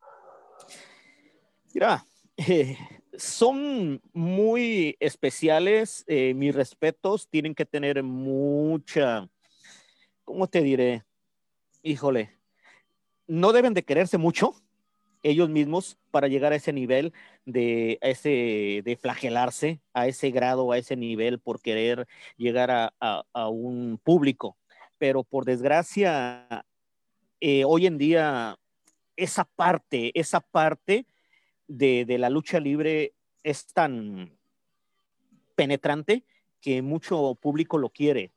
Mira, 1.74 2.04
eh, 2.36 2.78
son 3.16 4.00
muy 4.14 4.96
especiales. 4.98 6.02
eh, 6.06 6.32
mis 6.34 6.54
respetos 6.54 7.28
tienen 7.28 7.54
que 7.54 7.66
tener 7.66 8.02
mucha, 8.02 9.28
¿cómo 10.24 10.46
te 10.48 10.62
diré? 10.62 11.04
Híjole, 11.82 12.30
no 13.26 13.52
deben 13.52 13.74
de 13.74 13.84
quererse 13.84 14.18
mucho 14.18 14.54
ellos 15.22 15.48
mismos 15.48 15.98
para 16.10 16.28
llegar 16.28 16.52
a 16.52 16.56
ese 16.56 16.72
nivel 16.72 17.12
de 17.44 17.98
ese 18.02 18.82
de 18.84 18.96
flagelarse 19.00 19.80
a 19.92 20.06
ese 20.06 20.30
grado 20.30 20.72
a 20.72 20.78
ese 20.78 20.96
nivel 20.96 21.38
por 21.40 21.60
querer 21.60 22.06
llegar 22.36 22.70
a, 22.70 22.94
a- 23.00 23.24
a 23.34 23.48
un 23.48 24.00
público 24.02 24.56
pero 24.98 25.22
por 25.22 25.44
desgracia 25.44 26.64
eh, 27.40 27.64
hoy 27.66 27.86
en 27.86 27.98
día 27.98 28.58
esa 29.16 29.44
parte 29.44 30.18
esa 30.18 30.40
parte 30.40 31.06
de, 31.68 32.06
de 32.06 32.18
la 32.18 32.30
lucha 32.30 32.58
libre 32.58 33.12
es 33.42 33.66
tan 33.66 34.38
penetrante 35.54 36.24
que 36.60 36.80
mucho 36.82 37.34
público 37.34 37.78
lo 37.78 37.90
quiere. 37.90 38.32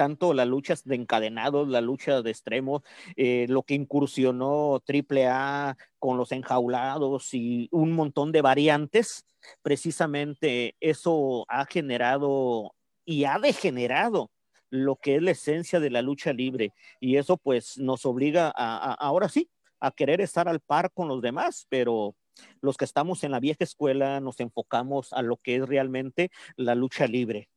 Tanto 0.00 0.32
las 0.32 0.48
luchas 0.48 0.82
de 0.84 0.94
encadenados, 0.94 1.68
la 1.68 1.82
lucha 1.82 2.22
de 2.22 2.30
extremos, 2.30 2.80
eh, 3.16 3.44
lo 3.50 3.64
que 3.64 3.74
incursionó 3.74 4.80
AAA 4.86 5.76
con 5.98 6.16
los 6.16 6.32
enjaulados 6.32 7.34
y 7.34 7.68
un 7.70 7.92
montón 7.92 8.32
de 8.32 8.40
variantes, 8.40 9.26
precisamente 9.60 10.74
eso 10.80 11.44
ha 11.50 11.66
generado 11.66 12.74
y 13.04 13.24
ha 13.24 13.38
degenerado 13.38 14.30
lo 14.70 14.96
que 14.96 15.16
es 15.16 15.22
la 15.22 15.32
esencia 15.32 15.80
de 15.80 15.90
la 15.90 16.00
lucha 16.00 16.32
libre. 16.32 16.72
Y 16.98 17.16
eso 17.16 17.36
pues 17.36 17.76
nos 17.76 18.06
obliga 18.06 18.48
a, 18.48 18.76
a- 18.92 18.94
ahora 18.94 19.28
sí 19.28 19.50
a 19.80 19.90
querer 19.90 20.22
estar 20.22 20.48
al 20.48 20.60
par 20.60 20.90
con 20.94 21.08
los 21.08 21.20
demás, 21.20 21.66
pero 21.68 22.14
los 22.62 22.78
que 22.78 22.86
estamos 22.86 23.22
en 23.22 23.32
la 23.32 23.40
vieja 23.40 23.64
escuela 23.64 24.18
nos 24.20 24.40
enfocamos 24.40 25.12
a 25.12 25.20
lo 25.20 25.36
que 25.36 25.56
es 25.56 25.68
realmente 25.68 26.30
la 26.56 26.74
lucha 26.74 27.06
libre, 27.06 27.50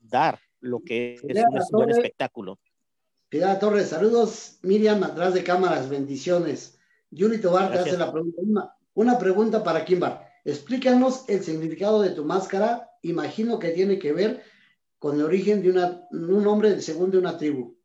dar 0.00 0.40
lo 0.66 0.80
que 0.80 1.14
es 1.14 1.22
un 1.22 1.78
buen 1.78 1.90
espectáculo. 1.90 2.58
Piedad 3.28 3.58
Torres, 3.58 3.88
saludos. 3.88 4.58
Miriam, 4.62 5.02
atrás 5.02 5.34
de 5.34 5.42
cámaras, 5.42 5.88
bendiciones. 5.88 6.78
Yuri 7.10 7.40
Tobar 7.40 7.72
te 7.72 7.78
hace 7.78 7.96
la 7.96 8.12
pregunta. 8.12 8.40
Una, 8.42 8.76
una 8.94 9.18
pregunta 9.18 9.64
para 9.64 9.84
Kimbar. 9.84 10.28
Explícanos 10.44 11.24
el 11.28 11.42
significado 11.42 12.02
de 12.02 12.10
tu 12.10 12.24
máscara. 12.24 12.90
Imagino 13.02 13.58
que 13.58 13.70
tiene 13.70 13.98
que 13.98 14.12
ver 14.12 14.42
con 14.98 15.16
el 15.16 15.24
origen 15.24 15.62
de 15.62 15.70
una, 15.70 16.06
un 16.10 16.42
nombre 16.42 16.80
según 16.80 17.10
de 17.10 17.18
una 17.18 17.36
tribu. 17.36 17.76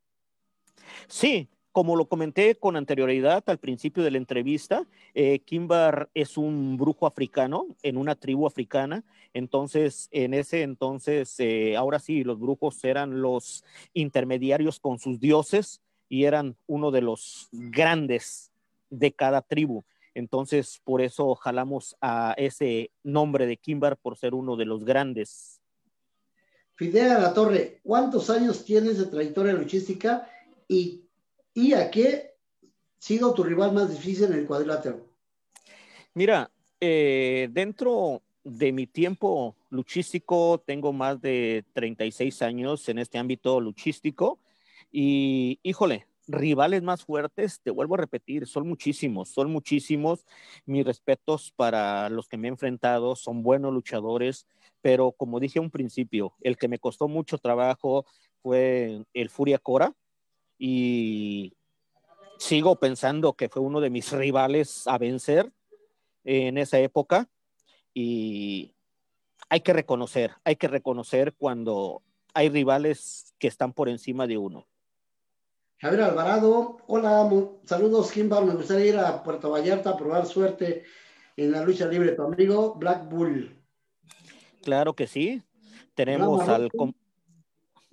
Sí, 1.08 1.48
como 1.72 1.96
lo 1.96 2.06
comenté 2.06 2.54
con 2.54 2.76
anterioridad 2.76 3.42
al 3.46 3.58
principio 3.58 4.04
de 4.04 4.10
la 4.10 4.18
entrevista, 4.18 4.86
eh, 5.14 5.40
Kimbar 5.40 6.10
es 6.14 6.36
un 6.36 6.76
brujo 6.76 7.06
africano 7.06 7.66
en 7.82 7.96
una 7.96 8.14
tribu 8.14 8.46
africana. 8.46 9.02
Entonces, 9.32 10.08
en 10.12 10.34
ese 10.34 10.62
entonces, 10.62 11.34
eh, 11.38 11.74
ahora 11.76 11.98
sí, 11.98 12.24
los 12.24 12.38
brujos 12.38 12.84
eran 12.84 13.22
los 13.22 13.64
intermediarios 13.94 14.78
con 14.78 14.98
sus 14.98 15.18
dioses 15.18 15.80
y 16.10 16.24
eran 16.24 16.56
uno 16.66 16.90
de 16.90 17.00
los 17.00 17.48
grandes 17.52 18.52
de 18.90 19.12
cada 19.12 19.40
tribu. 19.40 19.82
Entonces, 20.14 20.80
por 20.84 21.00
eso 21.00 21.34
jalamos 21.34 21.96
a 22.02 22.34
ese 22.36 22.90
nombre 23.02 23.46
de 23.46 23.56
Kimbar 23.56 23.96
por 23.96 24.18
ser 24.18 24.34
uno 24.34 24.56
de 24.56 24.66
los 24.66 24.84
grandes. 24.84 25.62
Fidel 26.74 27.08
La 27.08 27.32
Torre, 27.32 27.80
¿cuántos 27.82 28.28
años 28.28 28.64
tienes 28.64 28.98
de 28.98 29.06
trayectoria 29.06 29.54
luchística 29.54 30.28
y, 30.68 31.06
y 31.54 31.74
a 31.74 31.90
qué 31.90 32.34
sido 32.98 33.34
tu 33.34 33.42
rival 33.42 33.72
más 33.72 33.90
difícil 33.90 34.26
en 34.26 34.34
el 34.34 34.46
cuadrilátero? 34.46 35.08
Mira, 36.14 36.50
eh, 36.80 37.48
dentro 37.50 38.22
de 38.44 38.72
mi 38.72 38.86
tiempo 38.86 39.56
luchístico, 39.70 40.62
tengo 40.64 40.92
más 40.92 41.20
de 41.20 41.64
36 41.72 42.42
años 42.42 42.88
en 42.88 42.98
este 42.98 43.18
ámbito 43.18 43.60
luchístico 43.60 44.38
y, 44.90 45.58
híjole, 45.62 46.06
rivales 46.28 46.82
más 46.82 47.04
fuertes, 47.04 47.60
te 47.60 47.70
vuelvo 47.70 47.94
a 47.94 47.98
repetir, 47.98 48.46
son 48.46 48.68
muchísimos, 48.68 49.28
son 49.30 49.50
muchísimos. 49.50 50.24
Mis 50.66 50.84
respetos 50.84 51.52
para 51.56 52.08
los 52.08 52.28
que 52.28 52.36
me 52.36 52.48
he 52.48 52.50
enfrentado, 52.50 53.16
son 53.16 53.42
buenos 53.42 53.72
luchadores, 53.72 54.46
pero 54.80 55.12
como 55.12 55.40
dije 55.40 55.58
a 55.58 55.62
un 55.62 55.70
principio, 55.70 56.34
el 56.40 56.56
que 56.56 56.68
me 56.68 56.78
costó 56.78 57.08
mucho 57.08 57.38
trabajo 57.38 58.06
fue 58.42 59.04
el 59.12 59.30
Furia 59.30 59.58
Cora 59.58 59.94
y 60.58 61.54
sigo 62.38 62.76
pensando 62.76 63.34
que 63.34 63.48
fue 63.48 63.62
uno 63.62 63.80
de 63.80 63.90
mis 63.90 64.10
rivales 64.12 64.86
a 64.86 64.98
vencer 64.98 65.52
en 66.24 66.58
esa 66.58 66.78
época 66.78 67.28
y 67.94 68.74
hay 69.48 69.60
que 69.60 69.72
reconocer, 69.72 70.32
hay 70.44 70.56
que 70.56 70.68
reconocer 70.68 71.34
cuando 71.34 72.02
hay 72.34 72.48
rivales 72.48 73.34
que 73.38 73.48
están 73.48 73.72
por 73.72 73.88
encima 73.88 74.26
de 74.26 74.38
uno. 74.38 74.66
Javier 75.78 76.02
Alvarado, 76.02 76.78
hola, 76.86 77.28
saludos 77.64 78.12
Kimbar, 78.12 78.44
me 78.44 78.54
gustaría 78.54 78.86
ir 78.86 78.98
a 78.98 79.22
Puerto 79.22 79.50
Vallarta 79.50 79.90
a 79.90 79.96
probar 79.96 80.26
suerte 80.26 80.84
en 81.36 81.50
la 81.50 81.62
lucha 81.62 81.86
libre, 81.86 82.12
tu 82.12 82.22
amigo 82.22 82.74
Black 82.76 83.08
Bull. 83.08 83.60
Claro 84.62 84.94
que 84.94 85.06
sí, 85.06 85.42
tenemos 85.94 86.48
al... 86.48 86.70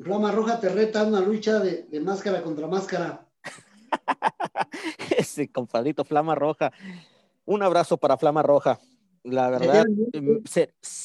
Flama 0.02 0.32
Roja 0.32 0.60
te 0.60 0.70
reta 0.70 1.04
una 1.04 1.20
lucha 1.20 1.60
de, 1.60 1.84
de 1.84 2.00
máscara 2.00 2.42
contra 2.42 2.68
máscara. 2.68 3.28
Ese 5.18 5.52
compadrito 5.52 6.06
Flama 6.06 6.36
Roja. 6.36 6.72
Un 7.46 7.64
abrazo 7.64 7.98
para 7.98 8.18
Flama 8.18 8.42
Roja. 8.44 8.80
La 9.24 9.50
verdad, 9.50 9.86
em, 10.14 10.42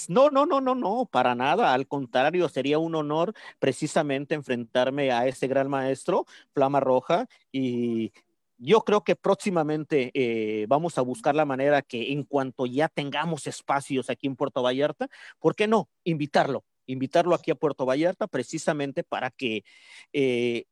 no, 0.08 0.30
no, 0.30 0.46
no, 0.46 0.60
no, 0.60 0.74
no, 0.74 1.08
para 1.10 1.34
nada. 1.34 1.74
Al 1.74 1.88
contrario, 1.88 2.48
sería 2.48 2.78
un 2.78 2.94
honor 2.94 3.34
precisamente 3.58 4.34
enfrentarme 4.34 5.10
a 5.10 5.26
ese 5.26 5.48
gran 5.48 5.68
maestro, 5.68 6.24
Flama 6.52 6.78
Roja, 6.78 7.26
y 7.50 8.12
yo 8.56 8.82
creo 8.82 9.02
que 9.02 9.16
próximamente 9.16 10.12
eh, 10.14 10.66
vamos 10.68 10.96
a 10.96 11.02
buscar 11.02 11.34
la 11.34 11.44
manera 11.44 11.82
que 11.82 12.12
en 12.12 12.22
cuanto 12.22 12.66
ya 12.66 12.88
tengamos 12.88 13.48
espacios 13.48 14.08
aquí 14.08 14.28
en 14.28 14.36
Puerto 14.36 14.62
Vallarta, 14.62 15.08
¿por 15.40 15.56
qué 15.56 15.66
no? 15.66 15.88
Invitarlo, 16.04 16.64
invitarlo 16.86 17.34
aquí 17.34 17.50
a 17.50 17.54
Puerto 17.54 17.86
Vallarta 17.86 18.26
precisamente 18.26 19.02
para 19.02 19.30
que 19.30 19.64
eh, 20.12 20.64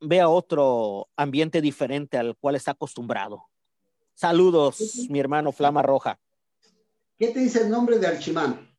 vea 0.00 0.28
otro 0.28 1.08
ambiente 1.16 1.60
diferente 1.60 2.18
al 2.18 2.36
cual 2.36 2.56
está 2.56 2.72
acostumbrado. 2.72 3.44
Saludos, 4.14 5.06
mi 5.10 5.20
hermano 5.20 5.52
Flama 5.52 5.82
Roja. 5.82 6.18
¿Qué 7.18 7.28
te 7.28 7.40
dice 7.40 7.62
el 7.62 7.70
nombre 7.70 7.98
de 7.98 8.06
Archimán? 8.06 8.74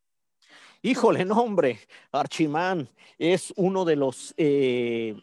Híjole, 0.81 1.25
nombre, 1.25 1.79
Archimán 2.11 2.89
es 3.17 3.51
uno 3.55 3.83
de 3.83 3.95
los 3.95 4.33
eh, 4.37 5.15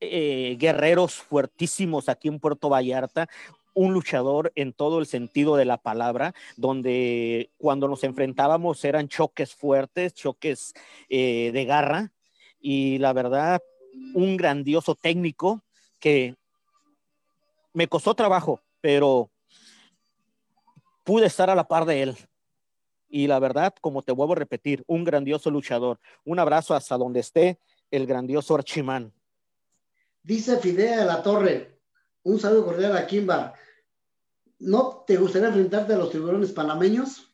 eh, 0.00 0.56
guerreros 0.58 1.14
fuertísimos 1.14 2.08
aquí 2.08 2.28
en 2.28 2.40
Puerto 2.40 2.68
Vallarta, 2.68 3.28
un 3.76 3.92
luchador 3.92 4.52
en 4.56 4.72
todo 4.72 4.98
el 4.98 5.06
sentido 5.06 5.54
de 5.54 5.66
la 5.66 5.76
palabra, 5.76 6.34
donde 6.56 7.50
cuando 7.58 7.88
nos 7.88 8.04
enfrentábamos 8.04 8.82
eran 8.86 9.06
choques 9.06 9.54
fuertes, 9.54 10.14
choques 10.14 10.72
eh, 11.10 11.50
de 11.52 11.64
garra, 11.66 12.10
y 12.58 12.96
la 12.98 13.12
verdad, 13.12 13.62
un 14.14 14.38
grandioso 14.38 14.94
técnico 14.94 15.62
que 16.00 16.36
me 17.74 17.86
costó 17.86 18.14
trabajo, 18.14 18.62
pero 18.80 19.30
pude 21.04 21.26
estar 21.26 21.50
a 21.50 21.54
la 21.54 21.68
par 21.68 21.84
de 21.84 22.02
él. 22.02 22.16
Y 23.10 23.26
la 23.26 23.38
verdad, 23.38 23.74
como 23.82 24.02
te 24.02 24.12
vuelvo 24.12 24.32
a 24.32 24.36
repetir, 24.36 24.84
un 24.86 25.04
grandioso 25.04 25.50
luchador. 25.50 26.00
Un 26.24 26.38
abrazo 26.38 26.74
hasta 26.74 26.96
donde 26.96 27.20
esté 27.20 27.58
el 27.90 28.06
grandioso 28.06 28.54
Archimán. 28.54 29.12
Dice 30.22 30.56
Fidea 30.58 31.00
de 31.00 31.04
la 31.04 31.22
Torre, 31.22 31.78
un 32.22 32.40
saludo 32.40 32.64
cordial 32.64 32.96
a 32.96 33.06
Kimba. 33.06 33.54
¿No 34.58 35.04
te 35.06 35.16
gustaría 35.16 35.48
enfrentarte 35.48 35.92
a 35.92 35.98
los 35.98 36.10
tiburones 36.10 36.52
panameños? 36.52 37.30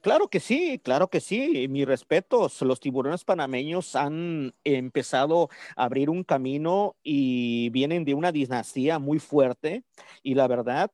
Claro 0.00 0.28
que 0.28 0.40
sí, 0.40 0.80
claro 0.82 1.08
que 1.08 1.20
sí. 1.20 1.68
Mis 1.68 1.86
respetos. 1.86 2.60
Los 2.62 2.80
tiburones 2.80 3.24
panameños 3.24 3.94
han 3.94 4.52
empezado 4.64 5.48
a 5.76 5.84
abrir 5.84 6.10
un 6.10 6.24
camino 6.24 6.96
y 7.04 7.70
vienen 7.70 8.04
de 8.04 8.14
una 8.14 8.32
dinastía 8.32 8.98
muy 8.98 9.20
fuerte. 9.20 9.84
Y 10.22 10.34
la 10.34 10.48
verdad, 10.48 10.90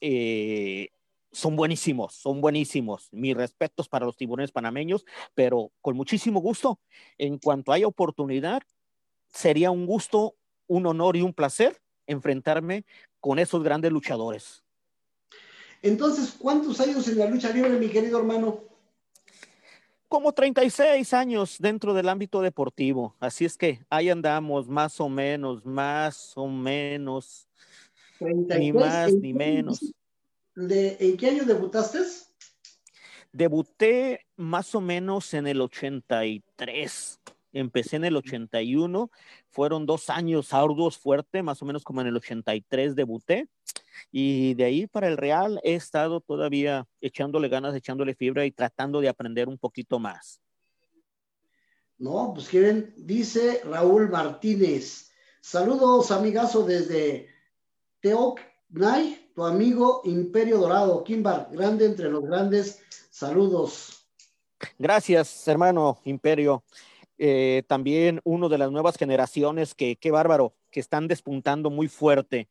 eh, 0.00 0.90
son 1.32 1.56
buenísimos, 1.56 2.14
son 2.14 2.40
buenísimos. 2.40 3.08
Mis 3.12 3.36
respetos 3.36 3.88
para 3.88 4.06
los 4.06 4.16
tiburones 4.16 4.52
panameños, 4.52 5.04
pero 5.34 5.72
con 5.80 5.96
muchísimo 5.96 6.40
gusto. 6.40 6.78
En 7.18 7.38
cuanto 7.38 7.72
haya 7.72 7.88
oportunidad, 7.88 8.62
sería 9.32 9.72
un 9.72 9.84
gusto, 9.84 10.36
un 10.68 10.86
honor 10.86 11.16
y 11.16 11.22
un 11.22 11.32
placer 11.32 11.81
enfrentarme 12.06 12.84
con 13.20 13.38
esos 13.38 13.62
grandes 13.62 13.92
luchadores. 13.92 14.62
Entonces, 15.82 16.34
¿cuántos 16.38 16.80
años 16.80 17.06
en 17.08 17.18
la 17.18 17.26
lucha 17.26 17.50
libre, 17.50 17.70
mi 17.70 17.88
querido 17.88 18.18
hermano? 18.18 18.64
Como 20.08 20.32
36 20.32 21.12
años 21.14 21.56
dentro 21.58 21.94
del 21.94 22.08
ámbito 22.08 22.42
deportivo. 22.42 23.16
Así 23.18 23.44
es 23.44 23.56
que 23.56 23.84
ahí 23.88 24.10
andamos, 24.10 24.68
más 24.68 25.00
o 25.00 25.08
menos, 25.08 25.64
más 25.64 26.32
o 26.36 26.46
menos 26.46 27.48
ni 28.20 28.72
más 28.72 29.12
ni 29.14 29.32
menos. 29.32 29.94
De, 30.54 30.96
¿En 31.00 31.16
qué 31.16 31.30
año 31.30 31.44
debutaste? 31.44 32.00
Debuté 33.32 34.26
más 34.36 34.74
o 34.74 34.80
menos 34.80 35.32
en 35.34 35.46
el 35.46 35.60
83. 35.60 37.20
Empecé 37.52 37.96
en 37.96 38.04
el 38.04 38.16
81. 38.16 39.10
Fueron 39.50 39.86
dos 39.86 40.10
años 40.10 40.52
arduos, 40.52 40.98
fuerte, 40.98 41.42
más 41.42 41.62
o 41.62 41.64
menos 41.64 41.84
como 41.84 42.00
en 42.00 42.06
el 42.06 42.16
83 42.16 42.94
debuté. 42.94 43.48
Y 44.10 44.54
de 44.54 44.64
ahí 44.64 44.86
para 44.86 45.08
el 45.08 45.16
Real 45.16 45.60
he 45.62 45.74
estado 45.74 46.20
todavía 46.20 46.86
echándole 47.00 47.48
ganas, 47.48 47.74
echándole 47.74 48.14
fibra 48.14 48.44
y 48.46 48.50
tratando 48.50 49.00
de 49.00 49.08
aprender 49.08 49.48
un 49.48 49.58
poquito 49.58 49.98
más. 49.98 50.40
No, 51.98 52.32
pues 52.34 52.48
quieren, 52.48 52.94
dice 52.96 53.62
Raúl 53.64 54.10
Martínez. 54.10 55.10
Saludos, 55.40 56.10
amigazo, 56.10 56.64
desde 56.64 57.28
Teoc 58.00 58.40
Nay, 58.70 59.30
tu 59.34 59.44
amigo 59.44 60.02
Imperio 60.04 60.58
Dorado, 60.58 61.04
Kimbar, 61.04 61.48
grande 61.52 61.84
entre 61.84 62.08
los 62.08 62.24
grandes, 62.24 62.80
saludos. 63.10 64.08
Gracias, 64.78 65.46
hermano 65.46 66.00
Imperio. 66.04 66.64
Eh, 67.24 67.62
también 67.68 68.20
uno 68.24 68.48
de 68.48 68.58
las 68.58 68.72
nuevas 68.72 68.96
generaciones 68.96 69.76
que, 69.76 69.94
qué 69.94 70.10
bárbaro, 70.10 70.56
que 70.72 70.80
están 70.80 71.06
despuntando 71.06 71.70
muy 71.70 71.86
fuerte. 71.86 72.48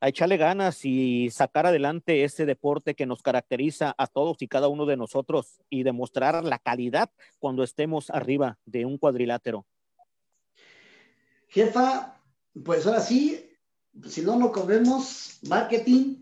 A 0.00 0.08
echarle 0.08 0.38
ganas 0.38 0.86
y 0.86 1.28
sacar 1.28 1.66
adelante 1.66 2.24
ese 2.24 2.46
deporte 2.46 2.94
que 2.94 3.04
nos 3.04 3.20
caracteriza 3.20 3.94
a 3.98 4.06
todos 4.06 4.40
y 4.40 4.48
cada 4.48 4.68
uno 4.68 4.86
de 4.86 4.96
nosotros 4.96 5.60
y 5.68 5.82
demostrar 5.82 6.42
la 6.42 6.58
calidad 6.58 7.10
cuando 7.38 7.62
estemos 7.62 8.08
arriba 8.08 8.58
de 8.64 8.86
un 8.86 8.96
cuadrilátero. 8.96 9.66
Jefa, 11.48 12.18
pues 12.64 12.86
ahora 12.86 13.00
sí, 13.00 13.52
si 14.06 14.22
no, 14.22 14.38
no 14.38 14.52
comemos 14.52 15.38
marketing. 15.46 16.16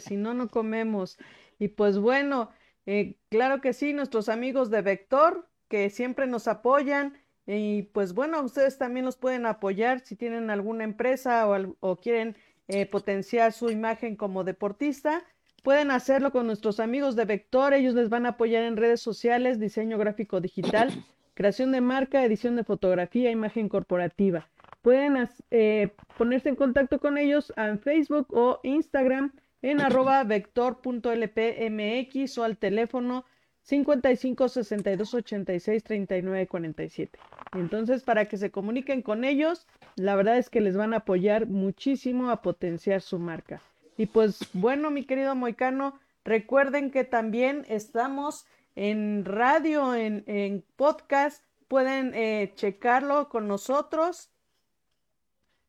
Si 0.00 0.16
no, 0.16 0.32
no 0.32 0.48
comemos. 0.48 1.18
Y 1.58 1.68
pues 1.68 1.98
bueno, 1.98 2.50
eh, 2.86 3.18
claro 3.28 3.60
que 3.60 3.74
sí, 3.74 3.92
nuestros 3.92 4.30
amigos 4.30 4.70
de 4.70 4.80
Vector, 4.80 5.49
que 5.70 5.88
siempre 5.88 6.26
nos 6.26 6.48
apoyan. 6.48 7.14
Y 7.46 7.84
pues 7.94 8.12
bueno, 8.12 8.42
ustedes 8.42 8.76
también 8.76 9.06
nos 9.06 9.16
pueden 9.16 9.46
apoyar 9.46 10.00
si 10.00 10.16
tienen 10.16 10.50
alguna 10.50 10.84
empresa 10.84 11.48
o, 11.80 11.96
quieren 11.96 12.36
eh, 12.68 12.84
potenciar 12.84 13.52
su 13.52 13.70
imagen 13.70 14.16
como 14.16 14.44
deportista. 14.44 15.22
Pueden 15.62 15.90
hacerlo 15.90 16.32
con 16.32 16.46
nuestros 16.46 16.80
amigos 16.80 17.16
de 17.16 17.24
Vector. 17.24 17.72
Ellos 17.72 17.94
les 17.94 18.10
van 18.10 18.26
a 18.26 18.30
apoyar 18.30 18.64
en 18.64 18.76
redes 18.76 19.00
sociales, 19.00 19.58
diseño 19.58 19.96
gráfico 19.96 20.40
digital, 20.40 21.04
creación 21.34 21.72
de 21.72 21.80
marca, 21.80 22.24
edición 22.24 22.56
de 22.56 22.64
fotografía, 22.64 23.30
imagen 23.30 23.68
corporativa 23.68 24.48
pueden 24.82 25.28
eh, 25.50 25.90
ponerse 26.16 26.48
en 26.48 26.56
contacto 26.56 27.00
con 27.00 27.18
ellos 27.18 27.52
en 27.56 27.78
Facebook 27.78 28.28
o 28.30 28.60
Instagram 28.62 29.32
en 29.62 29.80
arroba 29.82 30.24
vector.lpmx 30.24 32.38
o 32.38 32.44
al 32.44 32.56
teléfono 32.56 33.26
55 33.62 34.48
62 34.48 35.14
86 35.14 35.84
39 35.84 36.46
47. 36.46 37.18
Entonces, 37.52 38.02
para 38.02 38.26
que 38.26 38.36
se 38.36 38.50
comuniquen 38.50 39.02
con 39.02 39.24
ellos, 39.24 39.66
la 39.96 40.16
verdad 40.16 40.38
es 40.38 40.50
que 40.50 40.60
les 40.60 40.76
van 40.76 40.94
a 40.94 40.98
apoyar 40.98 41.46
muchísimo 41.46 42.30
a 42.30 42.42
potenciar 42.42 43.00
su 43.00 43.18
marca. 43.18 43.62
Y 43.96 44.06
pues 44.06 44.48
bueno, 44.52 44.90
mi 44.90 45.04
querido 45.04 45.34
Moicano, 45.34 45.98
recuerden 46.24 46.90
que 46.90 47.04
también 47.04 47.66
estamos 47.68 48.46
en 48.76 49.24
radio, 49.24 49.94
en, 49.94 50.24
en 50.26 50.64
podcast, 50.76 51.44
pueden 51.68 52.14
eh, 52.14 52.52
checarlo 52.56 53.28
con 53.28 53.46
nosotros. 53.46 54.30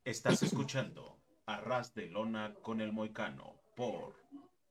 Estás 0.03 0.41
escuchando 0.41 1.19
Arras 1.45 1.93
de 1.93 2.07
Lona 2.07 2.55
con 2.61 2.81
el 2.81 2.91
Moicano 2.91 3.55
por 3.75 4.15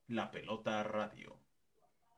La 0.08 0.30
Pelota 0.30 0.82
Radio. 0.82 1.39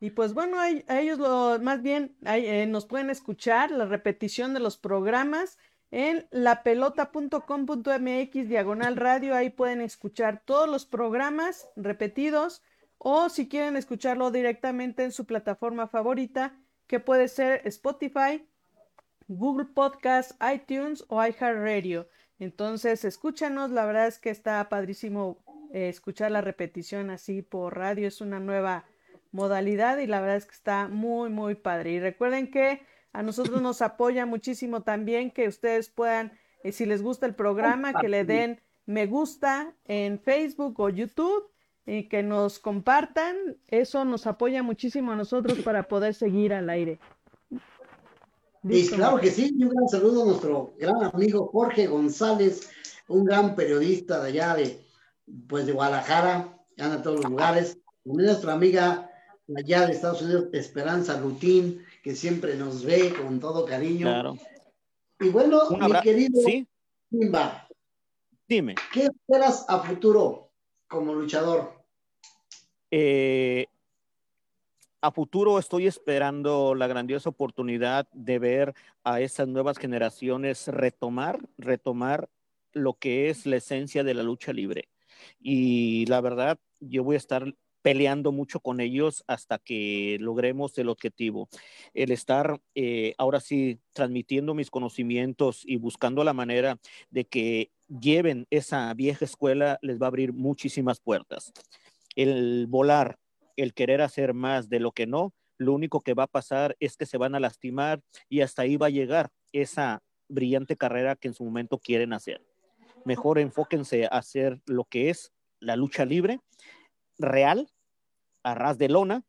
Y 0.03 0.11
pues 0.11 0.34
bueno, 0.34 0.59
a, 0.59 0.68
ellos 0.98 1.20
lo, 1.20 1.61
más 1.61 1.80
bien 1.80 2.16
eh, 2.26 2.66
nos 2.66 2.86
pueden 2.86 3.09
escuchar 3.09 3.70
la 3.70 3.84
repetición 3.84 4.53
de 4.53 4.59
los 4.59 4.76
programas 4.76 5.59
en 5.92 6.26
lapelota.com.mx 6.32 8.48
diagonal 8.48 8.96
radio. 8.96 9.36
Ahí 9.36 9.50
pueden 9.50 9.80
escuchar 9.80 10.42
todos 10.44 10.68
los 10.68 10.86
programas 10.86 11.68
repetidos 11.76 12.64
o 12.98 13.28
si 13.28 13.48
quieren 13.48 13.76
escucharlo 13.76 14.32
directamente 14.32 15.05
en 15.05 15.12
su 15.12 15.24
plataforma 15.24 15.86
favorita, 15.86 16.59
que 16.88 16.98
puede 16.98 17.28
ser 17.28 17.62
Spotify, 17.68 18.44
Google 19.28 19.66
Podcast, 19.66 20.32
iTunes 20.53 21.05
o 21.07 21.24
iHeartRadio. 21.24 22.09
Entonces, 22.40 23.05
escúchanos, 23.05 23.70
la 23.70 23.86
verdad 23.86 24.09
es 24.09 24.18
que 24.18 24.30
está 24.30 24.68
padrísimo 24.68 25.44
eh, 25.72 25.88
escuchar 25.88 26.32
la 26.32 26.40
repetición 26.40 27.11
así 27.11 27.40
por 27.40 27.78
radio, 27.78 28.09
es 28.09 28.20
una 28.20 28.40
nueva 28.40 28.84
modalidad 29.32 29.98
y 29.98 30.06
la 30.06 30.20
verdad 30.20 30.36
es 30.36 30.46
que 30.46 30.54
está 30.54 30.88
muy, 30.88 31.30
muy 31.30 31.54
padre. 31.54 31.92
Y 31.92 32.00
recuerden 32.00 32.50
que 32.50 32.82
a 33.12 33.22
nosotros 33.22 33.60
nos 33.60 33.82
apoya 33.82 34.26
muchísimo 34.26 34.82
también 34.82 35.30
que 35.30 35.48
ustedes 35.48 35.88
puedan, 35.88 36.32
eh, 36.62 36.72
si 36.72 36.86
les 36.86 37.02
gusta 37.02 37.26
el 37.26 37.34
programa, 37.34 37.92
que 37.94 38.08
le 38.08 38.24
den 38.24 38.60
me 38.86 39.06
gusta 39.06 39.74
en 39.84 40.18
Facebook 40.18 40.80
o 40.80 40.88
YouTube 40.88 41.50
y 41.86 42.08
que 42.08 42.22
nos 42.22 42.58
compartan. 42.58 43.36
Eso 43.68 44.04
nos 44.04 44.26
apoya 44.26 44.62
muchísimo 44.62 45.12
a 45.12 45.16
nosotros 45.16 45.58
para 45.60 45.84
poder 45.88 46.14
seguir 46.14 46.52
al 46.52 46.68
aire. 46.70 46.98
Y 48.64 48.86
claro 48.88 49.18
que 49.18 49.30
sí, 49.30 49.52
un 49.60 49.70
gran 49.70 49.88
saludo 49.88 50.22
a 50.22 50.26
nuestro 50.26 50.74
gran 50.78 51.02
amigo 51.02 51.48
Jorge 51.48 51.88
González, 51.88 52.70
un 53.08 53.24
gran 53.24 53.56
periodista 53.56 54.22
de 54.22 54.28
allá 54.28 54.54
de, 54.54 54.80
pues 55.48 55.66
de 55.66 55.72
Guadalajara, 55.72 56.56
anda 56.78 56.96
a 56.96 57.02
todos 57.02 57.22
los 57.22 57.30
lugares, 57.30 57.78
y 58.04 58.12
nuestra 58.12 58.52
amiga 58.52 59.10
allá 59.57 59.86
de 59.86 59.92
Estados 59.92 60.22
Unidos, 60.22 60.46
Esperanza 60.53 61.20
Lutín, 61.20 61.84
que 62.03 62.14
siempre 62.14 62.57
nos 62.57 62.84
ve 62.84 63.14
con 63.14 63.40
todo 63.40 63.64
cariño. 63.64 64.07
Claro. 64.07 64.36
Y 65.20 65.28
bueno, 65.28 65.61
mi 65.70 66.00
querido 66.00 66.40
Sí, 66.42 66.66
Simba, 67.11 67.68
dime. 68.48 68.74
¿qué 68.92 69.05
esperas 69.05 69.64
a 69.68 69.80
futuro 69.80 70.50
como 70.88 71.14
luchador? 71.14 71.84
Eh, 72.90 73.66
a 75.00 75.11
futuro 75.11 75.59
estoy 75.59 75.86
esperando 75.86 76.74
la 76.74 76.86
grandiosa 76.86 77.30
oportunidad 77.30 78.09
de 78.12 78.38
ver 78.38 78.74
a 79.03 79.20
esas 79.20 79.48
nuevas 79.48 79.78
generaciones 79.78 80.68
retomar, 80.68 81.40
retomar 81.59 82.28
lo 82.72 82.94
que 82.94 83.28
es 83.28 83.46
la 83.46 83.57
esencia 83.57 84.05
de 84.05 84.14
la 84.14 84.22
lucha 84.22 84.53
libre. 84.53 84.88
Y 85.40 86.07
la 86.07 86.20
verdad, 86.20 86.59
yo 86.80 87.05
voy 87.05 87.14
a 87.14 87.18
estar 87.18 87.55
peleando 87.82 88.32
mucho 88.32 88.60
con 88.60 88.80
ellos 88.80 89.24
hasta 89.26 89.58
que 89.58 90.16
logremos 90.20 90.78
el 90.78 90.88
objetivo. 90.88 91.48
El 91.92 92.12
estar 92.12 92.60
eh, 92.74 93.14
ahora 93.18 93.40
sí 93.40 93.80
transmitiendo 93.92 94.54
mis 94.54 94.70
conocimientos 94.70 95.62
y 95.66 95.76
buscando 95.76 96.24
la 96.24 96.32
manera 96.32 96.78
de 97.10 97.24
que 97.24 97.70
lleven 97.88 98.46
esa 98.50 98.92
vieja 98.94 99.24
escuela 99.24 99.78
les 99.82 100.00
va 100.00 100.06
a 100.06 100.08
abrir 100.08 100.32
muchísimas 100.32 101.00
puertas. 101.00 101.52
El 102.14 102.66
volar, 102.68 103.18
el 103.56 103.74
querer 103.74 104.00
hacer 104.00 104.32
más 104.32 104.68
de 104.68 104.80
lo 104.80 104.92
que 104.92 105.06
no, 105.06 105.34
lo 105.58 105.72
único 105.72 106.00
que 106.00 106.14
va 106.14 106.24
a 106.24 106.28
pasar 106.28 106.76
es 106.80 106.96
que 106.96 107.06
se 107.06 107.18
van 107.18 107.34
a 107.34 107.40
lastimar 107.40 108.00
y 108.28 108.40
hasta 108.40 108.62
ahí 108.62 108.76
va 108.76 108.86
a 108.86 108.90
llegar 108.90 109.30
esa 109.52 110.02
brillante 110.28 110.76
carrera 110.76 111.16
que 111.16 111.28
en 111.28 111.34
su 111.34 111.44
momento 111.44 111.78
quieren 111.78 112.12
hacer. 112.12 112.42
Mejor 113.04 113.38
enfóquense 113.38 114.06
a 114.06 114.08
hacer 114.08 114.60
lo 114.66 114.84
que 114.84 115.10
es 115.10 115.32
la 115.60 115.76
lucha 115.76 116.04
libre 116.04 116.40
real, 117.22 117.70
a 118.42 118.54
ras 118.54 118.78
de 118.78 118.88
lona 118.88 119.24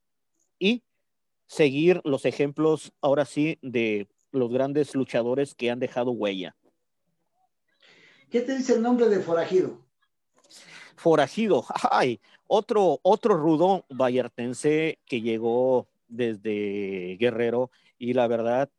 y 0.59 0.83
seguir 1.47 2.01
los 2.03 2.25
ejemplos 2.25 2.93
ahora 3.01 3.25
sí 3.25 3.59
de 3.61 4.07
los 4.31 4.51
grandes 4.51 4.95
luchadores 4.95 5.55
que 5.55 5.69
han 5.69 5.79
dejado 5.79 6.11
huella. 6.11 6.55
¿Qué 8.29 8.41
te 8.41 8.57
dice 8.57 8.73
el 8.73 8.81
nombre 8.81 9.07
de 9.09 9.19
Forajido? 9.19 9.79
Forajido, 10.95 11.65
ay, 11.91 12.19
otro, 12.47 12.99
otro 13.03 13.37
rudo 13.37 13.85
vallartense 13.89 14.99
que 15.05 15.21
llegó 15.21 15.87
desde 16.07 17.17
Guerrero 17.19 17.71
y 17.99 18.13
la 18.13 18.27
verdad, 18.27 18.69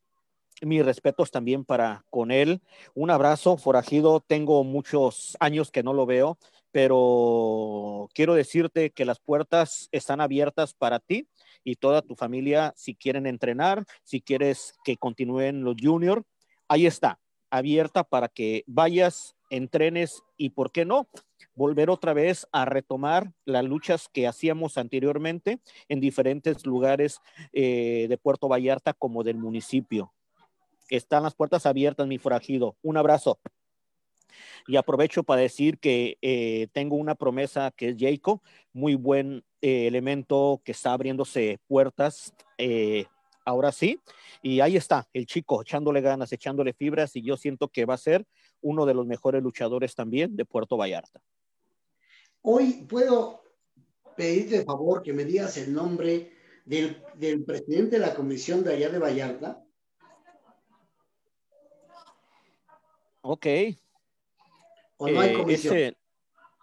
mis 0.62 0.84
respetos 0.84 1.30
también 1.30 1.64
para 1.64 2.04
con 2.10 2.30
él. 2.30 2.62
Un 2.94 3.10
abrazo, 3.10 3.56
Forajido, 3.56 4.20
tengo 4.20 4.64
muchos 4.64 5.36
años 5.40 5.70
que 5.70 5.82
no 5.82 5.92
lo 5.92 6.06
veo, 6.06 6.38
pero 6.74 8.08
quiero 8.14 8.34
decirte 8.34 8.90
que 8.90 9.04
las 9.04 9.20
puertas 9.20 9.88
están 9.92 10.20
abiertas 10.20 10.74
para 10.74 10.98
ti 10.98 11.28
y 11.62 11.76
toda 11.76 12.02
tu 12.02 12.16
familia 12.16 12.72
si 12.74 12.96
quieren 12.96 13.28
entrenar, 13.28 13.84
si 14.02 14.20
quieres 14.20 14.74
que 14.82 14.96
continúen 14.96 15.62
los 15.62 15.76
juniors, 15.80 16.24
ahí 16.66 16.86
está, 16.86 17.20
abierta 17.48 18.02
para 18.02 18.26
que 18.26 18.64
vayas, 18.66 19.36
entrenes 19.50 20.24
y, 20.36 20.50
¿por 20.50 20.72
qué 20.72 20.84
no? 20.84 21.06
volver 21.54 21.90
otra 21.90 22.12
vez 22.12 22.48
a 22.50 22.64
retomar 22.64 23.32
las 23.44 23.64
luchas 23.64 24.08
que 24.12 24.26
hacíamos 24.26 24.76
anteriormente 24.76 25.60
en 25.88 26.00
diferentes 26.00 26.66
lugares 26.66 27.20
eh, 27.52 28.06
de 28.08 28.18
Puerto 28.18 28.48
Vallarta 28.48 28.94
como 28.94 29.22
del 29.22 29.36
municipio. 29.36 30.12
Están 30.88 31.22
las 31.22 31.36
puertas 31.36 31.66
abiertas, 31.66 32.08
mi 32.08 32.18
forajido. 32.18 32.76
Un 32.82 32.96
abrazo. 32.96 33.38
Y 34.66 34.76
aprovecho 34.76 35.22
para 35.22 35.42
decir 35.42 35.78
que 35.78 36.18
eh, 36.22 36.68
tengo 36.72 36.96
una 36.96 37.14
promesa 37.14 37.72
que 37.76 37.90
es 37.90 37.96
Jayco, 37.98 38.42
muy 38.72 38.94
buen 38.94 39.44
eh, 39.60 39.86
elemento 39.86 40.60
que 40.64 40.72
está 40.72 40.92
abriéndose 40.92 41.58
puertas. 41.66 42.34
eh, 42.58 43.06
ahora 43.44 43.72
sí, 43.72 44.00
y 44.42 44.60
ahí 44.60 44.76
está 44.76 45.06
el 45.12 45.26
chico 45.26 45.62
echándole 45.62 46.00
ganas, 46.00 46.32
echándole 46.32 46.72
fibras, 46.72 47.14
y 47.16 47.22
yo 47.22 47.36
siento 47.36 47.68
que 47.68 47.84
va 47.84 47.94
a 47.94 47.98
ser 47.98 48.26
uno 48.62 48.86
de 48.86 48.94
los 48.94 49.06
mejores 49.06 49.42
luchadores 49.42 49.94
también 49.94 50.34
de 50.34 50.44
Puerto 50.44 50.76
Vallarta. 50.76 51.20
Hoy 52.40 52.86
puedo 52.88 53.42
pedirte 54.16 54.58
de 54.58 54.64
favor 54.64 55.02
que 55.02 55.12
me 55.12 55.24
digas 55.24 55.56
el 55.56 55.72
nombre 55.72 56.32
del, 56.64 57.02
del 57.16 57.44
presidente 57.44 57.98
de 57.98 58.06
la 58.06 58.14
comisión 58.14 58.64
de 58.64 58.74
allá 58.74 58.88
de 58.88 58.98
Vallarta. 58.98 59.62
Ok. 63.22 63.46
¿O 64.96 65.08
no 65.08 65.20
hay 65.20 65.30
Eh, 65.30 65.36
comisión? 65.36 65.76
ese- 65.76 65.96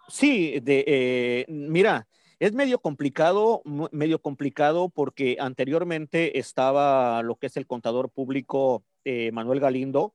sí, 0.08 0.60
de, 0.60 0.84
eh, 0.86 1.44
mira, 1.48 2.06
es 2.38 2.52
medio 2.52 2.80
complicado, 2.80 3.62
medio 3.92 4.20
complicado 4.20 4.88
porque 4.88 5.36
anteriormente 5.38 6.38
estaba 6.38 7.22
lo 7.22 7.36
que 7.36 7.46
es 7.46 7.56
el 7.56 7.66
contador 7.66 8.10
público 8.10 8.84
eh, 9.04 9.30
Manuel 9.32 9.60
Galindo. 9.60 10.14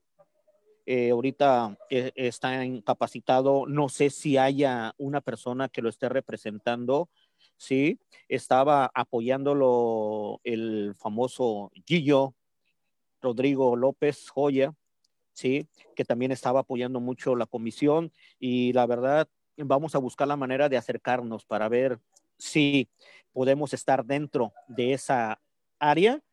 Eh, 0.86 1.12
ahorita 1.12 1.78
eh, 1.90 2.12
está 2.16 2.64
incapacitado. 2.64 3.66
No 3.68 3.90
sé 3.90 4.10
si 4.10 4.38
haya 4.38 4.94
una 4.98 5.20
persona 5.22 5.68
que 5.68 5.82
lo 5.82 5.90
esté 5.90 6.08
representando. 6.08 7.10
Sí, 7.58 8.00
estaba 8.30 8.90
apoyándolo 8.94 10.40
el 10.44 10.96
famoso 10.98 11.72
Gillo 11.86 12.36
Rodrigo 13.22 13.76
López 13.76 14.30
Joya, 14.30 14.74
sí, 15.38 15.68
que 15.96 16.04
también 16.04 16.32
estaba 16.32 16.62
apoyando 16.62 17.00
mucho 17.00 17.36
la 17.36 17.46
comisión 17.46 18.12
y 18.40 18.74
la 18.74 18.88
verdad 18.88 19.30
vamos 19.56 19.94
a 19.94 20.00
buscar 20.00 20.28
la 20.28 20.36
manera 20.36 20.68
de 20.68 20.78
acercarnos 20.78 21.46
para 21.46 21.70
ver 21.70 22.00
si 22.40 22.90
podemos 23.34 23.72
estar 23.74 24.04
dentro 24.04 24.52
de 24.68 24.94
esa 24.94 25.40
área 25.78 26.24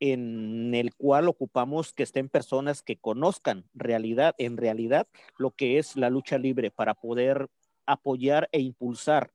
en 0.00 0.74
el 0.74 0.94
cual 0.94 1.28
ocupamos 1.28 1.92
que 1.92 2.04
estén 2.04 2.30
personas 2.30 2.82
que 2.82 2.96
conozcan 2.96 3.68
realidad, 3.74 4.34
en 4.38 4.56
realidad, 4.56 5.06
lo 5.36 5.50
que 5.50 5.78
es 5.78 5.94
la 5.94 6.08
lucha 6.08 6.38
libre 6.38 6.70
para 6.70 6.94
poder 6.94 7.48
apoyar 7.84 8.48
e 8.50 8.60
impulsar 8.60 9.30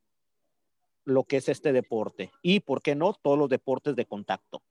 lo 1.05 1.23
que 1.23 1.38
es 1.38 1.49
este 1.49 1.71
deporte 1.71 2.32
y, 2.41 2.61
¿por 2.61 2.82
qué 2.82 2.95
no?, 2.95 3.13
todos 3.13 3.38
los 3.38 3.49
deportes 3.49 3.95
de 3.95 4.07
contacto. 4.07 4.63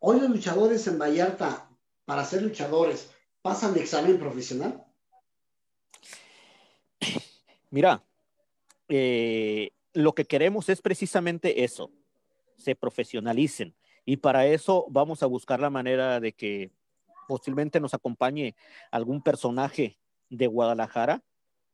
Hoy 0.00 0.20
los 0.20 0.30
luchadores 0.30 0.86
en 0.86 0.98
Vallarta, 0.98 1.68
para 2.06 2.24
ser 2.24 2.42
luchadores, 2.42 3.14
pasan 3.42 3.74
de 3.74 3.80
examen 3.80 4.18
profesional. 4.18 4.84
Mira, 7.70 8.04
eh, 8.88 9.72
lo 9.92 10.14
que 10.14 10.24
queremos 10.24 10.68
es 10.68 10.80
precisamente 10.80 11.64
eso, 11.64 11.90
se 12.56 12.74
profesionalicen. 12.74 13.74
Y 14.04 14.18
para 14.18 14.46
eso 14.46 14.86
vamos 14.88 15.22
a 15.22 15.26
buscar 15.26 15.60
la 15.60 15.70
manera 15.70 16.20
de 16.20 16.32
que 16.32 16.70
posiblemente 17.28 17.80
nos 17.80 17.94
acompañe 17.94 18.54
algún 18.90 19.22
personaje 19.22 19.98
de 20.28 20.46
Guadalajara 20.46 21.22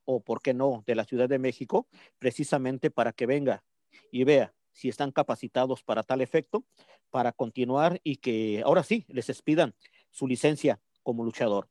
o, 0.04 0.20
por 0.20 0.40
qué 0.40 0.54
no, 0.54 0.82
de 0.86 0.94
la 0.94 1.04
Ciudad 1.04 1.28
de 1.28 1.38
México, 1.38 1.86
precisamente 2.18 2.90
para 2.90 3.12
que 3.12 3.26
venga 3.26 3.62
y 4.10 4.24
vea 4.24 4.54
si 4.72 4.88
están 4.88 5.10
capacitados 5.10 5.82
para 5.82 6.02
tal 6.02 6.20
efecto, 6.20 6.64
para 7.10 7.32
continuar 7.32 8.00
y 8.04 8.16
que 8.16 8.62
ahora 8.64 8.82
sí 8.84 9.04
les 9.08 9.28
expidan 9.28 9.74
su 10.10 10.26
licencia 10.26 10.80
como 11.08 11.24
luchador. 11.24 11.70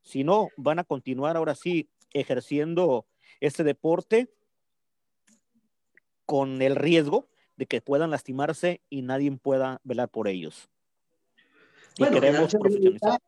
Si 0.00 0.24
no, 0.24 0.48
van 0.56 0.78
a 0.78 0.84
continuar 0.84 1.36
ahora 1.36 1.54
sí 1.54 1.90
ejerciendo 2.14 3.04
este 3.38 3.62
deporte 3.62 4.32
con 6.24 6.62
el 6.62 6.76
riesgo 6.76 7.28
de 7.56 7.66
que 7.66 7.82
puedan 7.82 8.10
lastimarse 8.10 8.80
y 8.88 9.02
nadie 9.02 9.30
pueda 9.32 9.82
velar 9.84 10.08
por 10.08 10.28
ellos. 10.28 10.70
Y 11.98 12.06
queremos 12.06 12.50
profesionalizar. 12.54 13.20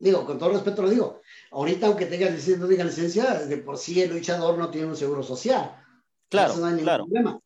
Digo, 0.00 0.26
con 0.26 0.40
todo 0.40 0.54
respeto 0.54 0.82
lo 0.82 0.90
digo, 0.90 1.22
ahorita 1.52 1.86
aunque 1.86 2.06
tengas 2.06 2.32
licencia, 2.32 2.56
no 2.56 2.66
diga 2.66 2.82
licencia, 2.82 3.46
de 3.46 3.58
por 3.58 3.78
sí 3.78 4.02
el 4.02 4.10
luchador 4.10 4.58
no 4.58 4.72
tiene 4.72 4.88
un 4.88 4.96
seguro 4.96 5.22
social. 5.22 5.84
Claro, 6.28 6.54
claro. 6.54 7.04
Problema. 7.04 7.38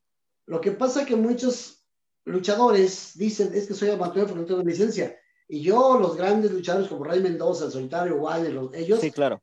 Lo 0.47 0.63
que 0.63 0.71
pasa 0.73 1.03
es 1.03 1.07
que 1.07 1.15
muchos 1.15 1.85
luchadores 2.25 3.19
dicen, 3.19 3.53
es 3.53 3.69
que 3.69 3.75
soy 3.75 3.91
amateur 3.91 4.25
porque 4.25 4.41
no 4.41 4.47
tengo 4.47 4.63
licencia. 4.63 5.15
Y 5.53 5.63
yo, 5.63 5.99
los 5.99 6.17
grandes 6.17 6.53
luchadores 6.53 6.89
como 6.89 7.03
Ray 7.03 7.21
Mendoza, 7.21 7.65
el 7.65 7.73
solitario, 7.73 8.23
Wilder, 8.23 8.57
ellos, 8.73 9.01
sí, 9.01 9.11
claro. 9.11 9.43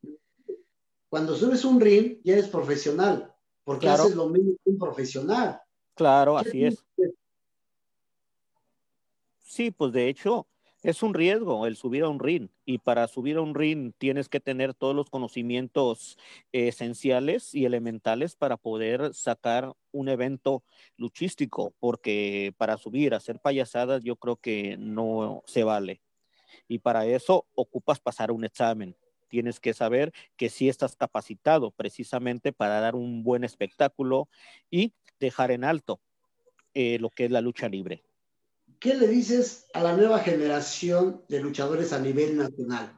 cuando 1.09 1.35
subes 1.35 1.65
un 1.65 1.81
ring, 1.81 2.19
ya 2.23 2.31
eres 2.31 2.47
profesional, 2.47 3.35
porque 3.65 3.89
haces 3.89 4.15
lo 4.15 4.29
mismo 4.29 4.53
que 4.63 4.69
un 4.69 4.77
profesional. 4.77 5.59
Claro, 5.95 6.37
así 6.37 6.63
es. 6.63 6.81
Sí, 9.43 9.69
pues 9.69 9.91
de 9.91 10.07
hecho, 10.07 10.47
es 10.83 11.01
un 11.01 11.13
riesgo 11.13 11.65
el 11.65 11.75
subir 11.75 12.03
a 12.03 12.09
un 12.09 12.19
ring 12.19 12.49
y 12.65 12.77
para 12.77 13.07
subir 13.07 13.37
a 13.37 13.41
un 13.41 13.55
ring 13.55 13.93
tienes 13.97 14.29
que 14.29 14.39
tener 14.39 14.73
todos 14.73 14.95
los 14.95 15.09
conocimientos 15.09 16.17
esenciales 16.51 17.55
y 17.55 17.65
elementales 17.65 18.35
para 18.35 18.57
poder 18.57 19.13
sacar 19.13 19.73
un 19.91 20.09
evento 20.09 20.63
luchístico, 20.95 21.73
porque 21.79 22.53
para 22.57 22.77
subir 22.77 23.13
a 23.13 23.17
hacer 23.17 23.39
payasadas 23.39 24.03
yo 24.03 24.15
creo 24.15 24.35
que 24.35 24.77
no 24.77 25.43
se 25.45 25.63
vale. 25.63 26.01
Y 26.67 26.79
para 26.79 27.05
eso 27.05 27.47
ocupas 27.55 27.99
pasar 27.99 28.31
un 28.31 28.45
examen. 28.45 28.95
Tienes 29.29 29.59
que 29.59 29.73
saber 29.73 30.13
que 30.37 30.49
sí 30.49 30.69
estás 30.69 30.95
capacitado 30.95 31.71
precisamente 31.71 32.53
para 32.53 32.79
dar 32.79 32.95
un 32.95 33.23
buen 33.23 33.43
espectáculo 33.43 34.29
y 34.69 34.93
dejar 35.19 35.51
en 35.51 35.63
alto 35.63 35.99
eh, 36.73 36.97
lo 36.99 37.09
que 37.09 37.25
es 37.25 37.31
la 37.31 37.41
lucha 37.41 37.67
libre. 37.67 38.06
¿Qué 38.79 38.95
le 38.95 39.07
dices 39.07 39.67
a 39.73 39.81
la 39.83 39.95
nueva 39.95 40.19
generación 40.19 41.23
de 41.27 41.41
luchadores 41.41 41.93
a 41.93 41.99
nivel 41.99 42.37
nacional? 42.37 42.97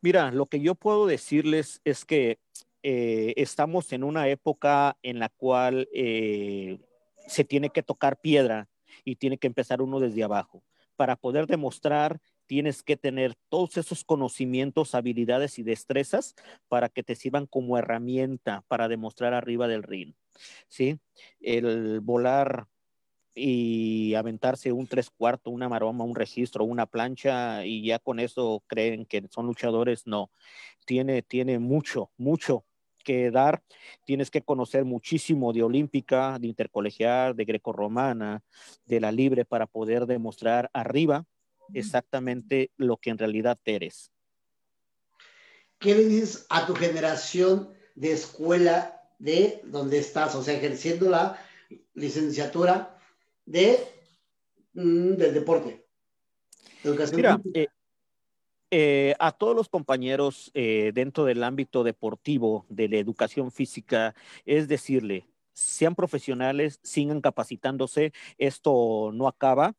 Mira, 0.00 0.30
lo 0.30 0.46
que 0.46 0.60
yo 0.60 0.74
puedo 0.74 1.06
decirles 1.06 1.80
es 1.84 2.04
que 2.04 2.38
eh, 2.82 3.34
estamos 3.36 3.92
en 3.92 4.04
una 4.04 4.28
época 4.28 4.96
en 5.02 5.18
la 5.18 5.28
cual 5.28 5.88
eh, 5.92 6.78
se 7.26 7.44
tiene 7.44 7.70
que 7.70 7.82
tocar 7.82 8.20
piedra 8.20 8.68
y 9.04 9.16
tiene 9.16 9.38
que 9.38 9.48
empezar 9.48 9.82
uno 9.82 9.98
desde 9.98 10.22
abajo. 10.22 10.62
Para 10.96 11.16
poder 11.16 11.46
demostrar, 11.46 12.20
tienes 12.46 12.82
que 12.82 12.96
tener 12.96 13.34
todos 13.48 13.76
esos 13.76 14.04
conocimientos, 14.04 14.94
habilidades 14.94 15.58
y 15.58 15.62
destrezas 15.62 16.34
para 16.68 16.88
que 16.88 17.02
te 17.02 17.14
sirvan 17.14 17.46
como 17.46 17.76
herramienta 17.76 18.64
para 18.68 18.88
demostrar 18.88 19.34
arriba 19.34 19.68
del 19.68 19.82
ring. 19.82 20.14
¿Sí? 20.68 20.98
El 21.40 22.00
volar 22.00 22.68
y 23.38 24.14
aventarse 24.14 24.72
un 24.72 24.86
tres 24.86 25.10
cuartos, 25.10 25.52
una 25.52 25.68
maroma, 25.68 26.04
un 26.04 26.14
registro, 26.14 26.64
una 26.64 26.86
plancha 26.86 27.64
y 27.64 27.86
ya 27.86 27.98
con 27.98 28.18
eso 28.20 28.62
creen 28.66 29.06
que 29.06 29.26
son 29.30 29.46
luchadores, 29.46 30.06
no. 30.06 30.30
Tiene, 30.84 31.22
tiene 31.22 31.58
mucho, 31.58 32.10
mucho 32.16 32.64
que 33.04 33.30
dar. 33.30 33.62
Tienes 34.04 34.30
que 34.30 34.42
conocer 34.42 34.84
muchísimo 34.84 35.52
de 35.52 35.62
olímpica, 35.62 36.38
de 36.38 36.48
intercolegial, 36.48 37.34
de 37.36 37.44
grecorromana, 37.44 38.42
de 38.84 39.00
la 39.00 39.12
libre 39.12 39.44
para 39.44 39.66
poder 39.66 40.06
demostrar 40.06 40.68
arriba 40.72 41.24
exactamente 41.74 42.70
lo 42.76 42.96
que 42.96 43.10
en 43.10 43.18
realidad 43.18 43.58
eres. 43.64 44.10
¿Qué 45.78 45.94
le 45.94 46.04
dices 46.04 46.46
a 46.50 46.66
tu 46.66 46.74
generación 46.74 47.72
de 47.94 48.12
escuela 48.12 49.00
de 49.18 49.60
donde 49.64 49.98
estás? 49.98 50.34
O 50.34 50.42
sea, 50.42 50.54
ejerciendo 50.54 51.08
la 51.08 51.38
licenciatura 51.94 52.97
de, 53.48 53.78
mm, 54.74 55.14
del 55.14 55.34
deporte. 55.34 55.84
Mira, 57.14 57.40
eh, 57.54 57.66
eh, 58.70 59.14
a 59.18 59.32
todos 59.32 59.56
los 59.56 59.68
compañeros 59.68 60.50
eh, 60.54 60.92
dentro 60.94 61.24
del 61.24 61.42
ámbito 61.42 61.82
deportivo 61.82 62.66
de 62.68 62.88
la 62.88 62.98
educación 62.98 63.50
física, 63.50 64.14
es 64.44 64.68
decirle, 64.68 65.26
sean 65.54 65.96
profesionales, 65.96 66.78
sigan 66.82 67.20
capacitándose, 67.20 68.12
esto 68.36 69.10
no 69.12 69.26
acaba, 69.26 69.74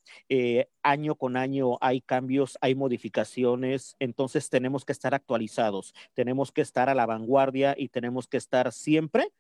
año 0.84 1.16
con 1.16 1.38
año 1.38 1.78
hay 1.80 2.02
cambios, 2.02 2.58
hay 2.60 2.76
modificaciones, 2.76 3.96
entonces 4.00 4.50
tenemos 4.50 4.84
que 4.84 4.92
estar 4.92 5.14
actualizados, 5.14 5.94
tenemos 6.14 6.52
que 6.52 6.60
estar 6.62 6.90
a 6.90 6.96
la 6.96 7.06
vanguardia 7.06 7.76
y 7.78 7.88
tenemos 7.88 8.28
que 8.28 8.36
estar 8.36 8.74
siempre 8.74 9.32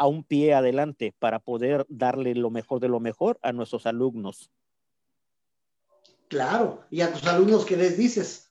a 0.00 0.06
un 0.06 0.24
pie 0.24 0.54
adelante 0.54 1.14
para 1.18 1.40
poder 1.40 1.84
darle 1.90 2.34
lo 2.34 2.48
mejor 2.48 2.80
de 2.80 2.88
lo 2.88 3.00
mejor 3.00 3.38
a 3.42 3.52
nuestros 3.52 3.84
alumnos. 3.84 4.50
Claro, 6.28 6.86
¿y 6.90 7.02
a 7.02 7.12
tus 7.12 7.26
alumnos 7.26 7.66
qué 7.66 7.76
les 7.76 7.98
dices? 7.98 8.50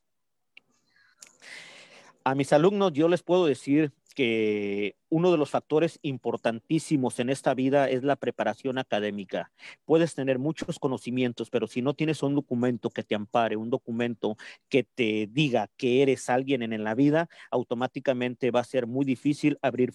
A 2.23 2.35
mis 2.35 2.53
alumnos 2.53 2.93
yo 2.93 3.07
les 3.07 3.23
puedo 3.23 3.47
decir 3.47 3.91
que 4.19 4.97
uno 5.07 5.31
de 5.31 5.37
los 5.37 5.49
factores 5.49 5.97
importantísimos 6.01 7.21
en 7.21 7.29
esta 7.29 7.53
vida 7.53 7.89
es 7.89 8.03
la 8.03 8.17
preparación 8.17 8.77
académica. 8.77 9.53
Puedes 9.85 10.13
tener 10.13 10.39
muchos 10.39 10.77
conocimientos, 10.77 11.49
pero 11.49 11.67
si 11.67 11.81
no 11.81 11.93
tienes 11.93 12.21
un 12.21 12.35
documento 12.35 12.89
que 12.89 13.03
te 13.03 13.15
ampare, 13.15 13.55
un 13.55 13.69
documento 13.69 14.35
que 14.67 14.83
te 14.83 15.29
diga 15.31 15.69
que 15.77 16.01
eres 16.01 16.29
alguien 16.29 16.63
en 16.63 16.83
la 16.83 16.95
vida, 16.95 17.29
automáticamente 17.49 18.51
va 18.51 18.59
a 18.59 18.65
ser 18.65 18.87
muy 18.87 19.05
difícil 19.05 19.57
abrir 19.61 19.93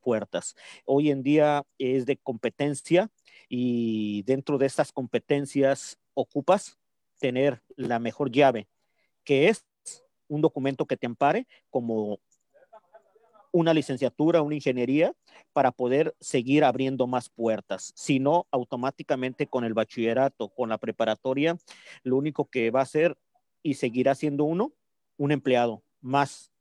puertas. 0.00 0.54
Hoy 0.84 1.10
en 1.10 1.24
día 1.24 1.64
es 1.76 2.06
de 2.06 2.18
competencia 2.18 3.10
y 3.48 4.22
dentro 4.26 4.58
de 4.58 4.66
estas 4.66 4.92
competencias 4.92 5.98
ocupas 6.14 6.78
tener 7.18 7.64
la 7.74 7.98
mejor 7.98 8.30
llave, 8.30 8.68
que 9.24 9.48
es 9.48 9.66
un 10.28 10.40
documento 10.40 10.86
que 10.86 10.96
te 10.96 11.06
ampare 11.06 11.48
como 11.68 12.20
una 13.52 13.74
licenciatura, 13.74 14.42
una 14.42 14.54
ingeniería, 14.54 15.14
para 15.52 15.72
poder 15.72 16.14
seguir 16.20 16.64
abriendo 16.64 17.06
más 17.06 17.28
puertas. 17.28 17.92
Si 17.96 18.18
no, 18.18 18.46
automáticamente 18.50 19.46
con 19.46 19.64
el 19.64 19.74
bachillerato, 19.74 20.48
con 20.48 20.68
la 20.68 20.78
preparatoria, 20.78 21.56
lo 22.02 22.16
único 22.16 22.48
que 22.48 22.70
va 22.70 22.82
a 22.82 22.86
ser 22.86 23.16
y 23.62 23.74
seguirá 23.74 24.14
siendo 24.14 24.44
uno, 24.44 24.72
un 25.16 25.32
empleado 25.32 25.82
más. 26.00 26.52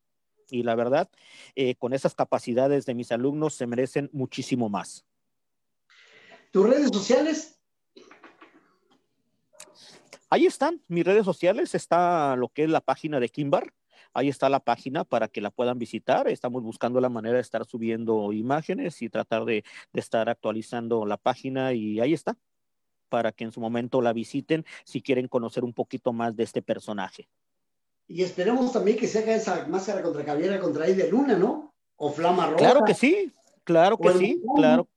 Y 0.50 0.64
la 0.64 0.76
verdad, 0.76 1.10
eh, 1.56 1.76
con 1.76 1.94
esas 1.94 2.16
capacidades 2.16 2.86
de 2.86 2.94
mis 2.94 3.12
alumnos 3.12 3.56
se 3.56 3.68
merecen 3.68 4.10
muchísimo 4.14 4.70
más. 4.70 5.06
¿Tus 6.52 6.70
redes 6.70 6.90
sociales? 6.92 7.60
Ahí 10.30 10.46
están 10.46 10.82
mis 10.88 11.06
redes 11.06 11.26
sociales, 11.26 11.76
está 11.76 12.36
lo 12.36 12.50
que 12.50 12.64
es 12.64 12.70
la 12.70 12.82
página 12.82 13.20
de 13.20 13.30
Kimbar, 13.30 13.74
Ahí 14.16 14.30
está 14.30 14.48
la 14.48 14.62
página 14.62 15.04
para 15.04 15.28
que 15.28 15.42
la 15.42 15.52
puedan 15.52 15.78
visitar. 15.78 16.30
Estamos 16.30 16.64
buscando 16.64 17.02
la 17.02 17.10
manera 17.10 17.36
de 17.36 17.42
estar 17.42 17.66
subiendo 17.66 18.32
imágenes 18.32 19.02
y 19.02 19.10
tratar 19.10 19.44
de, 19.44 19.66
estar 19.94 20.30
actualizando 20.30 21.06
la 21.06 21.18
página 21.18 21.74
y 21.74 22.00
ahí 22.00 22.14
está, 22.14 22.38
para 23.10 23.34
que 23.34 23.44
en 23.44 23.52
su 23.52 23.60
momento 23.60 24.02
la 24.02 24.14
visiten 24.14 24.66
si 24.86 25.02
quieren 25.02 25.28
conocer 25.28 25.66
un 25.66 25.74
poquito 25.74 26.14
más 26.14 26.34
de 26.34 26.44
este 26.44 26.62
personaje. 26.62 27.28
Y 28.08 28.24
esperemos 28.24 28.72
también 28.72 28.98
que 28.98 29.08
se 29.08 29.20
haga 29.20 29.36
esa 29.36 29.68
máscara 29.68 30.02
contra 30.02 30.24
Caviera 30.24 30.62
contra 30.62 30.86
ahí 30.86 30.94
de 30.94 31.10
Luna, 31.10 31.38
¿no? 31.38 31.76
O 31.98 32.10
Flama 32.10 32.46
Roja. 32.46 32.58
Claro 32.58 32.86
que 32.86 32.94
sí, 32.94 33.34
claro 33.66 33.98
que 33.98 34.14
sí, 34.14 34.42
claro. 34.56 34.88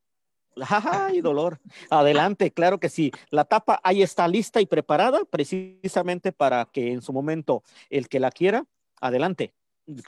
¡Ay, 0.60 1.22
dolor! 1.22 1.58
Adelante, 1.90 2.52
claro 2.52 2.78
que 2.78 2.88
sí. 2.88 3.10
La 3.30 3.44
tapa 3.44 3.80
ahí 3.82 4.00
está 4.00 4.28
lista 4.28 4.60
y 4.60 4.66
preparada 4.66 5.24
precisamente 5.24 6.30
para 6.30 6.66
que 6.66 6.92
en 6.92 7.02
su 7.02 7.12
momento 7.12 7.64
el 7.90 8.08
que 8.08 8.20
la 8.20 8.30
quiera 8.30 8.64
adelante, 9.00 9.54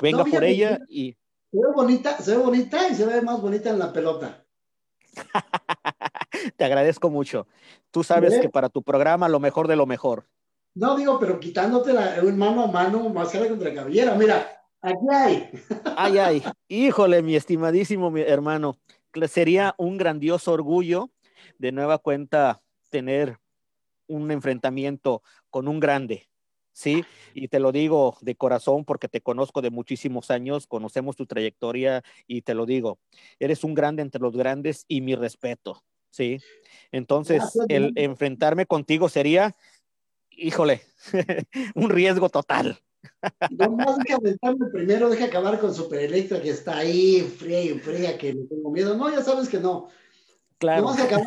venga 0.00 0.24
por 0.24 0.44
ella 0.44 0.78
y... 0.88 1.16
Se 1.50 1.58
ve 1.58 1.72
bonita, 1.74 2.18
se 2.18 2.36
ve 2.36 2.42
bonita 2.42 2.88
y 2.88 2.94
se 2.94 3.06
ve 3.06 3.22
más 3.22 3.40
bonita 3.40 3.70
en 3.70 3.78
la 3.78 3.92
pelota. 3.92 4.46
Te 6.56 6.64
agradezco 6.64 7.10
mucho. 7.10 7.46
Tú 7.90 8.04
sabes 8.04 8.38
que 8.38 8.48
para 8.48 8.68
tu 8.68 8.82
programa 8.82 9.28
lo 9.28 9.40
mejor 9.40 9.66
de 9.66 9.76
lo 9.76 9.86
mejor. 9.86 10.28
No 10.74 10.96
digo, 10.96 11.18
pero 11.18 11.40
quitándote 11.40 11.92
la, 11.92 12.20
un 12.22 12.38
mano 12.38 12.64
a 12.64 12.66
mano, 12.68 13.08
máscara 13.08 13.48
contra 13.48 13.74
cabellera. 13.74 14.14
Mira, 14.14 14.64
aquí 14.80 15.06
hay. 15.10 15.50
ay, 15.96 16.18
ay. 16.18 16.42
Híjole, 16.68 17.22
mi 17.22 17.34
estimadísimo 17.34 18.10
mi 18.10 18.20
hermano. 18.20 18.78
Sería 19.28 19.74
un 19.76 19.96
grandioso 19.96 20.52
orgullo 20.52 21.10
de 21.58 21.72
nueva 21.72 21.98
cuenta 21.98 22.62
tener 22.90 23.38
un 24.06 24.30
enfrentamiento 24.30 25.22
con 25.50 25.66
un 25.66 25.80
grande 25.80 26.29
Sí, 26.72 27.04
y 27.34 27.48
te 27.48 27.58
lo 27.58 27.72
digo 27.72 28.16
de 28.20 28.36
corazón 28.36 28.84
porque 28.84 29.08
te 29.08 29.20
conozco 29.20 29.60
de 29.60 29.70
muchísimos 29.70 30.30
años, 30.30 30.66
conocemos 30.66 31.16
tu 31.16 31.26
trayectoria 31.26 32.02
y 32.26 32.42
te 32.42 32.54
lo 32.54 32.64
digo, 32.64 32.98
eres 33.38 33.64
un 33.64 33.74
grande 33.74 34.02
entre 34.02 34.20
los 34.20 34.36
grandes 34.36 34.84
y 34.88 35.00
mi 35.00 35.14
respeto, 35.14 35.82
¿sí? 36.10 36.38
Entonces, 36.92 37.42
el 37.68 37.92
enfrentarme 37.96 38.66
contigo 38.66 39.08
sería, 39.08 39.56
híjole, 40.30 40.82
un 41.74 41.90
riesgo 41.90 42.28
total. 42.28 42.80
No 43.50 43.70
más 43.70 43.98
deja 43.98 44.16
aventarme 44.16 44.66
primero, 44.66 45.10
deja 45.10 45.26
acabar 45.26 45.58
con 45.58 45.74
Super 45.74 46.00
Electra 46.00 46.40
que 46.40 46.50
está 46.50 46.78
ahí, 46.78 47.20
fría 47.20 47.62
y 47.62 47.78
fría, 47.78 48.16
que 48.16 48.34
me 48.34 48.44
tengo 48.44 48.70
miedo. 48.70 48.96
No, 48.96 49.10
ya 49.10 49.22
sabes 49.22 49.48
que 49.48 49.58
no. 49.58 49.88
Claro. 50.58 50.82
No 50.82 50.90
acabar 50.90 51.26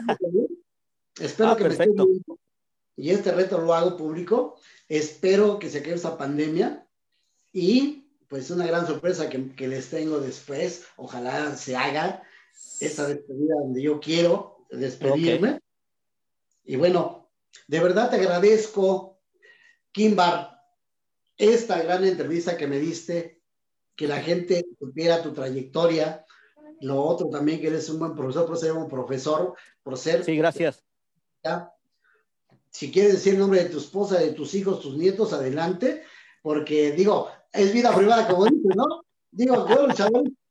Espero 1.19 1.49
Ah, 1.49 1.55
que 1.55 1.63
me 1.63 1.69
esté 1.69 1.85
perfecto. 1.85 2.07
Y 2.95 3.09
este 3.09 3.31
reto 3.31 3.59
lo 3.59 3.73
hago 3.73 3.97
público. 3.97 4.55
Espero 4.97 5.57
que 5.57 5.69
se 5.71 5.79
acabe 5.79 5.95
esa 5.95 6.17
pandemia. 6.17 6.87
Y 7.51 8.11
pues 8.27 8.51
una 8.51 8.67
gran 8.67 8.85
sorpresa 8.85 9.27
que, 9.27 9.55
que 9.55 9.67
les 9.67 9.89
tengo 9.89 10.19
después. 10.19 10.85
Ojalá 10.97 11.55
se 11.55 11.75
haga 11.75 12.21
esa 12.79 13.07
despedida 13.07 13.55
donde 13.59 13.81
yo 13.81 13.99
quiero 13.99 14.67
despedirme. 14.69 15.59
Y 16.63 16.75
bueno, 16.75 17.31
de 17.67 17.79
verdad 17.79 18.11
te 18.11 18.17
agradezco, 18.17 19.19
Kimbar, 19.91 20.61
esta 21.37 21.81
gran 21.81 22.03
entrevista 22.05 22.55
que 22.55 22.67
me 22.67 22.77
diste, 22.77 23.41
que 23.95 24.07
la 24.07 24.21
gente 24.21 24.63
supiera 24.77 25.23
tu 25.23 25.33
trayectoria. 25.33 26.23
Lo 26.81 27.01
otro 27.01 27.29
también, 27.29 27.59
que 27.59 27.67
eres 27.67 27.89
un 27.89 27.97
buen 27.97 28.15
profesor, 28.15 28.45
por 28.45 28.57
ser 28.57 28.73
un 28.73 28.87
profesor, 28.87 29.55
por 29.81 29.97
ser 29.97 30.23
Sí, 30.23 30.37
gracias. 30.37 30.83
Si 32.73 32.91
quieres 32.91 33.13
decir 33.13 33.35
el 33.35 33.39
nombre 33.39 33.63
de 33.63 33.69
tu 33.69 33.77
esposa, 33.77 34.19
de 34.19 34.31
tus 34.31 34.55
hijos, 34.55 34.81
tus 34.81 34.97
nietos, 34.97 35.31
adelante, 35.31 36.03
porque 36.41 36.91
digo, 36.91 37.29
es 37.51 37.71
vida 37.71 37.95
privada, 37.95 38.27
como 38.27 38.45
dices, 38.45 38.75
¿no? 38.75 39.05
Digo, 39.31 39.67
yo, 39.67 39.87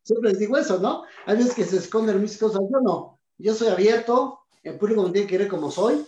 siempre 0.02 0.30
les 0.30 0.38
digo 0.38 0.56
eso, 0.56 0.78
¿no? 0.78 1.02
Hay 1.26 1.36
veces 1.36 1.54
que 1.54 1.64
se 1.64 1.78
esconden 1.78 2.22
mis 2.22 2.38
cosas, 2.38 2.62
yo 2.70 2.80
no. 2.80 3.18
Yo 3.38 3.54
soy 3.54 3.68
abierto, 3.68 4.40
el 4.62 4.78
público 4.78 5.02
me 5.02 5.10
tiene 5.10 5.26
que 5.26 5.48
como 5.48 5.70
soy 5.70 6.06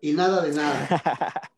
y 0.00 0.12
nada 0.12 0.42
de 0.42 0.54
nada. 0.54 0.88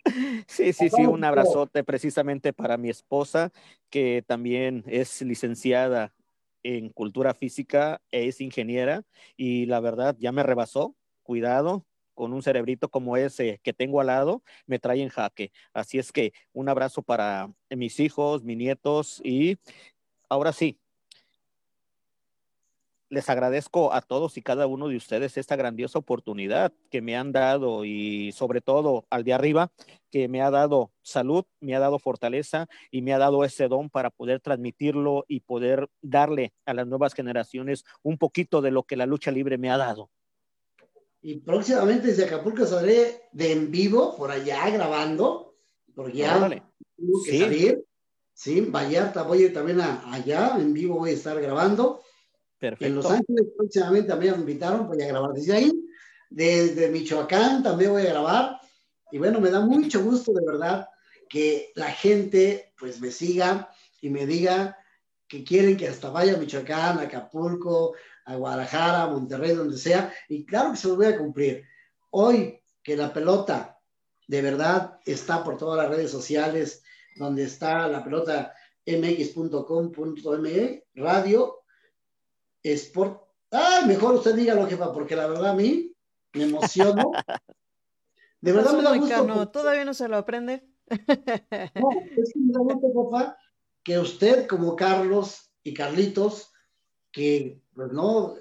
Sí, 0.47 0.73
sí, 0.73 0.89
sí, 0.89 1.05
un 1.05 1.25
abrazote 1.25 1.83
precisamente 1.83 2.53
para 2.53 2.77
mi 2.77 2.89
esposa, 2.89 3.51
que 3.91 4.23
también 4.25 4.85
es 4.87 5.21
licenciada 5.21 6.15
en 6.63 6.91
cultura 6.91 7.35
física, 7.35 8.01
es 8.13 8.41
ingeniera 8.41 9.03
y 9.37 9.67
la 9.67 9.81
verdad 9.81 10.17
ya 10.19 10.31
me 10.31 10.45
rebasó. 10.45 10.95
Cuidado, 11.25 11.85
con 12.17 12.33
un 12.33 12.43
cerebrito 12.43 12.89
como 12.89 13.17
ese 13.17 13.61
que 13.63 13.73
tengo 13.73 14.01
al 14.01 14.09
lado, 14.09 14.43
me 14.67 14.81
trae 14.81 15.01
en 15.03 15.09
jaque. 15.11 15.53
Así 15.73 16.01
es 16.01 16.11
que 16.11 16.33
un 16.53 16.69
abrazo 16.69 17.03
para 17.03 17.49
mis 17.71 18.01
hijos, 18.01 18.43
mis 18.43 18.57
nietos 18.57 19.21
y 19.23 19.59
ahora 20.29 20.53
sí, 20.53 20.81
les 23.09 23.29
agradezco 23.31 23.93
a 23.93 24.01
todos 24.01 24.37
y 24.37 24.43
cada 24.43 24.67
uno 24.67 24.89
de 24.89 24.97
ustedes 24.97 25.37
esta 25.37 25.57
grandiosa 25.57 25.99
oportunidad 25.99 26.73
que 26.91 27.01
me 27.01 27.17
han 27.17 27.33
dado 27.33 27.85
y 27.85 28.33
sobre 28.33 28.61
todo 28.61 29.07
al 29.11 29.23
de 29.25 29.33
arriba, 29.33 29.71
que 30.11 30.29
me 30.29 30.43
ha 30.43 30.51
dado 30.51 30.91
salud, 31.03 31.45
me 31.61 31.77
ha 31.77 31.79
dado 31.79 31.99
fortaleza 31.99 32.67
y 32.91 33.03
me 33.03 33.13
ha 33.13 33.19
dado 33.19 33.45
ese 33.45 33.69
don 33.69 33.91
para 33.91 34.11
poder 34.11 34.41
transmitirlo 34.41 35.25
y 35.29 35.41
poder 35.41 35.89
darle 36.03 36.53
a 36.65 36.75
las 36.75 36.87
nuevas 36.87 37.15
generaciones 37.15 37.85
un 38.03 38.19
poquito 38.19 38.61
de 38.61 38.73
lo 38.73 38.83
que 38.83 38.97
la 38.97 39.07
lucha 39.07 39.31
libre 39.31 39.59
me 39.59 39.71
ha 39.71 39.77
dado. 39.77 40.11
Y 41.27 41.41
próximamente 41.41 42.07
desde 42.07 42.27
Acapulco 42.27 42.65
saldré 42.65 43.23
de 43.33 43.51
en 43.51 43.69
vivo 43.73 44.17
por 44.17 44.31
allá 44.31 44.71
grabando, 44.71 45.57
porque 45.93 46.19
ya 46.19 46.39
tengo 46.39 47.25
que 47.25 47.31
Sí. 47.33 47.41
salir. 47.41 47.85
Sí, 48.33 48.61
Vallarta 48.61 49.25
voy 49.25 49.43
a 49.43 49.47
ir 49.47 49.53
también 49.53 49.81
a- 49.81 50.05
allá, 50.15 50.55
en 50.57 50.73
vivo 50.73 50.99
voy 50.99 51.11
a 51.11 51.15
estar 51.15 51.41
grabando. 51.41 52.01
En 52.61 52.95
Los 52.95 53.07
Perfecto. 53.07 53.09
Ángeles 53.09 53.53
próximamente 53.57 54.09
también 54.09 54.35
me 54.35 54.39
invitaron, 54.43 54.87
voy 54.87 55.03
a 55.03 55.09
grabar 55.09 55.33
desde 55.33 55.53
ahí. 55.55 55.73
Desde 56.31 56.91
Michoacán 56.91 57.61
también 57.65 57.91
voy 57.91 58.03
a 58.03 58.11
grabar. 58.11 58.61
Y 59.11 59.19
bueno, 59.19 59.41
me 59.41 59.51
da 59.51 59.59
mucho 59.59 60.05
gusto 60.05 60.33
de 60.33 60.47
verdad 60.47 60.89
que 61.29 61.73
la 61.75 61.91
gente 61.91 62.73
pues 62.79 63.01
me 63.01 63.11
siga 63.11 63.69
y 64.01 64.11
me 64.11 64.27
diga 64.27 64.79
que 65.27 65.43
quieren 65.43 65.77
que 65.77 65.89
hasta 65.89 66.09
vaya 66.11 66.35
a 66.35 66.37
Michoacán, 66.37 67.01
a 67.01 67.03
Acapulco, 67.03 67.95
a 68.27 68.37
Guadalajara, 68.37 69.05
a 69.05 69.07
Monterrey, 69.09 69.55
donde 69.55 69.79
sea. 69.79 70.13
Y 70.29 70.45
claro 70.45 70.73
que 70.73 70.77
se 70.77 70.89
los 70.89 70.97
voy 70.97 71.07
a 71.07 71.17
cumplir. 71.17 71.65
Hoy 72.11 72.61
que 72.83 72.97
la 72.97 73.13
pelota 73.13 73.79
de 74.27 74.43
verdad 74.43 74.99
está 75.07 75.45
por 75.45 75.57
todas 75.57 75.79
las 75.79 75.89
redes 75.89 76.11
sociales, 76.11 76.83
donde 77.17 77.45
está 77.45 77.87
la 77.89 78.03
pelota 78.03 78.53
mx.com.me, 78.85 79.65
radio, 80.95 81.63
Sport. 82.63 83.23
Ay, 83.53 83.87
mejor 83.87 84.17
usted 84.17 84.35
dígalo, 84.35 84.67
jefa, 84.67 84.93
porque 84.93 85.15
la 85.15 85.29
verdad 85.29 85.51
a 85.51 85.55
mí 85.55 85.95
me 86.35 86.45
emociono. 86.45 87.13
De 88.41 88.53
verdad 88.53 88.73
me 88.75 88.83
da 88.83 88.97
gusto. 88.97 89.17
Moicano, 89.17 89.49
todavía 89.49 89.85
no 89.85 89.95
se 89.95 90.09
lo 90.09 90.17
aprende. 90.17 90.69
No, 90.89 91.91
es 92.17 92.33
que 92.33 92.39
me 92.41 92.53
da 92.53 92.61
gusto, 92.61 92.89
jefa, 92.93 93.39
que 93.83 93.99
usted, 93.99 94.47
como 94.47 94.77
Carlos 94.77 95.51
y 95.63 95.73
Carlitos, 95.75 96.53
que 97.17 97.63
pues 97.75 97.91
no 97.93 98.35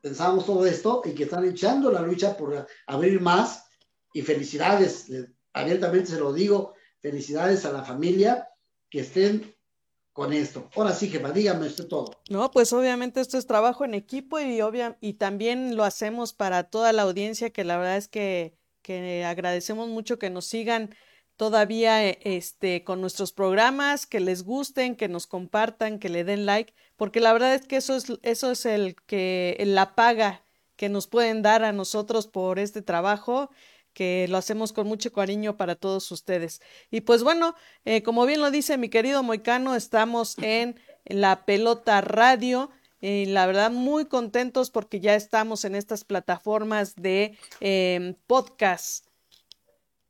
pensábamos 0.00 0.46
todo 0.46 0.64
esto 0.64 1.02
y 1.04 1.10
que 1.12 1.24
están 1.24 1.44
echando 1.44 1.90
la 1.92 2.00
lucha 2.00 2.34
por 2.34 2.66
abrir 2.86 3.20
más. 3.20 3.66
Y 4.14 4.22
felicidades, 4.22 5.08
abiertamente 5.52 6.06
se 6.12 6.18
lo 6.18 6.32
digo, 6.32 6.72
felicidades 7.02 7.66
a 7.66 7.72
la 7.72 7.82
familia 7.84 8.48
que 8.88 9.00
estén 9.00 9.54
con 10.14 10.32
esto. 10.32 10.70
Ahora 10.74 10.94
sí, 10.94 11.10
jefa, 11.10 11.30
dígame 11.30 11.66
usted 11.66 11.88
todo. 11.88 12.10
No, 12.30 12.50
pues 12.50 12.72
obviamente 12.72 13.20
esto 13.20 13.36
es 13.36 13.46
trabajo 13.46 13.84
en 13.84 13.92
equipo 13.92 14.40
y 14.40 14.62
obvia- 14.62 14.96
y 15.02 15.14
también 15.14 15.76
lo 15.76 15.84
hacemos 15.84 16.32
para 16.32 16.70
toda 16.70 16.94
la 16.94 17.02
audiencia, 17.02 17.50
que 17.50 17.64
la 17.64 17.76
verdad 17.76 17.98
es 17.98 18.08
que, 18.08 18.56
que 18.80 19.26
agradecemos 19.26 19.88
mucho 19.88 20.18
que 20.18 20.30
nos 20.30 20.46
sigan 20.46 20.94
todavía 21.36 22.06
eh, 22.06 22.18
este, 22.22 22.82
con 22.84 23.00
nuestros 23.00 23.32
programas, 23.32 24.06
que 24.06 24.20
les 24.20 24.42
gusten, 24.42 24.96
que 24.96 25.08
nos 25.08 25.26
compartan, 25.26 25.98
que 25.98 26.08
le 26.08 26.24
den 26.24 26.46
like, 26.46 26.74
porque 26.96 27.20
la 27.20 27.32
verdad 27.32 27.54
es 27.54 27.66
que 27.66 27.76
eso 27.76 27.96
es, 27.96 28.12
eso 28.22 28.50
es 28.50 28.66
el 28.66 28.96
que, 29.06 29.56
la 29.66 29.94
paga 29.94 30.42
que 30.76 30.88
nos 30.88 31.06
pueden 31.06 31.42
dar 31.42 31.64
a 31.64 31.72
nosotros 31.72 32.26
por 32.26 32.58
este 32.58 32.82
trabajo 32.82 33.50
que 33.92 34.26
lo 34.28 34.36
hacemos 34.36 34.74
con 34.74 34.86
mucho 34.86 35.10
cariño 35.10 35.56
para 35.56 35.74
todos 35.74 36.10
ustedes. 36.12 36.60
Y 36.90 37.00
pues 37.00 37.22
bueno, 37.22 37.54
eh, 37.86 38.02
como 38.02 38.26
bien 38.26 38.40
lo 38.42 38.50
dice 38.50 38.76
mi 38.76 38.90
querido 38.90 39.22
Moicano, 39.22 39.74
estamos 39.74 40.36
en 40.42 40.78
La 41.06 41.46
Pelota 41.46 42.02
Radio. 42.02 42.70
Y 43.00 43.26
la 43.26 43.46
verdad, 43.46 43.70
muy 43.70 44.04
contentos 44.04 44.70
porque 44.70 45.00
ya 45.00 45.14
estamos 45.14 45.64
en 45.64 45.74
estas 45.74 46.04
plataformas 46.04 46.94
de 46.94 47.38
eh, 47.60 48.16
podcast. 48.26 49.06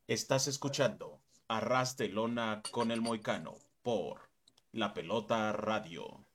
Estás 0.09 0.49
escuchando 0.49 1.16
Arras 1.49 1.97
de 1.97 2.09
Lona 2.09 2.63
con 2.71 2.91
el 2.91 3.01
Moicano 3.01 3.55
por 3.83 4.29
La 4.73 4.95
Pelota 4.95 5.53
Radio. 5.53 6.27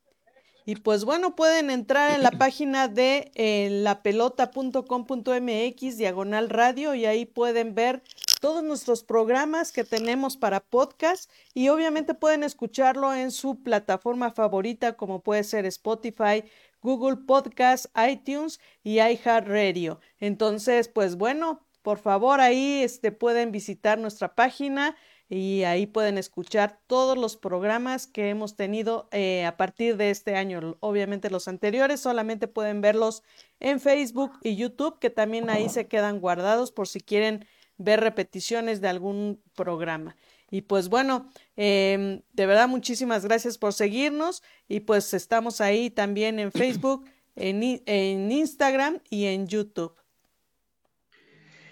Y 0.64 0.76
pues 0.76 1.04
bueno, 1.04 1.34
pueden 1.34 1.70
entrar 1.70 2.12
en 2.12 2.22
la 2.22 2.30
página 2.38 2.86
de 2.88 3.30
eh, 3.34 3.68
lapelota.com.mx 3.70 5.98
diagonal 5.98 6.48
radio 6.48 6.94
y 6.94 7.04
ahí 7.04 7.26
pueden 7.26 7.74
ver 7.74 8.02
todos 8.40 8.62
nuestros 8.62 9.02
programas 9.04 9.72
que 9.72 9.84
tenemos 9.84 10.36
para 10.36 10.60
podcast 10.60 11.30
y 11.54 11.68
obviamente 11.68 12.14
pueden 12.14 12.42
escucharlo 12.42 13.14
en 13.14 13.30
su 13.30 13.62
plataforma 13.62 14.32
favorita 14.32 14.96
como 14.96 15.20
puede 15.20 15.44
ser 15.44 15.66
Spotify, 15.66 16.44
Google 16.80 17.18
Podcast, 17.18 17.86
iTunes 18.08 18.58
y 18.82 19.00
iHeartRadio. 19.00 20.00
Entonces, 20.18 20.88
pues 20.88 21.16
bueno, 21.16 21.60
por 21.82 21.98
favor 21.98 22.40
ahí 22.40 22.82
este, 22.82 23.12
pueden 23.12 23.52
visitar 23.52 23.98
nuestra 23.98 24.34
página 24.34 24.96
y 25.28 25.62
ahí 25.64 25.86
pueden 25.86 26.18
escuchar 26.18 26.78
todos 26.86 27.16
los 27.16 27.36
programas 27.36 28.06
que 28.06 28.28
hemos 28.28 28.54
tenido 28.54 29.08
eh, 29.12 29.46
a 29.46 29.56
partir 29.56 29.96
de 29.96 30.10
este 30.10 30.36
año. 30.36 30.76
Obviamente 30.80 31.30
los 31.30 31.48
anteriores 31.48 32.00
solamente 32.00 32.48
pueden 32.48 32.82
verlos 32.82 33.22
en 33.58 33.80
Facebook 33.80 34.32
y 34.42 34.56
YouTube, 34.56 34.98
que 34.98 35.08
también 35.08 35.48
ahí 35.48 35.70
se 35.70 35.88
quedan 35.88 36.20
guardados 36.20 36.70
por 36.70 36.86
si 36.86 37.00
quieren 37.00 37.46
ver 37.78 38.00
repeticiones 38.00 38.80
de 38.82 38.88
algún 38.88 39.42
programa. 39.54 40.16
Y 40.50 40.62
pues 40.62 40.90
bueno, 40.90 41.30
eh, 41.56 42.22
de 42.32 42.46
verdad 42.46 42.68
muchísimas 42.68 43.24
gracias 43.24 43.56
por 43.56 43.72
seguirnos 43.72 44.42
y 44.68 44.80
pues 44.80 45.14
estamos 45.14 45.62
ahí 45.62 45.88
también 45.88 46.38
en 46.38 46.52
Facebook, 46.52 47.06
en, 47.36 47.82
en 47.86 48.30
Instagram 48.30 49.00
y 49.08 49.24
en 49.24 49.46
YouTube. 49.46 50.01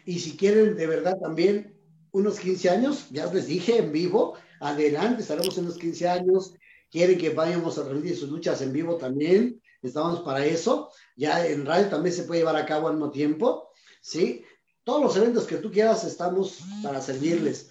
Y 0.05 0.19
si 0.19 0.37
quieren 0.37 0.77
de 0.77 0.87
verdad 0.87 1.19
también 1.19 1.77
unos 2.13 2.41
15 2.41 2.71
años, 2.71 3.09
ya 3.11 3.33
les 3.33 3.47
dije 3.47 3.79
en 3.79 3.93
vivo, 3.93 4.35
adelante, 4.61 5.23
estaremos 5.23 5.57
en 5.59 5.67
los 5.67 5.79
15 5.79 6.09
años, 6.09 6.55
quieren 6.91 7.19
que 7.19 7.31
vayamos 7.31 7.79
a 7.79 7.85
transmitir 7.85 8.17
sus 8.17 8.29
luchas 8.29 8.61
en 8.63 8.73
vivo 8.73 8.97
también, 8.97 9.61
estamos 9.83 10.21
para 10.21 10.45
eso, 10.45 10.91
ya 11.17 11.47
en 11.47 11.65
radio 11.65 11.89
también 11.89 12.15
se 12.15 12.25
puede 12.25 12.41
llevar 12.41 12.57
a 12.57 12.67
cabo 12.67 12.89
al 12.89 12.95
mismo 12.95 13.11
tiempo, 13.11 13.71
¿sí? 14.01 14.45
Todos 14.85 15.03
los 15.03 15.17
eventos 15.17 15.47
que 15.47 15.57
tú 15.57 15.71
quieras 15.71 16.05
estamos 16.05 16.61
para 16.83 17.01
servirles. 17.01 17.71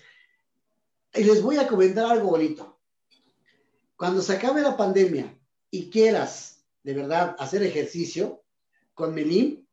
Y 1.13 1.23
les 1.23 1.41
voy 1.41 1.57
a 1.57 1.67
comentar 1.67 2.05
algo 2.05 2.29
bonito. 2.29 2.79
Cuando 3.95 4.21
se 4.21 4.33
acabe 4.33 4.61
la 4.61 4.77
pandemia 4.77 5.37
y 5.69 5.89
quieras 5.89 6.63
de 6.83 6.93
verdad 6.93 7.35
hacer 7.39 7.63
ejercicio 7.63 8.43
con 8.93 9.13
Melim, 9.13 9.65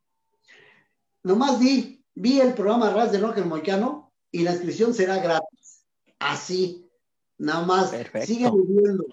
nomás 1.23 1.59
di, 1.59 1.96
vi 2.19 2.41
el 2.41 2.53
programa 2.53 2.89
Ras 2.89 3.11
de 3.11 3.19
Rock 3.19 3.37
el 3.37 3.45
Moicano 3.45 4.11
y 4.31 4.41
la 4.41 4.51
inscripción 4.51 4.93
será 4.93 5.19
gratis. 5.19 5.85
Así, 6.17 6.89
nada 7.37 7.63
más. 7.63 7.91
Perfecto. 7.91 8.27
Sigan 8.27 8.57
viviendo. 8.57 9.05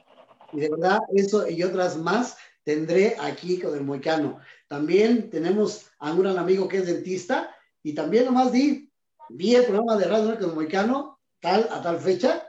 Y 0.53 0.61
de 0.61 0.71
verdad, 0.71 1.01
eso 1.15 1.47
y 1.47 1.63
otras 1.63 1.99
más 1.99 2.37
tendré 2.65 3.17
aquí 3.21 3.61
con 3.61 3.75
el 3.75 3.85
Moicano. 3.85 4.41
También 4.69 5.29
tenemos 5.29 5.87
a 5.99 6.13
un 6.13 6.23
gran 6.23 6.39
amigo 6.39 6.67
que 6.67 6.79
es 6.79 6.87
dentista 6.87 7.55
y 7.83 7.95
también 7.95 8.25
nomás 8.25 8.53
di, 8.53 8.91
vi 9.29 9.55
el 9.55 9.67
programa 9.67 9.99
de 9.99 10.07
Radio 10.07 10.39
con 10.39 10.51
el 10.51 10.55
Moicano, 10.55 11.21
tal 11.41 11.69
a 11.71 11.83
tal 11.83 12.01
fecha 12.01 12.49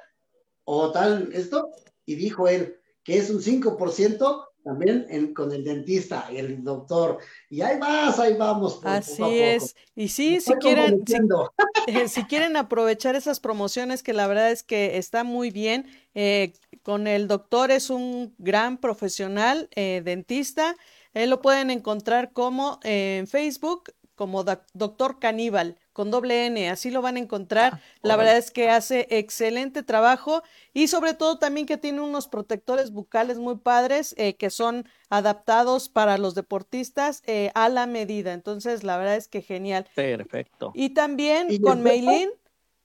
o 0.63 0.91
tal 0.91 1.31
esto, 1.33 1.69
y 2.05 2.15
dijo 2.15 2.47
él 2.47 2.79
que 3.03 3.17
es 3.17 3.29
un 3.29 3.41
5% 3.41 4.45
también 4.65 5.05
en- 5.09 5.33
con 5.33 5.51
el 5.53 5.63
dentista 5.63 6.27
el 6.29 6.63
doctor. 6.63 7.19
Y 7.49 7.61
ahí 7.61 7.79
vas, 7.79 8.19
ahí 8.19 8.33
vamos. 8.33 8.83
a 8.83 8.97
Así 8.97 9.21
poco. 9.21 9.31
es. 9.31 9.75
Y 9.95 10.09
sí, 10.09 10.41
si 10.41 10.53
quieren, 10.55 11.03
si, 11.07 11.15
eh, 11.87 12.07
si 12.09 12.23
quieren 12.25 12.57
aprovechar 12.57 13.15
esas 13.15 13.39
promociones, 13.39 14.03
que 14.03 14.11
la 14.13 14.27
verdad 14.27 14.51
es 14.51 14.63
que 14.63 14.97
está 14.97 15.23
muy 15.23 15.51
bien, 15.51 15.85
eh, 16.15 16.53
con 16.83 17.07
el 17.07 17.27
doctor 17.27 17.71
es 17.71 17.89
un 17.89 18.33
gran 18.39 18.79
profesional 18.79 19.69
eh, 19.75 20.01
dentista. 20.03 20.75
Lo 21.13 21.41
pueden 21.41 21.69
encontrar 21.69 22.33
como 22.33 22.79
eh, 22.83 23.17
en 23.19 23.27
Facebook, 23.27 23.93
como 24.15 24.43
doc- 24.43 24.65
Doctor 24.73 25.19
Caníbal, 25.19 25.77
con 25.95 26.11
doble 26.11 26.47
N, 26.47 26.69
así 26.69 26.91
lo 26.91 27.01
van 27.01 27.15
a 27.15 27.19
encontrar. 27.19 27.81
La 28.01 28.17
verdad 28.17 28.35
es 28.35 28.51
que 28.51 28.69
hace 28.69 29.07
excelente 29.09 29.81
trabajo 29.81 30.43
y 30.73 30.89
sobre 30.89 31.13
todo 31.13 31.39
también 31.39 31.65
que 31.65 31.77
tiene 31.77 32.01
unos 32.01 32.27
protectores 32.27 32.91
bucales 32.91 33.37
muy 33.37 33.55
padres 33.55 34.13
eh, 34.17 34.35
que 34.35 34.49
son 34.49 34.85
adaptados 35.09 35.87
para 35.87 36.17
los 36.17 36.35
deportistas 36.35 37.23
eh, 37.27 37.49
a 37.55 37.69
la 37.69 37.87
medida. 37.87 38.33
Entonces, 38.33 38.83
la 38.83 38.97
verdad 38.97 39.15
es 39.15 39.29
que 39.29 39.41
genial. 39.41 39.87
Perfecto. 39.95 40.73
Y 40.75 40.89
también 40.89 41.47
¿Y 41.49 41.61
con? 41.61 41.81
Meilín, 41.81 42.29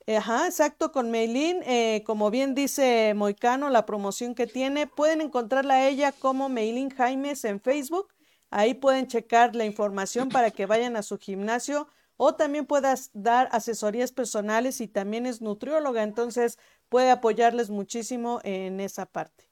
eh, 0.06 0.18
ajá, 0.18 0.46
exacto, 0.46 0.92
con 0.92 1.10
Meilín, 1.10 1.64
eh, 1.66 2.04
como 2.06 2.30
bien 2.30 2.54
dice 2.54 3.12
Moicano, 3.16 3.70
la 3.70 3.86
promoción 3.86 4.36
que 4.36 4.46
tiene, 4.46 4.86
pueden 4.86 5.20
encontrarla 5.20 5.74
a 5.74 5.88
ella 5.88 6.12
como 6.12 6.48
Meilín 6.48 6.90
Jaimes 6.90 7.44
en 7.44 7.60
Facebook. 7.60 8.06
Ahí 8.50 8.74
pueden 8.74 9.08
checar 9.08 9.56
la 9.56 9.64
información 9.64 10.28
para 10.28 10.52
que 10.52 10.66
vayan 10.66 10.94
a 10.94 11.02
su 11.02 11.18
gimnasio 11.18 11.88
o 12.22 12.34
también 12.34 12.66
puedas 12.66 13.08
dar 13.14 13.48
asesorías 13.50 14.12
personales 14.12 14.82
y 14.82 14.88
también 14.88 15.24
es 15.24 15.40
nutrióloga, 15.40 16.02
entonces 16.02 16.58
puede 16.90 17.10
apoyarles 17.10 17.70
muchísimo 17.70 18.40
en 18.44 18.78
esa 18.80 19.06
parte. 19.06 19.50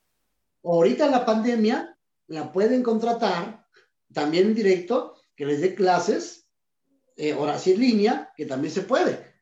Ahorita 0.63 1.09
la 1.09 1.25
pandemia 1.25 1.99
la 2.27 2.53
pueden 2.53 2.83
contratar 2.83 3.65
también 4.13 4.49
en 4.49 4.55
directo, 4.55 5.15
que 5.35 5.47
les 5.47 5.63
dé 5.63 5.75
clases, 5.75 6.47
eh, 7.17 7.33
ahora 7.33 7.59
sí 7.59 7.73
en 7.73 7.81
línea, 7.81 8.35
que 8.37 8.45
también 8.45 8.75
se 8.75 8.83
puede. 8.83 9.33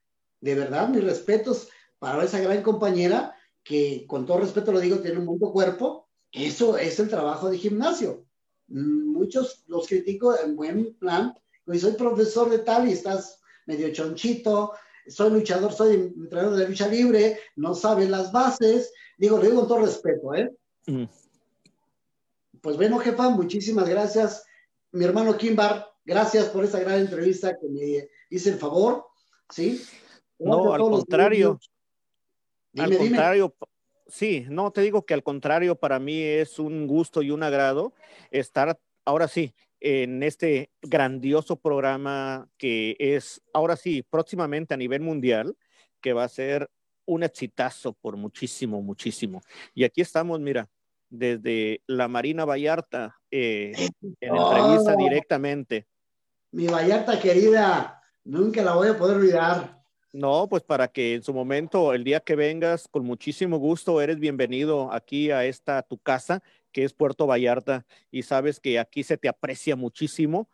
De 0.40 0.54
verdad, 0.54 0.88
mis 0.88 1.02
respetos 1.02 1.68
para 1.98 2.22
esa 2.22 2.38
gran 2.38 2.62
compañera 2.62 3.34
que, 3.64 4.06
con 4.06 4.24
todo 4.24 4.38
respeto 4.38 4.70
lo 4.70 4.78
digo, 4.78 5.00
tiene 5.00 5.18
un 5.18 5.26
buen 5.26 5.52
cuerpo. 5.52 6.08
Eso 6.30 6.78
es 6.78 7.00
el 7.00 7.08
trabajo 7.08 7.50
de 7.50 7.58
gimnasio. 7.58 8.24
Mm, 8.68 9.14
Muchos 9.14 9.64
los 9.66 9.88
critico 9.88 10.38
en 10.38 10.54
buen 10.54 10.94
plan. 10.94 11.34
Oye, 11.66 11.78
soy 11.78 11.92
profesor 11.92 12.48
de 12.48 12.60
tal 12.60 12.88
y 12.88 12.92
estás 12.92 13.40
medio 13.66 13.92
chonchito, 13.92 14.72
soy 15.08 15.30
luchador, 15.30 15.72
soy 15.72 15.94
entrenador 15.94 16.56
de 16.56 16.68
lucha 16.68 16.88
libre, 16.88 17.40
no 17.56 17.74
sabes 17.74 18.08
las 18.08 18.32
bases. 18.32 18.92
Digo, 19.18 19.38
lo 19.38 19.44
digo 19.44 19.60
con 19.60 19.68
todo 19.68 19.80
respeto, 19.80 20.34
¿eh? 20.34 20.52
Mm. 20.86 21.04
Pues 22.60 22.76
bueno, 22.76 22.98
jefa, 22.98 23.30
muchísimas 23.30 23.88
gracias. 23.88 24.44
Mi 24.92 25.04
hermano 25.04 25.36
Kimbar, 25.36 25.86
gracias 26.04 26.46
por 26.46 26.64
esta 26.64 26.80
gran 26.80 27.00
entrevista 27.00 27.56
que 27.58 27.68
me 27.68 28.08
hice 28.30 28.50
el 28.50 28.58
favor. 28.58 29.06
¿Sí? 29.50 29.82
No, 30.38 30.62
Gracias 30.62 30.74
al 30.74 30.90
contrario. 30.90 31.60
Dime, 32.72 32.84
al 32.84 32.98
contrario, 32.98 33.54
sí, 34.06 34.44
no, 34.50 34.70
te 34.70 34.82
digo 34.82 35.06
que 35.06 35.14
al 35.14 35.22
contrario, 35.22 35.76
para 35.76 35.98
mí 35.98 36.20
es 36.20 36.58
un 36.58 36.86
gusto 36.86 37.22
y 37.22 37.30
un 37.30 37.42
agrado 37.42 37.94
estar 38.30 38.78
ahora 39.04 39.28
sí 39.28 39.54
en 39.88 40.24
este 40.24 40.72
grandioso 40.82 41.60
programa 41.60 42.48
que 42.58 42.96
es 42.98 43.40
ahora 43.52 43.76
sí 43.76 44.02
próximamente 44.02 44.74
a 44.74 44.76
nivel 44.76 45.00
mundial, 45.00 45.56
que 46.00 46.12
va 46.12 46.24
a 46.24 46.28
ser 46.28 46.68
un 47.04 47.22
exitazo 47.22 47.92
por 47.92 48.16
muchísimo, 48.16 48.82
muchísimo. 48.82 49.42
Y 49.74 49.84
aquí 49.84 50.00
estamos, 50.00 50.40
mira, 50.40 50.68
desde 51.08 51.82
la 51.86 52.08
Marina 52.08 52.44
Vallarta, 52.44 53.16
eh, 53.30 53.72
en 54.20 54.36
entrevista 54.36 54.94
Oh. 54.94 54.98
directamente. 54.98 55.86
Mi 56.50 56.66
Vallarta 56.66 57.20
querida, 57.20 58.02
nunca 58.24 58.62
la 58.62 58.74
voy 58.74 58.88
a 58.88 58.98
poder 58.98 59.18
olvidar. 59.18 59.84
No, 60.12 60.48
pues 60.48 60.64
para 60.64 60.88
que 60.88 61.14
en 61.14 61.22
su 61.22 61.32
momento, 61.32 61.92
el 61.92 62.02
día 62.02 62.20
que 62.20 62.34
vengas, 62.34 62.88
con 62.88 63.04
muchísimo 63.04 63.58
gusto, 63.58 64.00
eres 64.00 64.18
bienvenido 64.18 64.90
aquí 64.92 65.30
a 65.30 65.44
esta 65.44 65.82
tu 65.82 65.98
casa, 65.98 66.42
que 66.76 66.84
es 66.84 66.92
Puerto 66.92 67.26
Vallarta, 67.26 67.86
y 68.10 68.22
sabes 68.22 68.60
que 68.60 68.78
aquí 68.78 69.02
se 69.02 69.16
te 69.16 69.28
aprecia 69.28 69.76
muchísimo 69.76 70.50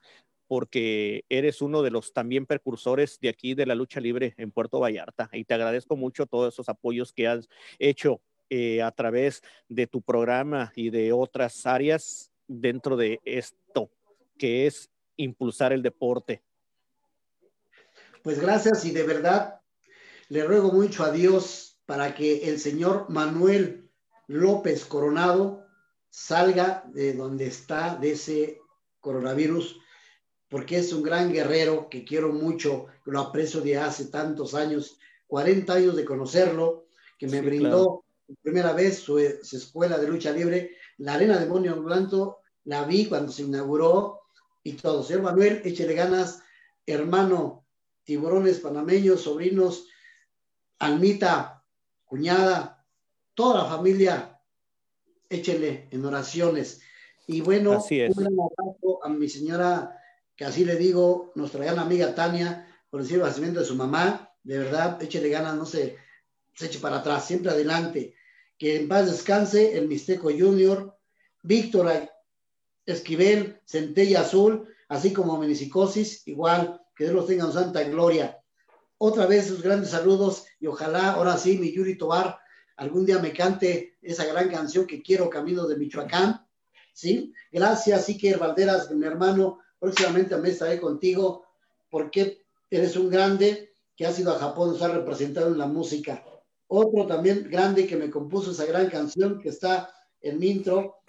porque 0.46 1.24
eres 1.28 1.60
uno 1.60 1.82
de 1.82 1.90
los 1.90 2.12
también 2.12 2.46
precursores 2.46 3.18
de 3.18 3.28
aquí 3.28 3.54
de 3.54 3.66
la 3.66 3.74
lucha 3.74 3.98
libre 3.98 4.32
en 4.36 4.52
Puerto 4.52 4.78
Vallarta. 4.78 5.28
Y 5.32 5.44
te 5.44 5.54
agradezco 5.54 5.96
mucho 5.96 6.26
todos 6.26 6.54
esos 6.54 6.68
apoyos 6.68 7.12
que 7.12 7.26
has 7.26 7.48
hecho 7.80 8.20
eh, 8.50 8.82
a 8.82 8.92
través 8.92 9.42
de 9.68 9.88
tu 9.88 10.00
programa 10.00 10.72
y 10.76 10.90
de 10.90 11.12
otras 11.12 11.66
áreas 11.66 12.30
dentro 12.46 12.96
de 12.96 13.18
esto, 13.24 13.90
que 14.38 14.68
es 14.68 14.90
impulsar 15.16 15.72
el 15.72 15.82
deporte. 15.82 16.40
Pues 18.22 18.38
gracias 18.38 18.84
y 18.84 18.92
de 18.92 19.02
verdad 19.02 19.60
le 20.28 20.44
ruego 20.44 20.70
mucho 20.70 21.02
a 21.02 21.10
Dios 21.10 21.80
para 21.84 22.14
que 22.14 22.48
el 22.48 22.60
señor 22.60 23.10
Manuel 23.10 23.90
López 24.28 24.84
Coronado 24.84 25.61
salga 26.12 26.84
de 26.92 27.14
donde 27.14 27.46
está 27.46 27.96
de 27.96 28.12
ese 28.12 28.60
coronavirus, 29.00 29.80
porque 30.48 30.76
es 30.76 30.92
un 30.92 31.02
gran 31.02 31.32
guerrero 31.32 31.88
que 31.88 32.04
quiero 32.04 32.28
mucho, 32.32 32.86
lo 33.06 33.18
aprecio 33.20 33.62
de 33.62 33.78
hace 33.78 34.06
tantos 34.06 34.54
años, 34.54 34.98
40 35.26 35.72
años 35.72 35.96
de 35.96 36.04
conocerlo, 36.04 36.86
que 37.18 37.26
me 37.26 37.40
Sí, 37.40 37.46
brindó 37.46 38.04
claro. 38.26 38.38
primera 38.42 38.72
vez 38.74 38.98
su, 38.98 39.18
su 39.42 39.56
escuela 39.56 39.98
de 39.98 40.08
lucha 40.08 40.32
libre, 40.32 40.76
la 40.98 41.14
Arena 41.14 41.40
Demonio 41.40 41.82
Blanco, 41.82 42.40
la 42.64 42.84
vi 42.84 43.06
cuando 43.06 43.32
se 43.32 43.42
inauguró 43.42 44.20
y 44.62 44.74
todo. 44.74 45.02
Señor 45.02 45.22
Manuel, 45.22 45.62
échele 45.64 45.94
ganas, 45.94 46.42
hermano, 46.84 47.64
tiburones 48.04 48.60
panameños, 48.60 49.22
sobrinos, 49.22 49.88
Almita, 50.78 51.64
cuñada, 52.04 52.84
toda 53.34 53.62
la 53.62 53.70
familia, 53.70 54.31
échenle 55.34 55.88
en 55.90 56.04
oraciones. 56.04 56.80
Y 57.26 57.40
bueno, 57.40 57.72
Así 57.72 58.00
es. 58.00 58.16
un 58.16 58.24
gran 58.24 58.34
abrazo 58.34 59.04
a 59.04 59.08
mi 59.08 59.28
señora, 59.28 59.98
que 60.36 60.44
así 60.44 60.64
le 60.64 60.76
digo, 60.76 61.32
nuestra 61.34 61.64
gran 61.64 61.78
amiga 61.78 62.14
Tania, 62.14 62.66
por 62.90 63.02
decir 63.02 63.16
el 63.16 63.22
nacimiento 63.22 63.60
de 63.60 63.66
su 63.66 63.74
mamá, 63.76 64.30
de 64.42 64.58
verdad, 64.58 65.00
échele 65.02 65.28
ganas, 65.28 65.54
no 65.56 65.64
se, 65.66 65.96
se 66.54 66.66
eche 66.66 66.78
para 66.80 66.98
atrás, 66.98 67.26
siempre 67.26 67.50
adelante. 67.52 68.14
Que 68.58 68.76
en 68.76 68.88
paz 68.88 69.10
descanse 69.10 69.76
el 69.78 69.88
Mixteco 69.88 70.30
Junior, 70.30 70.96
Víctor 71.42 71.90
Esquivel, 72.86 73.60
Centella 73.64 74.20
Azul, 74.20 74.68
así 74.88 75.12
como 75.12 75.38
Menicicosis, 75.38 76.26
igual, 76.26 76.80
que 76.94 77.04
Dios 77.04 77.16
los 77.16 77.26
tenga 77.26 77.44
en 77.44 77.52
santa 77.52 77.82
gloria. 77.84 78.38
Otra 78.98 79.26
vez 79.26 79.46
sus 79.46 79.62
grandes 79.62 79.90
saludos 79.90 80.44
y 80.60 80.66
ojalá 80.66 81.12
ahora 81.12 81.36
sí 81.36 81.58
mi 81.58 81.72
Yuri 81.72 81.96
Tobar 81.96 82.38
algún 82.82 83.06
día 83.06 83.18
me 83.20 83.32
cante 83.32 83.96
esa 84.02 84.24
gran 84.26 84.50
canción 84.50 84.86
que 84.86 85.02
quiero, 85.02 85.30
Camino 85.30 85.66
de 85.66 85.76
Michoacán. 85.76 86.46
¿Sí? 86.92 87.32
Gracias, 87.50 88.08
Iker 88.08 88.38
Valderas, 88.38 88.90
mi 88.90 89.06
hermano. 89.06 89.60
Próximamente 89.78 90.36
me 90.36 90.50
estaré 90.50 90.80
contigo 90.80 91.46
porque 91.88 92.44
eres 92.68 92.96
un 92.96 93.08
grande 93.08 93.74
que 93.96 94.06
ha 94.06 94.18
ido 94.18 94.32
a 94.32 94.38
Japón, 94.38 94.70
nos 94.70 94.82
ha 94.82 94.88
representado 94.88 95.48
en 95.48 95.58
la 95.58 95.66
música. 95.66 96.24
Otro 96.66 97.06
también 97.06 97.48
grande 97.50 97.86
que 97.86 97.96
me 97.96 98.10
compuso 98.10 98.50
esa 98.50 98.64
gran 98.64 98.88
canción 98.88 99.38
que 99.40 99.50
está 99.50 99.94
en 100.20 100.38
mi 100.38 100.48
intro, 100.48 101.02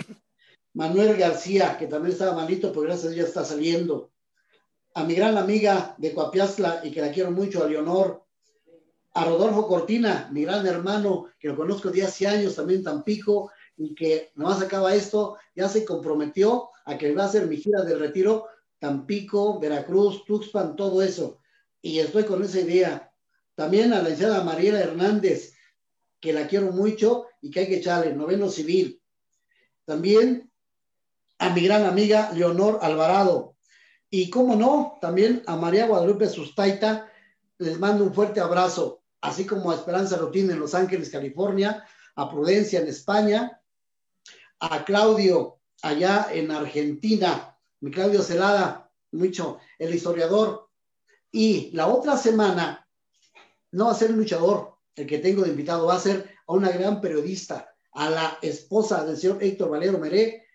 Manuel 0.73 1.17
García, 1.17 1.77
que 1.77 1.87
también 1.87 2.13
estaba 2.13 2.35
malito, 2.35 2.71
pero 2.71 2.81
gracias 2.81 3.05
a 3.05 3.15
Dios 3.15 3.25
ya 3.25 3.29
está 3.29 3.45
saliendo. 3.45 4.11
A 4.93 5.03
mi 5.03 5.15
gran 5.15 5.37
amiga 5.37 5.95
de 5.97 6.13
Coapiazla 6.13 6.81
y 6.83 6.91
que 6.91 7.01
la 7.01 7.11
quiero 7.11 7.31
mucho, 7.31 7.63
a 7.63 7.67
Leonor. 7.67 8.23
A 9.15 9.25
Rodolfo 9.25 9.67
Cortina, 9.67 10.29
mi 10.31 10.43
gran 10.43 10.65
hermano, 10.65 11.27
que 11.39 11.47
lo 11.47 11.55
conozco 11.55 11.91
de 11.91 12.03
hace 12.03 12.27
años 12.27 12.55
también 12.55 12.79
en 12.79 12.85
Tampico, 12.85 13.51
y 13.77 13.93
que 13.93 14.31
nomás 14.35 14.61
acaba 14.61 14.95
esto, 14.95 15.37
ya 15.55 15.69
se 15.69 15.85
comprometió 15.85 16.69
a 16.85 16.97
que 16.97 17.13
va 17.13 17.23
a 17.23 17.27
hacer 17.27 17.47
mi 17.47 17.57
gira 17.57 17.83
de 17.83 17.95
retiro, 17.95 18.47
Tampico, 18.79 19.59
Veracruz, 19.59 20.25
Tuxpan, 20.25 20.75
todo 20.75 21.01
eso. 21.01 21.39
Y 21.81 21.99
estoy 21.99 22.23
con 22.23 22.43
esa 22.43 22.59
idea. 22.59 23.11
También 23.55 23.93
a 23.93 23.97
la 23.97 24.03
licenciada 24.03 24.43
Mariela 24.43 24.79
Hernández, 24.79 25.53
que 26.19 26.33
la 26.33 26.47
quiero 26.47 26.71
mucho 26.71 27.27
y 27.41 27.51
que 27.51 27.61
hay 27.61 27.67
que 27.67 27.77
echarle, 27.77 28.13
noveno 28.13 28.49
civil. 28.49 29.01
También 29.85 30.51
a 31.37 31.49
mi 31.49 31.61
gran 31.61 31.85
amiga 31.85 32.31
Leonor 32.33 32.79
Alvarado. 32.81 33.55
Y 34.09 34.29
cómo 34.29 34.55
no, 34.55 34.97
también 35.01 35.43
a 35.45 35.55
María 35.55 35.87
Guadalupe 35.87 36.29
Sustaita, 36.29 37.11
les 37.57 37.79
mando 37.79 38.03
un 38.03 38.13
fuerte 38.13 38.39
abrazo, 38.39 39.02
así 39.23 39.45
como 39.45 39.71
a 39.71 39.75
Esperanza 39.75 40.17
Rotín 40.17 40.51
en 40.51 40.59
Los 40.59 40.75
Ángeles, 40.75 41.09
California, 41.09 41.87
a 42.15 42.29
Prudencia 42.29 42.81
en 42.81 42.87
España, 42.87 43.61
a 44.59 44.83
Claudio 44.83 45.61
allá 45.81 46.27
en 46.31 46.51
Argentina, 46.51 47.57
mi 47.79 47.89
Claudio 47.89 48.21
Celada, 48.21 48.91
mucho, 49.13 49.59
el 49.79 49.95
historiador. 49.95 50.69
Y 51.31 51.71
la 51.71 51.87
otra 51.87 52.17
semana 52.17 52.85
no 53.71 53.85
va 53.85 53.91
a 53.93 53.95
ser 53.95 54.09
el 54.09 54.17
luchador, 54.17 54.75
el 54.93 55.07
que 55.07 55.19
tengo 55.19 55.43
de 55.43 55.51
invitado, 55.51 55.87
va 55.87 55.95
a 55.95 55.99
ser 55.99 56.35
a 56.45 56.53
una 56.53 56.69
gran 56.71 56.99
periodista, 56.99 57.73
a 57.93 58.09
la 58.09 58.39
esposa 58.41 59.05
del 59.05 59.15
señor 59.15 59.41
Héctor 59.41 59.69
Valero 59.69 59.99
Meré, 59.99 60.45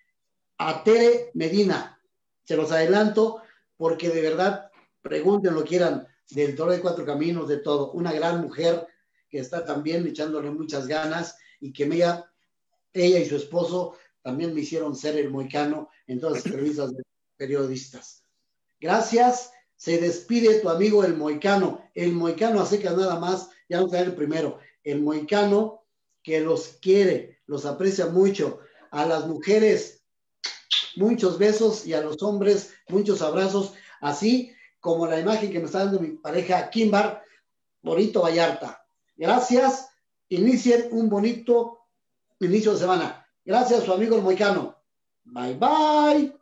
a 0.58 0.84
Tere 0.84 1.30
Medina. 1.32 1.98
Se 2.44 2.54
los 2.54 2.70
adelanto 2.70 3.40
porque 3.78 4.10
de 4.10 4.20
verdad, 4.20 4.70
pregunten 5.00 5.54
lo 5.54 5.64
quieran, 5.64 6.06
del 6.30 6.54
Toro 6.54 6.72
de 6.72 6.80
Cuatro 6.80 7.04
Caminos, 7.04 7.48
de 7.48 7.58
todo. 7.58 7.92
Una 7.92 8.12
gran 8.12 8.40
mujer 8.40 8.86
que 9.28 9.38
está 9.38 9.64
también 9.64 10.06
echándole 10.06 10.50
muchas 10.50 10.86
ganas 10.86 11.36
y 11.60 11.72
que 11.72 11.84
ella, 11.84 12.30
ella 12.92 13.18
y 13.18 13.26
su 13.26 13.36
esposo 13.36 13.96
también 14.22 14.54
me 14.54 14.60
hicieron 14.60 14.94
ser 14.94 15.16
el 15.16 15.30
moicano 15.30 15.90
en 16.06 16.20
todas 16.20 16.36
las 16.36 16.46
entrevistas 16.46 16.94
de 16.94 17.02
periodistas. 17.36 18.22
Gracias. 18.80 19.52
Se 19.76 19.98
despide 19.98 20.60
tu 20.60 20.68
amigo 20.68 21.04
el 21.04 21.16
moicano. 21.16 21.88
El 21.94 22.12
moicano 22.12 22.60
hace 22.60 22.80
que 22.80 22.86
nada 22.86 23.18
más, 23.20 23.48
ya 23.68 23.80
no 23.80 23.92
el 23.92 24.14
primero. 24.14 24.58
El 24.82 25.02
moicano 25.02 25.84
que 26.22 26.40
los 26.40 26.78
quiere, 26.80 27.38
los 27.46 27.64
aprecia 27.64 28.06
mucho. 28.06 28.60
A 28.90 29.06
las 29.06 29.26
mujeres, 29.26 30.02
muchos 30.96 31.38
besos 31.38 31.86
y 31.86 31.94
a 31.94 32.00
los 32.00 32.22
hombres, 32.22 32.74
muchos 32.88 33.22
abrazos. 33.22 33.74
Así 34.00 34.52
como 34.80 35.06
la 35.06 35.18
imagen 35.18 35.50
que 35.50 35.58
me 35.58 35.66
está 35.66 35.80
dando 35.80 36.00
mi 36.00 36.08
pareja 36.08 36.70
Kimbar, 36.70 37.22
bonito 37.82 38.22
Vallarta. 38.22 38.84
Gracias. 39.16 39.88
Inicien 40.28 40.88
un 40.92 41.08
bonito 41.08 41.80
inicio 42.40 42.72
de 42.72 42.78
semana. 42.78 43.26
Gracias, 43.44 43.84
su 43.84 43.92
amigo 43.92 44.16
el 44.16 44.22
moicano. 44.22 44.76
Bye 45.24 45.54
bye. 45.54 46.37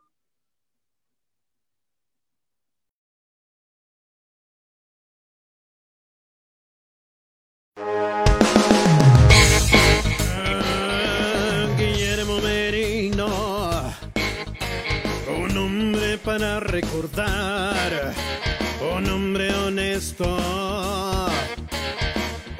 Un 18.94 19.08
hombre 19.08 19.50
honesto, 19.54 20.36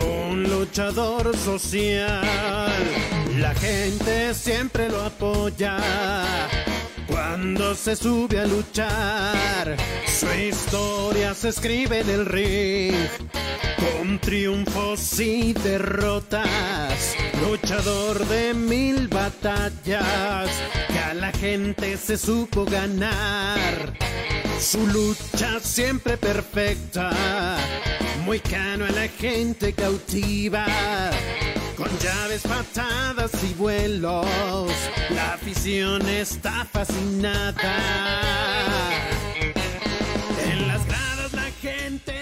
un 0.01 0.43
luchador 0.44 1.36
social. 1.36 2.82
La 3.38 3.55
gente 3.55 4.32
siempre 4.32 4.88
lo 4.88 5.02
apoya 5.02 5.78
cuando 7.06 7.74
se 7.74 7.94
sube 7.94 8.40
a 8.40 8.47
luchar. 8.47 9.76
Su 10.06 10.32
historia 10.32 11.34
se 11.34 11.51
escribe 11.51 12.01
en 12.01 12.09
el 12.09 12.24
ring 12.24 12.94
con 13.76 14.18
triunfos 14.18 15.20
y 15.20 15.52
derrotas, 15.52 17.14
Luchador 17.40 18.26
de 18.26 18.54
mil 18.54 19.08
batallas 19.08 20.48
que 20.88 20.98
a 20.98 21.14
la 21.14 21.32
gente 21.32 21.96
se 21.96 22.16
supo 22.16 22.64
ganar. 22.64 23.94
Su 24.58 24.86
lucha 24.86 25.60
siempre 25.60 26.16
perfecta, 26.16 27.10
muy 28.24 28.40
cano 28.40 28.86
a 28.86 28.90
la 28.90 29.08
gente 29.08 29.72
cautiva. 29.74 30.66
Con 31.76 31.88
llaves, 31.98 32.42
patadas 32.42 33.32
y 33.44 33.52
vuelos, 33.54 34.26
la 35.10 35.34
afición 35.34 36.08
está 36.08 36.64
fascinada. 36.64 37.76
En 40.50 40.68
las 40.68 40.86
gradas 40.86 41.32
la 41.34 41.50
gente 41.60 42.15